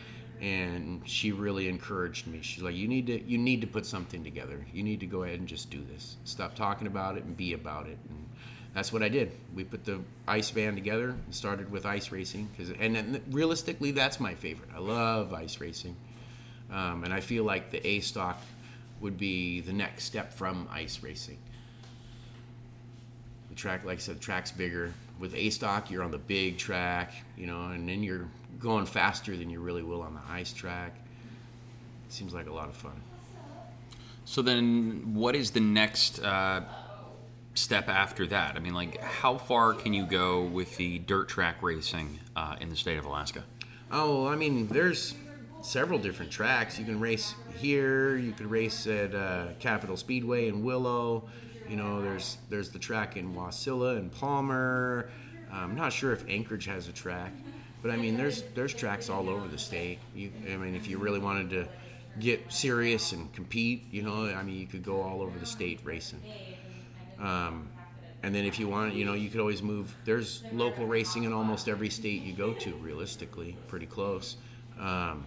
and 0.42 1.02
she 1.06 1.32
really 1.32 1.68
encouraged 1.68 2.28
me. 2.28 2.40
She's 2.42 2.64
like 2.64 2.76
you 2.76 2.88
need 2.88 3.08
to 3.08 3.22
you 3.24 3.38
need 3.38 3.62
to 3.62 3.68
put 3.68 3.86
something 3.86 4.24
together. 4.24 4.66
You 4.74 4.84
need 4.84 5.00
to 5.02 5.06
go 5.06 5.24
ahead 5.24 5.40
and 5.40 5.48
just 5.48 5.70
do 5.70 5.84
this. 5.92 6.16
Stop 6.24 6.56
talking 6.56 6.88
about 6.88 7.18
it 7.18 7.24
and 7.24 7.36
be 7.36 7.54
about 7.54 7.88
it. 7.88 7.98
And 8.10 8.26
that's 8.74 8.94
what 8.94 9.04
i 9.04 9.10
did. 9.10 9.32
We 9.54 9.64
put 9.64 9.84
the 9.84 10.00
ice 10.28 10.50
van 10.52 10.76
together 10.76 11.10
and 11.10 11.36
started 11.36 11.70
with 11.72 11.86
ice 11.86 12.12
racing 12.12 12.50
because 12.56 12.74
and, 12.80 12.96
then 12.96 13.22
realistically 13.32 13.92
that's 13.92 14.20
my 14.20 14.34
favorite. 14.36 14.70
I 14.74 14.80
love 14.80 15.34
ice 15.34 15.60
racing. 15.60 15.96
Um, 16.72 17.04
and 17.04 17.12
i 17.12 17.20
feel 17.20 17.44
like 17.44 17.72
the 17.72 17.86
a 17.86 18.00
stock 18.00 18.40
would 19.02 19.18
be 19.18 19.62
the 19.62 19.74
next 19.74 20.04
step 20.04 20.32
from 20.32 20.68
ice 20.72 21.02
racing 21.02 21.40
track 23.60 23.84
like 23.84 23.98
i 23.98 24.02
said 24.02 24.20
track's 24.20 24.52
bigger. 24.52 24.94
With 25.20 25.36
a 25.36 25.50
stock 25.50 25.92
you're 25.92 26.04
on 26.04 26.12
the 26.12 26.18
big 26.18 26.58
track 26.58 27.14
you 27.38 27.46
know 27.46 27.68
and 27.68 27.88
then 27.88 28.02
you're 28.02 28.28
going 28.60 28.86
faster 28.86 29.36
than 29.38 29.50
you 29.50 29.60
really 29.60 29.84
will 29.84 30.02
on 30.02 30.14
the 30.14 30.22
ice 30.30 30.54
track. 30.54 30.96
Seems 32.10 32.34
like 32.34 32.48
a 32.48 32.54
lot 32.54 32.70
of 32.70 32.76
fun. 32.76 33.00
So 34.26 34.42
then, 34.42 35.16
what 35.16 35.36
is 35.36 35.52
the 35.52 35.60
next 35.60 36.20
uh, 36.20 36.62
step 37.56 37.90
after 37.90 38.28
that? 38.28 38.56
I 38.56 38.60
mean, 38.60 38.74
like, 38.76 39.02
how 39.02 39.38
far 39.38 39.74
can 39.74 39.94
you 39.94 40.06
go 40.06 40.44
with 40.44 40.78
the 40.78 41.00
dirt 41.00 41.30
track 41.30 41.64
racing 41.64 42.20
uh, 42.36 42.56
in 42.60 42.70
the 42.70 42.76
state 42.76 42.98
of 42.98 43.06
Alaska? 43.06 43.44
oh 43.92 44.28
i 44.28 44.36
mean 44.36 44.68
there's 44.68 45.16
several 45.62 46.00
different 46.00 46.32
tracks. 46.32 46.80
You 46.80 46.86
can 46.86 47.00
race 47.00 47.36
here 47.58 48.16
you 48.18 48.32
could 48.32 48.50
race 48.50 48.88
at 48.88 49.14
uh, 49.14 49.48
capital 49.60 49.98
speedway 49.98 50.48
in 50.48 50.64
willow 50.64 51.28
you 51.70 51.76
know 51.76 52.02
there's 52.02 52.38
there's 52.50 52.70
the 52.70 52.80
track 52.80 53.18
in 53.18 53.34
wasilla 53.34 53.98
and 53.98 54.12
palmer 54.12 55.10
i'm 55.52 55.76
not 55.76 55.94
sure 55.94 56.12
if 56.12 56.28
anchorage 56.28 56.66
has 56.66 56.88
a 56.88 56.92
track 56.92 57.32
but 57.82 57.92
i 57.92 57.96
mean 57.96 58.18
there's 58.18 58.44
there's 58.56 58.74
tracks 58.74 59.10
all 59.10 59.30
over 59.30 59.48
the 59.48 59.58
state 59.58 60.00
you 60.16 60.32
i 60.52 60.58
mean 60.58 60.76
if 60.76 60.88
you 60.88 60.98
really 60.98 61.20
wanted 61.20 61.50
to 61.50 61.68
get 62.20 62.52
serious 62.52 63.12
and 63.12 63.32
compete 63.34 63.86
you 63.92 64.02
know 64.02 64.26
i 64.34 64.42
mean 64.44 64.60
you 64.60 64.68
could 64.68 64.84
go 64.84 65.02
all 65.02 65.22
over 65.22 65.38
the 65.38 65.46
state 65.46 65.80
racing 65.84 66.22
um, 67.20 67.68
and 68.24 68.36
then 68.36 68.46
if 68.46 68.60
you 68.60 68.68
want, 68.68 68.94
you 68.94 69.06
know, 69.06 69.14
you 69.14 69.30
could 69.30 69.40
always 69.40 69.62
move. 69.62 69.96
There's 70.04 70.44
local 70.52 70.86
racing 70.86 71.24
in 71.24 71.32
almost 71.32 71.70
every 71.70 71.90
state 71.90 72.22
you 72.22 72.34
go 72.34 72.54
to, 72.54 72.74
realistically, 72.76 73.56
pretty 73.68 73.86
close. 73.86 74.38
Um, 74.80 75.26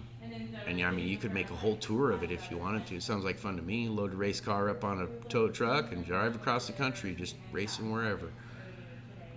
and 0.67 0.81
I 0.83 0.91
mean, 0.91 1.07
you 1.09 1.17
could 1.17 1.33
make 1.33 1.51
a 1.51 1.55
whole 1.55 1.77
tour 1.77 2.11
of 2.13 2.23
it 2.23 2.31
if 2.31 2.51
you 2.51 2.59
wanted 2.59 2.87
to. 2.87 2.97
It 2.97 3.03
sounds 3.03 3.25
like 3.25 3.39
fun 3.39 3.57
to 3.57 3.63
me. 3.63 3.89
Load 3.89 4.13
a 4.13 4.17
race 4.17 4.41
car 4.41 4.69
up 4.69 4.85
on 4.85 5.03
a 5.03 5.07
tow 5.29 5.49
truck 5.49 5.93
and 5.93 6.05
drive 6.05 6.35
across 6.35 6.67
the 6.67 6.73
country, 6.73 7.15
just 7.15 7.37
racing 7.53 7.91
wherever. 7.91 8.29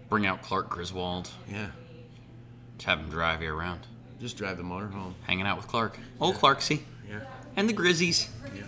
Bring 0.10 0.26
out 0.26 0.42
Clark 0.42 0.70
Griswold, 0.70 1.30
Yeah, 1.50 1.68
just 2.78 2.86
have 2.88 3.00
him 3.00 3.10
drive 3.10 3.42
you 3.42 3.54
around, 3.54 3.88
just 4.20 4.38
drive 4.38 4.58
the 4.58 4.64
motorhome. 4.64 5.14
hanging 5.24 5.48
out 5.48 5.58
with 5.58 5.68
Clark. 5.68 5.98
Old 6.22 6.36
Clarksy 6.36 6.86
Yeah. 7.10 7.22
and 7.56 7.68
the 7.68 7.74
Grizzies. 7.74 8.28
Yeah. 8.56 8.64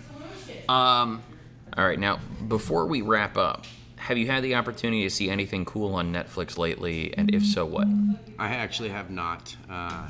Um, 0.68 1.22
All 1.76 1.86
right, 1.86 1.98
now 1.98 2.18
before 2.48 2.86
we 2.86 3.02
wrap 3.02 3.36
up, 3.36 3.66
have 3.96 4.18
you 4.18 4.26
had 4.26 4.42
the 4.42 4.54
opportunity 4.56 5.02
to 5.04 5.10
see 5.10 5.30
anything 5.30 5.64
cool 5.64 5.94
on 5.94 6.12
Netflix 6.12 6.58
lately? 6.58 7.14
And 7.16 7.32
if 7.34 7.44
so, 7.44 7.64
what? 7.66 7.86
I 8.38 8.48
actually 8.48 8.88
have 8.88 9.10
not. 9.10 9.54
Uh, 9.70 10.08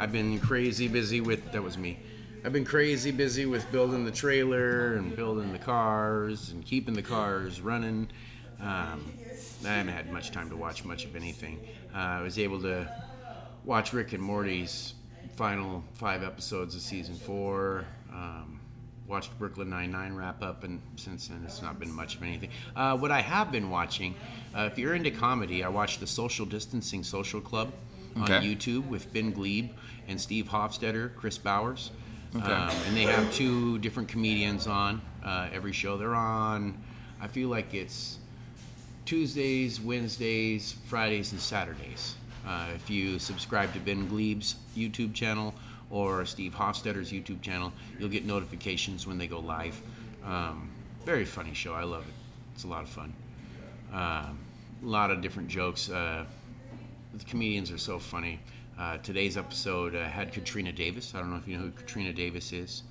I've 0.00 0.12
been 0.12 0.40
crazy 0.40 0.88
busy 0.88 1.20
with 1.20 1.52
that 1.52 1.62
was 1.62 1.76
me. 1.76 1.98
I've 2.42 2.54
been 2.54 2.64
crazy 2.64 3.10
busy 3.10 3.44
with 3.44 3.70
building 3.70 4.06
the 4.06 4.10
trailer 4.10 4.94
and 4.94 5.14
building 5.14 5.52
the 5.52 5.58
cars 5.58 6.52
and 6.52 6.64
keeping 6.64 6.94
the 6.94 7.02
cars 7.02 7.60
running. 7.60 8.08
Um, 8.62 9.12
I 9.62 9.68
haven't 9.68 9.92
had 9.92 10.10
much 10.10 10.30
time 10.30 10.48
to 10.48 10.56
watch 10.56 10.86
much 10.86 11.04
of 11.04 11.16
anything. 11.16 11.60
Uh, 11.94 11.98
I 11.98 12.22
was 12.22 12.38
able 12.38 12.62
to 12.62 12.90
watch 13.66 13.92
Rick 13.92 14.14
and 14.14 14.22
Morty's 14.22 14.94
final 15.36 15.84
five 15.92 16.22
episodes 16.22 16.74
of 16.74 16.80
season 16.80 17.16
four. 17.16 17.84
Um, 18.10 18.58
watched 19.06 19.38
Brooklyn 19.38 19.68
Nine 19.68 19.90
Nine 19.90 20.14
wrap 20.14 20.42
up, 20.42 20.64
and 20.64 20.80
since 20.96 21.28
then 21.28 21.42
it's 21.44 21.60
not 21.60 21.78
been 21.78 21.92
much 21.92 22.14
of 22.14 22.22
anything. 22.22 22.48
Uh, 22.74 22.96
what 22.96 23.10
I 23.10 23.20
have 23.20 23.52
been 23.52 23.68
watching, 23.68 24.14
uh, 24.56 24.62
if 24.72 24.78
you're 24.78 24.94
into 24.94 25.10
comedy, 25.10 25.62
I 25.62 25.68
watched 25.68 26.00
the 26.00 26.06
Social 26.06 26.46
Distancing 26.46 27.04
Social 27.04 27.42
Club 27.42 27.70
Okay. 28.22 28.36
on 28.36 28.42
YouTube 28.42 28.86
with 28.88 29.12
Ben 29.12 29.32
Gleib 29.32 29.70
and 30.08 30.20
Steve 30.20 30.46
Hofstetter, 30.46 31.14
Chris 31.16 31.38
Bowers, 31.38 31.90
Okay. 32.34 32.44
um, 32.52 32.70
and 32.86 32.96
they 32.96 33.02
have 33.04 33.32
two 33.32 33.78
different 33.78 34.08
comedians 34.08 34.66
on 34.66 35.00
uh, 35.24 35.48
every 35.52 35.72
show. 35.72 35.96
They're 35.96 36.14
on. 36.14 36.76
I 37.20 37.28
feel 37.28 37.48
like 37.48 37.74
it's 37.74 38.18
Tuesdays, 39.04 39.80
Wednesdays, 39.80 40.76
Fridays, 40.86 41.32
and 41.32 41.40
Saturdays. 41.40 42.14
Uh, 42.46 42.68
if 42.74 42.88
you 42.88 43.18
subscribe 43.18 43.72
to 43.74 43.80
Ben 43.80 44.08
Gleib's 44.08 44.56
YouTube 44.76 45.12
channel 45.14 45.54
or 45.90 46.24
Steve 46.24 46.54
Hofstetter's 46.54 47.10
YouTube 47.12 47.42
channel, 47.42 47.72
you'll 47.98 48.08
get 48.08 48.24
notifications 48.24 49.06
when 49.06 49.18
they 49.18 49.26
go 49.26 49.40
live. 49.40 49.80
Um, 50.24 50.70
very 51.04 51.24
funny 51.24 51.54
show. 51.54 51.74
I 51.74 51.84
love 51.84 52.06
it. 52.06 52.14
It's 52.54 52.64
a 52.64 52.68
lot 52.68 52.82
of 52.82 52.88
fun. 52.88 53.12
Um, 53.92 54.38
a 54.82 54.86
lot 54.86 55.10
of 55.10 55.20
different 55.20 55.48
jokes. 55.48 55.90
Uh, 55.90 56.24
the 57.14 57.24
comedians 57.24 57.70
are 57.70 57.78
so 57.78 57.98
funny. 57.98 58.40
Uh, 58.78 58.96
today's 58.98 59.36
episode 59.36 59.94
uh, 59.94 60.04
had 60.08 60.32
Katrina 60.32 60.72
Davis. 60.72 61.14
I 61.14 61.18
don't 61.18 61.30
know 61.30 61.36
if 61.36 61.46
you 61.46 61.56
know 61.56 61.64
who 61.64 61.70
Katrina 61.70 62.12
Davis 62.12 62.52
is. 62.52 62.82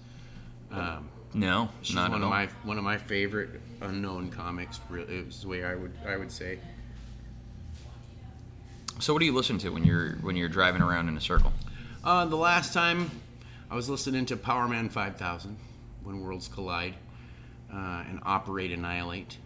Um, 0.71 1.09
No, 1.33 1.69
She's 1.81 1.95
not 1.95 2.11
one 2.11 2.21
at 2.21 2.25
of 2.25 2.31
all. 2.31 2.37
my 2.37 2.47
one 2.63 2.77
of 2.77 2.83
my 2.83 2.97
favorite 2.97 3.59
unknown 3.81 4.29
comics. 4.29 4.79
Really, 4.89 5.13
is 5.15 5.41
the 5.41 5.47
way 5.47 5.63
I 5.63 5.75
would 5.75 5.93
I 6.07 6.17
would 6.17 6.31
say. 6.31 6.59
So 8.99 9.13
what 9.13 9.19
do 9.19 9.25
you 9.25 9.33
listen 9.33 9.57
to 9.59 9.69
when 9.69 9.83
you're 9.83 10.13
when 10.21 10.35
you're 10.35 10.49
driving 10.49 10.81
around 10.81 11.07
in 11.07 11.17
a 11.17 11.21
circle? 11.21 11.53
Uh, 12.03 12.25
the 12.25 12.35
last 12.35 12.73
time 12.73 13.09
I 13.71 13.75
was 13.75 13.89
listening 13.89 14.25
to 14.27 14.37
Powerman 14.37 14.89
5000, 14.91 15.57
When 16.03 16.21
Worlds 16.21 16.47
Collide, 16.47 16.95
uh, 17.73 18.03
and 18.09 18.19
Operate 18.23 18.71
Annihilate. 18.71 19.37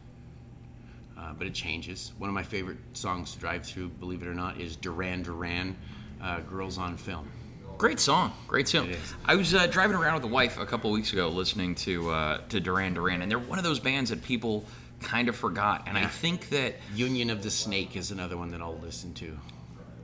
Uh, 1.17 1.33
but 1.33 1.47
it 1.47 1.53
changes. 1.53 2.11
One 2.17 2.29
of 2.29 2.33
my 2.33 2.43
favorite 2.43 2.77
songs 2.93 3.33
to 3.33 3.39
drive 3.39 3.65
through, 3.65 3.89
believe 3.89 4.21
it 4.21 4.27
or 4.27 4.33
not, 4.33 4.59
is 4.59 4.75
Duran 4.75 5.23
Duran, 5.23 5.75
uh, 6.21 6.39
Girls 6.41 6.77
on 6.77 6.97
Film. 6.97 7.29
Great 7.77 7.99
song, 7.99 8.33
great 8.47 8.67
song. 8.67 8.89
I 9.25 9.35
was 9.35 9.53
uh, 9.53 9.67
driving 9.67 9.95
around 9.95 10.13
with 10.13 10.23
the 10.23 10.29
wife 10.29 10.59
a 10.59 10.65
couple 10.65 10.91
weeks 10.91 11.11
ago, 11.11 11.29
listening 11.29 11.75
to 11.75 12.11
uh, 12.11 12.41
to 12.49 12.59
Duran 12.59 12.93
Duran, 12.93 13.21
and 13.21 13.31
they're 13.31 13.39
one 13.39 13.57
of 13.57 13.63
those 13.63 13.79
bands 13.79 14.09
that 14.09 14.23
people 14.23 14.65
kind 15.01 15.27
of 15.27 15.35
forgot. 15.35 15.83
And 15.87 15.97
I 15.97 16.05
think 16.05 16.49
that 16.49 16.75
Union 16.95 17.29
of 17.29 17.43
the 17.43 17.51
Snake 17.51 17.95
is 17.95 18.11
another 18.11 18.37
one 18.37 18.51
that 18.51 18.61
I'll 18.61 18.77
listen 18.77 19.13
to. 19.15 19.37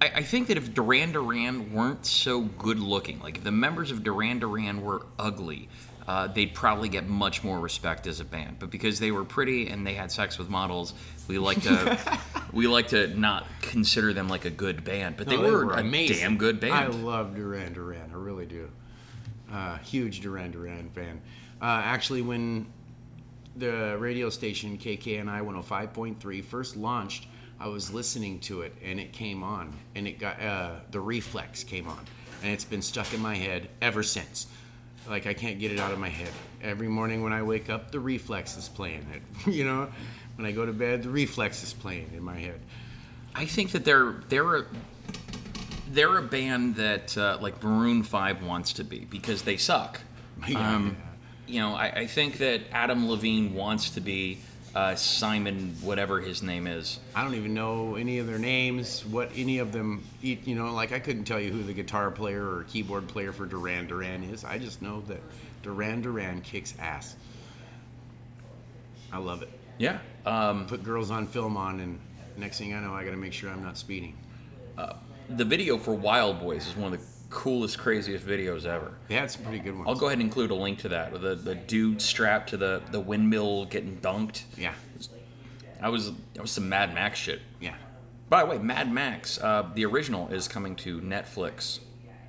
I, 0.02 0.12
I 0.16 0.24
think 0.24 0.48
that 0.48 0.58
if 0.58 0.74
Duran 0.74 1.12
Duran 1.12 1.74
weren't 1.74 2.06
so 2.06 2.42
good 2.42 2.80
looking, 2.80 3.20
like 3.20 3.38
if 3.38 3.44
the 3.44 3.52
members 3.52 3.92
of 3.92 4.04
Duran 4.04 4.40
Duran 4.40 4.82
were 4.82 5.06
ugly, 5.18 5.70
uh, 6.10 6.26
they'd 6.26 6.56
probably 6.56 6.90
get 6.90 7.08
much 7.08 7.44
more 7.44 7.60
respect 7.60 8.08
as 8.08 8.20
a 8.20 8.26
band. 8.26 8.58
But 8.58 8.72
because 8.72 9.00
they 9.00 9.12
were 9.12 9.24
pretty 9.24 9.68
and 9.68 9.86
they 9.86 9.94
had 9.94 10.12
sex 10.12 10.40
with 10.40 10.50
models, 10.50 10.96
we 11.28 11.38
like 11.38 11.62
to 11.62 12.00
we 12.52 12.66
like 12.66 12.88
to 12.88 13.16
not 13.16 13.46
consider 13.62 14.12
them 14.12 14.28
like 14.28 14.44
a 14.44 14.50
good 14.50 14.84
band. 14.84 15.18
But 15.18 15.28
they, 15.28 15.38
No, 15.38 15.44
were, 15.44 15.74
a 15.74 15.82
amazing. 15.82 16.18
damn 16.18 16.38
good 16.38 16.60
band. 16.60 16.74
I 16.74 16.88
love 16.88 17.36
Duran 17.36 17.74
Duran. 17.74 18.10
I 18.12 18.16
really 18.18 18.48
do. 18.48 18.72
Uh, 19.54 19.78
huge 19.78 20.22
Duran 20.22 20.50
Duran 20.50 20.90
fan. 20.96 21.22
Uh, 21.62 21.66
actually, 21.86 22.24
when 22.24 22.66
the 23.56 23.96
radio 24.00 24.32
station 24.32 24.80
KKNI 24.80 25.44
105.3 25.44 26.44
first 26.44 26.76
launched, 26.76 27.28
I 27.60 27.68
was 27.68 27.94
listening 27.94 28.40
to 28.42 28.62
it 28.62 28.74
and 28.84 29.00
it 29.00 29.14
came 29.14 29.44
on, 29.44 29.76
and 29.94 30.08
it 30.08 30.18
got 30.18 30.42
uh, 30.42 30.72
the 30.90 31.02
reflex 31.02 31.64
came 31.64 31.88
on, 31.88 32.04
and 32.42 32.52
it's 32.52 32.66
been 32.66 32.82
stuck 32.82 33.14
in 33.14 33.20
my 33.22 33.36
head 33.36 33.70
ever 33.80 34.02
since. 34.02 34.48
Like 35.08 35.26
I 35.28 35.34
can't 35.34 35.60
get 35.60 35.72
it 35.72 35.80
out 35.80 35.92
of 35.92 36.00
my 36.00 36.10
head. 36.10 36.32
Every 36.62 36.88
morning 36.88 37.24
when 37.24 37.34
I 37.34 37.42
wake 37.42 37.70
up, 37.70 37.92
the 37.92 38.00
reflex 38.00 38.58
is 38.58 38.68
playing 38.68 39.06
it. 39.14 39.48
you 39.52 39.64
know, 39.64 39.90
when 40.36 40.46
I 40.46 40.52
go 40.52 40.66
to 40.66 40.74
bed, 40.74 41.04
the 41.04 41.10
reflex 41.10 41.64
is 41.64 41.74
playing 41.74 42.12
in 42.16 42.24
my 42.24 42.38
head. 42.38 42.60
I 43.36 43.46
think 43.46 43.72
that 43.72 43.86
they're 43.86 44.16
they're 44.30 44.56
a, 44.58 44.66
they're 45.92 46.18
a 46.18 46.24
band 46.24 46.76
that 46.76 47.18
uh, 47.18 47.38
like 47.42 47.62
Maroon 47.64 48.04
Five 48.04 48.44
wants 48.44 48.74
to 48.74 48.84
be 48.84 49.06
because 49.06 49.44
they 49.44 49.58
suck. 49.58 50.02
Yeah, 50.48 50.76
um, 50.76 50.96
You 51.48 51.60
know, 51.60 51.74
I, 51.76 51.88
I 51.88 52.08
think 52.08 52.38
that 52.38 52.62
Adam 52.72 53.10
Levine 53.10 53.54
wants 53.54 53.90
to 53.92 54.00
be 54.00 54.38
uh, 54.76 54.96
Simon, 54.96 55.76
whatever 55.82 56.20
his 56.20 56.44
name 56.44 56.68
is. 56.68 57.00
I 57.16 57.24
don't 57.24 57.36
even 57.36 57.54
know 57.54 57.96
any 57.96 58.20
of 58.20 58.28
their 58.28 58.38
names, 58.38 59.06
what 59.06 59.32
any 59.36 59.60
of 59.60 59.72
them, 59.72 60.04
eat. 60.22 60.48
you 60.48 60.56
know, 60.56 60.74
like 60.74 60.92
I 60.92 61.00
couldn't 61.00 61.26
tell 61.26 61.40
you 61.40 61.52
who 61.52 61.64
the 61.64 61.74
guitar 61.74 62.12
player 62.12 62.44
or 62.44 62.66
keyboard 62.70 63.08
player 63.08 63.32
for 63.32 63.46
Duran 63.46 63.88
Duran 63.88 64.24
is. 64.24 64.44
I 64.44 64.58
just 64.60 64.82
know 64.82 65.02
that 65.08 65.22
Duran 65.64 66.02
Duran 66.02 66.42
kicks 66.42 66.74
ass. 66.80 67.16
I 69.12 69.18
love 69.18 69.42
it. 69.42 69.50
Yeah. 69.80 70.00
Um, 70.26 70.68
Put 70.68 70.84
girls 70.84 71.10
on 71.10 71.26
film 71.26 71.58
on, 71.58 71.80
and 71.80 72.00
next 72.38 72.60
thing 72.60 72.74
I 72.74 72.80
know, 72.80 72.94
I 72.94 73.04
got 73.04 73.12
to 73.12 73.18
make 73.18 73.34
sure 73.34 73.50
I'm 73.50 73.64
not 73.64 73.78
speeding. 73.78 74.16
the 75.30 75.46
video 75.46 75.78
for 75.78 75.94
Wild 75.94 76.40
Boys 76.40 76.68
is 76.68 76.76
one 76.76 76.94
of 76.94 77.00
the 77.00 77.06
coolest, 77.30 77.78
craziest 77.78 78.26
videos 78.26 78.66
ever. 78.66 78.94
Yeah, 79.08 79.22
had 79.22 79.32
some 79.32 79.44
pretty 79.44 79.60
good 79.60 79.76
ones. 79.76 79.88
I'll 79.88 79.96
go 79.96 80.08
ahead 80.08 80.18
and 80.20 80.24
include 80.28 80.52
a 80.52 80.56
link 80.56 80.80
to 80.80 80.90
that. 80.90 81.12
with 81.12 81.22
The 81.22 81.36
the 81.36 81.56
dude 81.56 82.02
strapped 82.02 82.50
to 82.50 82.58
the, 82.58 82.82
the 82.92 83.00
windmill 83.00 83.66
getting 83.66 83.98
dunked. 83.98 84.44
Yeah, 84.58 84.74
That 85.82 85.92
was 85.92 86.12
that 86.34 86.42
was 86.42 86.52
some 86.52 86.68
Mad 86.70 86.94
Max 86.94 87.20
shit. 87.20 87.42
yeah, 87.60 87.76
By 88.30 88.44
the 88.44 88.50
way, 88.50 88.58
Mad 88.58 88.92
Max, 88.92 89.38
uh, 89.40 89.70
the 89.74 89.86
original 89.86 90.28
is 90.30 90.48
coming 90.48 90.76
to 90.78 91.00
Netflix 91.02 91.80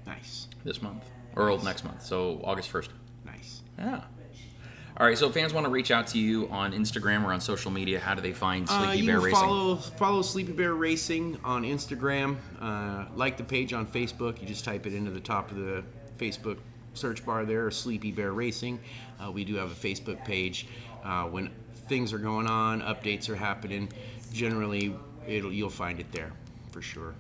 nice, 0.07 0.48
this 0.64 0.82
month 0.82 1.05
or 1.36 1.57
next 1.62 1.84
month, 1.84 2.03
so 2.03 2.40
August 2.44 2.68
first. 2.70 2.90
nice. 3.24 3.62
Yeah. 3.78 4.03
All 5.01 5.07
right. 5.07 5.16
So 5.16 5.28
if 5.28 5.34
fans 5.34 5.55
want 5.55 5.64
to 5.64 5.70
reach 5.70 5.90
out 5.90 6.07
to 6.09 6.18
you 6.18 6.46
on 6.51 6.72
Instagram 6.74 7.24
or 7.24 7.32
on 7.32 7.40
social 7.40 7.70
media. 7.70 7.98
How 7.98 8.14
do 8.14 8.20
they 8.20 8.34
find 8.34 8.68
Sleepy 8.68 8.84
Uh, 8.84 8.92
you 8.92 9.07
Bear 9.07 9.16
can 9.16 9.24
Racing? 9.24 9.40
follow 9.40 9.76
follow 9.76 10.20
Sleepy 10.20 10.53
Bear 10.53 10.74
Racing 10.74 11.38
on 11.42 11.62
Instagram. 11.62 12.36
Uh, 12.61 13.07
like 13.16 13.38
the 13.38 13.42
page 13.42 13.72
on 13.72 13.86
Facebook. 13.86 14.42
You 14.42 14.46
just 14.46 14.62
type 14.62 14.86
it 14.86 14.92
into 14.92 15.11
the 15.11 15.20
top 15.20 15.51
of 15.51 15.57
the 15.57 15.82
Facebook 16.18 16.59
search 16.92 17.24
bar 17.24 17.46
there, 17.46 17.70
Sleepy 17.70 18.12
Bear 18.12 18.34
Racing. 18.34 18.78
Uh, 19.18 19.30
we 19.30 19.42
do 19.42 19.55
have 19.55 19.72
a 19.72 19.74
Facebook 19.74 20.22
page. 20.26 20.66
Uh, 21.03 21.24
when 21.24 21.51
things 21.88 22.12
are 22.12 22.18
going 22.18 22.46
on, 22.46 22.82
updates 22.82 23.30
are 23.30 23.36
happening. 23.36 23.90
Generally, 24.34 24.94
it'll 25.26 25.51
you'll 25.51 25.70
find 25.70 25.98
it 25.98 26.12
there 26.12 26.30
for 26.72 26.82
sure. 26.82 27.14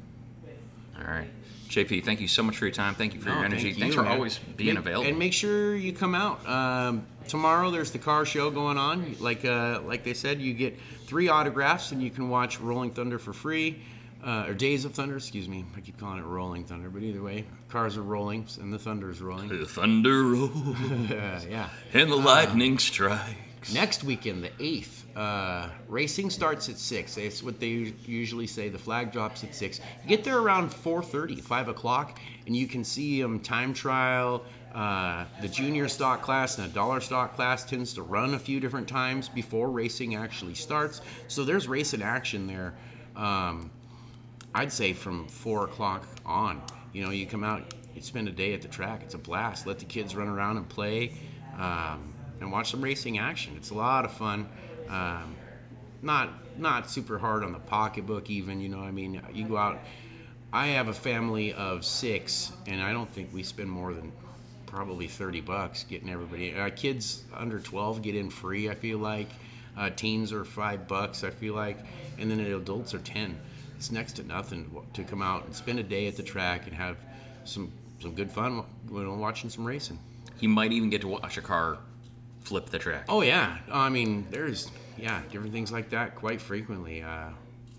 All 0.98 1.06
right. 1.10 1.30
JP, 1.70 2.04
thank 2.04 2.20
you 2.20 2.26
so 2.28 2.42
much 2.42 2.56
for 2.56 2.64
your 2.66 2.74
time. 2.74 2.94
Thank 2.96 3.14
you 3.14 3.20
for 3.20 3.28
No, 3.28 3.36
your 3.36 3.44
energy. 3.44 3.70
thank 3.70 3.78
Thanks 3.78 3.94
for 3.94 4.02
man. 4.02 4.10
always 4.12 4.38
being 4.56 4.70
Make- 4.74 4.78
available. 4.80 5.08
And 5.08 5.18
make 5.18 5.32
sure 5.32 5.76
you 5.76 5.92
come 5.92 6.16
out. 6.16 6.44
Um, 6.48 7.06
tomorrow 7.28 7.70
there's 7.70 7.92
the 7.92 7.98
car 8.00 8.26
show 8.26 8.50
going 8.50 8.76
on. 8.76 9.14
Like 9.20 9.44
uh, 9.44 9.80
like 9.86 10.02
they 10.02 10.14
said, 10.14 10.40
you 10.40 10.52
get 10.52 10.76
three 11.06 11.28
autographs 11.28 11.92
and 11.92 12.02
you 12.02 12.10
can 12.10 12.28
watch 12.28 12.58
Rolling 12.60 12.90
Thunder 12.90 13.18
for 13.20 13.32
free. 13.32 13.80
Uh, 14.22 14.46
or 14.48 14.52
Days 14.54 14.84
of 14.84 14.92
Thunder, 14.92 15.16
excuse 15.16 15.48
me. 15.48 15.64
I 15.74 15.80
keep 15.80 15.98
calling 15.98 16.18
it 16.18 16.24
Rolling 16.26 16.64
Thunder, 16.64 16.90
but 16.90 17.02
either 17.02 17.22
way, 17.22 17.46
cars 17.70 17.96
are 17.96 18.02
rolling 18.02 18.46
and 18.60 18.70
the 18.70 18.78
thunder 18.78 19.10
is 19.10 19.22
rolling. 19.22 19.48
the 19.48 19.64
thunder 19.64 20.22
rolls 20.24 20.76
yeah. 21.48 21.70
and 21.94 22.10
the 22.12 22.16
lightning 22.16 22.78
strikes. 22.78 23.30
Next 23.74 24.02
weekend, 24.04 24.42
the 24.42 24.48
8th, 24.48 25.04
uh, 25.16 25.68
racing 25.86 26.30
starts 26.30 26.68
at 26.68 26.78
6. 26.78 27.16
It's 27.18 27.42
what 27.42 27.60
they 27.60 27.92
usually 28.06 28.46
say. 28.46 28.68
The 28.68 28.78
flag 28.78 29.12
drops 29.12 29.44
at 29.44 29.54
6. 29.54 29.80
You 30.02 30.08
get 30.08 30.24
there 30.24 30.38
around 30.38 30.70
4.30, 30.70 31.40
5 31.40 31.68
o'clock, 31.68 32.18
and 32.46 32.56
you 32.56 32.66
can 32.66 32.82
see 32.82 33.22
um, 33.22 33.38
time 33.38 33.74
trial. 33.74 34.42
Uh, 34.74 35.24
the 35.42 35.48
junior 35.48 35.88
stock 35.88 36.22
class 36.22 36.58
and 36.58 36.68
the 36.68 36.74
dollar 36.74 37.00
stock 37.00 37.36
class 37.36 37.64
tends 37.64 37.92
to 37.94 38.02
run 38.02 38.34
a 38.34 38.38
few 38.38 38.60
different 38.60 38.88
times 38.88 39.28
before 39.28 39.70
racing 39.70 40.14
actually 40.14 40.54
starts. 40.54 41.00
So 41.28 41.44
there's 41.44 41.68
racing 41.68 42.02
action 42.02 42.46
there. 42.46 42.74
Um, 43.14 43.70
I'd 44.54 44.72
say 44.72 44.92
from 44.92 45.26
four 45.28 45.64
o'clock 45.64 46.06
on. 46.24 46.62
You 46.92 47.04
know, 47.04 47.10
you 47.10 47.26
come 47.26 47.44
out, 47.44 47.74
you 47.94 48.00
spend 48.00 48.26
a 48.28 48.32
day 48.32 48.54
at 48.54 48.62
the 48.62 48.68
track. 48.68 49.02
It's 49.02 49.14
a 49.14 49.18
blast. 49.18 49.66
Let 49.66 49.78
the 49.78 49.84
kids 49.84 50.16
run 50.16 50.28
around 50.28 50.56
and 50.56 50.68
play, 50.68 51.12
um, 51.58 52.09
and 52.40 52.50
watch 52.50 52.70
some 52.70 52.82
racing 52.82 53.18
action. 53.18 53.54
It's 53.56 53.70
a 53.70 53.74
lot 53.74 54.04
of 54.04 54.12
fun. 54.12 54.48
Um, 54.88 55.36
not 56.02 56.30
not 56.58 56.90
super 56.90 57.18
hard 57.18 57.44
on 57.44 57.52
the 57.52 57.58
pocketbook, 57.58 58.30
even. 58.30 58.60
You 58.60 58.68
know, 58.68 58.80
I 58.80 58.90
mean, 58.90 59.20
you 59.32 59.46
go 59.46 59.56
out. 59.56 59.80
I 60.52 60.68
have 60.68 60.88
a 60.88 60.94
family 60.94 61.52
of 61.52 61.84
six, 61.84 62.52
and 62.66 62.82
I 62.82 62.92
don't 62.92 63.10
think 63.12 63.32
we 63.32 63.42
spend 63.42 63.70
more 63.70 63.94
than 63.94 64.12
probably 64.66 65.06
30 65.06 65.40
bucks 65.42 65.84
getting 65.84 66.08
everybody. 66.08 66.54
Uh, 66.54 66.70
kids 66.70 67.24
under 67.34 67.60
12 67.60 68.02
get 68.02 68.14
in 68.16 68.30
free, 68.30 68.68
I 68.68 68.74
feel 68.74 68.98
like. 68.98 69.28
Uh, 69.76 69.90
teens 69.90 70.32
are 70.32 70.44
five 70.44 70.88
bucks, 70.88 71.22
I 71.22 71.30
feel 71.30 71.54
like. 71.54 71.78
And 72.18 72.30
then 72.30 72.38
the 72.38 72.56
adults 72.56 72.94
are 72.94 72.98
10. 72.98 73.38
It's 73.76 73.90
next 73.90 74.14
to 74.14 74.24
nothing 74.24 74.70
to 74.92 75.04
come 75.04 75.22
out 75.22 75.44
and 75.44 75.54
spend 75.54 75.78
a 75.78 75.82
day 75.82 76.06
at 76.06 76.16
the 76.16 76.22
track 76.22 76.66
and 76.66 76.74
have 76.74 76.96
some 77.44 77.72
some 78.00 78.14
good 78.14 78.30
fun 78.30 78.64
you 78.90 79.02
know, 79.02 79.14
watching 79.14 79.50
some 79.50 79.64
racing. 79.64 79.98
You 80.38 80.48
might 80.48 80.72
even 80.72 80.88
get 80.88 81.02
to 81.02 81.08
watch 81.08 81.36
a 81.36 81.42
car 81.42 81.78
flip 82.42 82.66
the 82.70 82.78
track. 82.78 83.04
Oh 83.08 83.22
yeah, 83.22 83.58
I 83.72 83.88
mean 83.88 84.26
there's 84.30 84.70
yeah 84.96 85.22
different 85.30 85.52
things 85.52 85.72
like 85.72 85.90
that 85.90 86.14
quite 86.14 86.40
frequently. 86.40 87.02
Uh, 87.02 87.30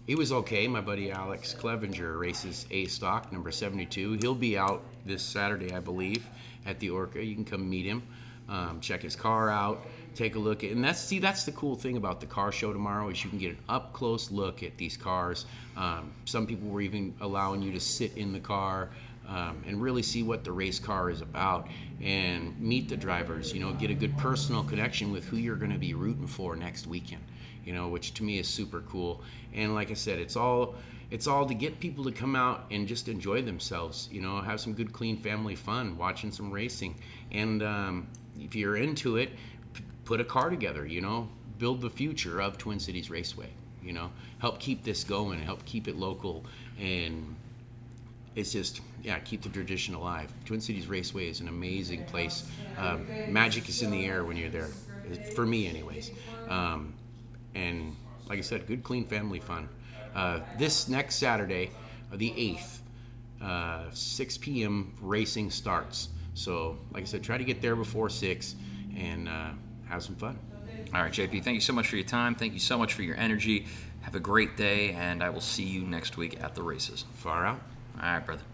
he 0.08 0.16
was 0.16 0.32
okay. 0.32 0.68
My 0.68 0.82
buddy 0.82 1.12
Alex 1.12 1.54
Clevenger 1.54 2.18
races 2.18 2.66
A 2.72 2.86
stock 2.86 3.32
number 3.32 3.52
72. 3.52 4.14
He'll 4.22 4.36
be 4.36 4.58
out 4.58 4.84
this 5.06 5.24
Saturday, 5.24 5.74
I 5.74 5.80
believe, 5.80 6.26
at 6.66 6.80
the 6.80 6.90
Orca. 6.90 7.24
You 7.24 7.36
can 7.36 7.46
come 7.46 7.70
meet 7.70 7.86
him. 7.86 8.04
um, 8.50 8.82
check 8.82 9.02
his 9.02 9.16
car 9.16 9.50
out, 9.50 9.86
take 10.16 10.36
a 10.36 10.40
look 10.40 10.64
at, 10.64 10.72
and 10.72 10.84
that's 10.84 11.00
see 11.00 11.20
that's 11.20 11.46
the 11.46 11.52
cool 11.54 11.76
thing 11.76 11.96
about 11.98 12.20
the 12.20 12.26
car 12.26 12.52
show 12.52 12.74
tomorrow 12.74 13.10
is 13.10 13.24
you 13.24 13.30
can 13.30 13.40
get 13.40 13.52
an 13.52 13.58
up 13.70 13.94
close 13.94 14.30
look 14.32 14.62
at 14.64 14.78
these 14.78 14.98
cars. 14.98 15.46
Um, 15.78 16.12
some 16.26 16.46
people 16.46 16.68
were 16.70 16.82
even 16.82 17.14
allowing 17.22 17.62
you 17.62 17.72
to 17.72 17.80
sit 17.80 18.18
in 18.18 18.34
the 18.34 18.40
car. 18.40 18.90
Um, 19.28 19.64
and 19.66 19.82
really 19.82 20.04
see 20.04 20.24
what 20.24 20.44
the 20.44 20.52
race 20.52 20.78
car 20.78 21.10
is 21.10 21.22
about 21.22 21.70
and 22.02 22.60
meet 22.60 22.90
the 22.90 22.98
drivers 22.98 23.54
you 23.54 23.62
know 23.62 23.72
get 23.72 23.90
a 23.90 23.94
good 23.94 24.18
personal 24.18 24.62
connection 24.62 25.10
with 25.10 25.24
who 25.26 25.38
you're 25.38 25.56
going 25.56 25.72
to 25.72 25.78
be 25.78 25.94
rooting 25.94 26.28
for 26.28 26.56
next 26.58 26.86
weekend 26.86 27.22
you 27.64 27.74
know 27.74 27.88
which 27.88 28.14
to 28.16 28.24
me 28.24 28.40
is 28.40 28.48
super 28.48 28.82
cool. 28.82 29.22
And 29.54 29.74
like 29.74 29.92
i 29.92 29.94
said 29.94 30.20
it's 30.20 30.36
all 30.36 30.76
it's 31.10 31.28
all 31.28 31.46
to 31.46 31.54
get 31.54 31.80
people 31.80 32.06
to 32.06 32.12
come 32.12 32.36
out 32.36 32.66
and 32.72 32.88
just 32.88 33.08
enjoy 33.08 33.42
themselves 33.42 34.10
you 34.12 34.22
know 34.22 34.42
have 34.42 34.60
some 34.60 34.74
good 34.74 34.92
clean 34.92 35.18
family 35.18 35.56
fun 35.56 35.98
watching 35.98 36.32
some 36.32 36.52
racing. 36.52 36.96
And 37.32 37.64
um, 37.64 38.08
if 38.40 38.56
you're 38.56 38.78
into 38.78 39.18
it 39.18 39.30
p- 39.74 39.84
put 40.06 40.20
a 40.20 40.26
car 40.26 40.50
together 40.50 40.86
you 40.86 41.02
know 41.02 41.30
build 41.58 41.82
the 41.82 41.90
future 41.90 42.42
of 42.42 42.58
twin 42.58 42.80
cities 42.80 43.10
raceway 43.10 43.50
you 43.84 43.94
know 43.94 44.12
help 44.40 44.60
keep 44.60 44.84
this 44.84 45.04
going 45.04 45.40
help 45.42 45.64
keep 45.66 45.88
it 45.88 45.96
local 45.96 46.44
and 46.80 47.36
it's 48.36 48.52
just 48.52 48.82
yeah 49.04 49.20
keep 49.20 49.42
the 49.42 49.50
tradition 49.50 49.94
alive. 49.94 50.34
Twin 50.46 50.62
cities 50.62 50.88
raceway 50.88 51.30
is 51.30 51.40
an 51.40 51.48
amazing 51.48 52.04
place. 52.06 52.50
Um, 52.78 53.08
magic 53.26 53.68
is 53.70 53.82
in 53.82 53.92
the 53.92 54.06
air 54.06 54.24
when 54.24 54.38
you're 54.38 54.50
there 54.50 54.70
for 55.34 55.46
me 55.46 55.68
anyways. 55.68 56.12
Um, 56.48 56.94
and 57.54 57.96
like 58.30 58.38
i 58.38 58.42
said 58.42 58.66
good 58.68 58.84
clean 58.84 59.06
family 59.06 59.40
fun. 59.40 59.68
Uh, 60.16 60.40
this 60.58 60.88
next 60.88 61.16
saturday 61.16 61.72
uh, 62.12 62.18
the 62.18 62.32
8th 62.32 62.80
uh, 63.42 63.90
6 63.92 64.38
p.m 64.38 64.94
racing 65.02 65.52
starts. 65.52 66.10
So 66.34 66.78
like 66.92 67.04
i 67.04 67.06
said 67.06 67.24
try 67.24 67.38
to 67.38 67.44
get 67.44 67.62
there 67.62 67.76
before 67.76 68.10
6 68.10 68.56
and 68.96 69.28
uh, 69.28 69.50
have 69.88 70.04
some 70.04 70.16
fun. 70.16 70.38
All 70.94 71.02
right, 71.02 71.12
JP, 71.12 71.44
thank 71.44 71.56
you 71.56 71.62
so 71.62 71.72
much 71.72 71.88
for 71.88 71.96
your 71.96 72.06
time. 72.06 72.36
Thank 72.36 72.54
you 72.54 72.60
so 72.60 72.78
much 72.78 72.94
for 72.94 73.02
your 73.02 73.16
energy. 73.16 73.66
Have 74.02 74.16
a 74.16 74.20
great 74.20 74.58
day, 74.58 74.92
and 74.92 75.24
I 75.24 75.30
will 75.30 75.40
see 75.40 75.64
you 75.64 75.84
next 75.84 76.18
week 76.18 76.42
at 76.44 76.54
the 76.54 76.62
races. 76.62 77.06
far 77.14 77.46
out 77.46 77.71
All 78.02 78.14
right, 78.14 78.26
brother. 78.26 78.51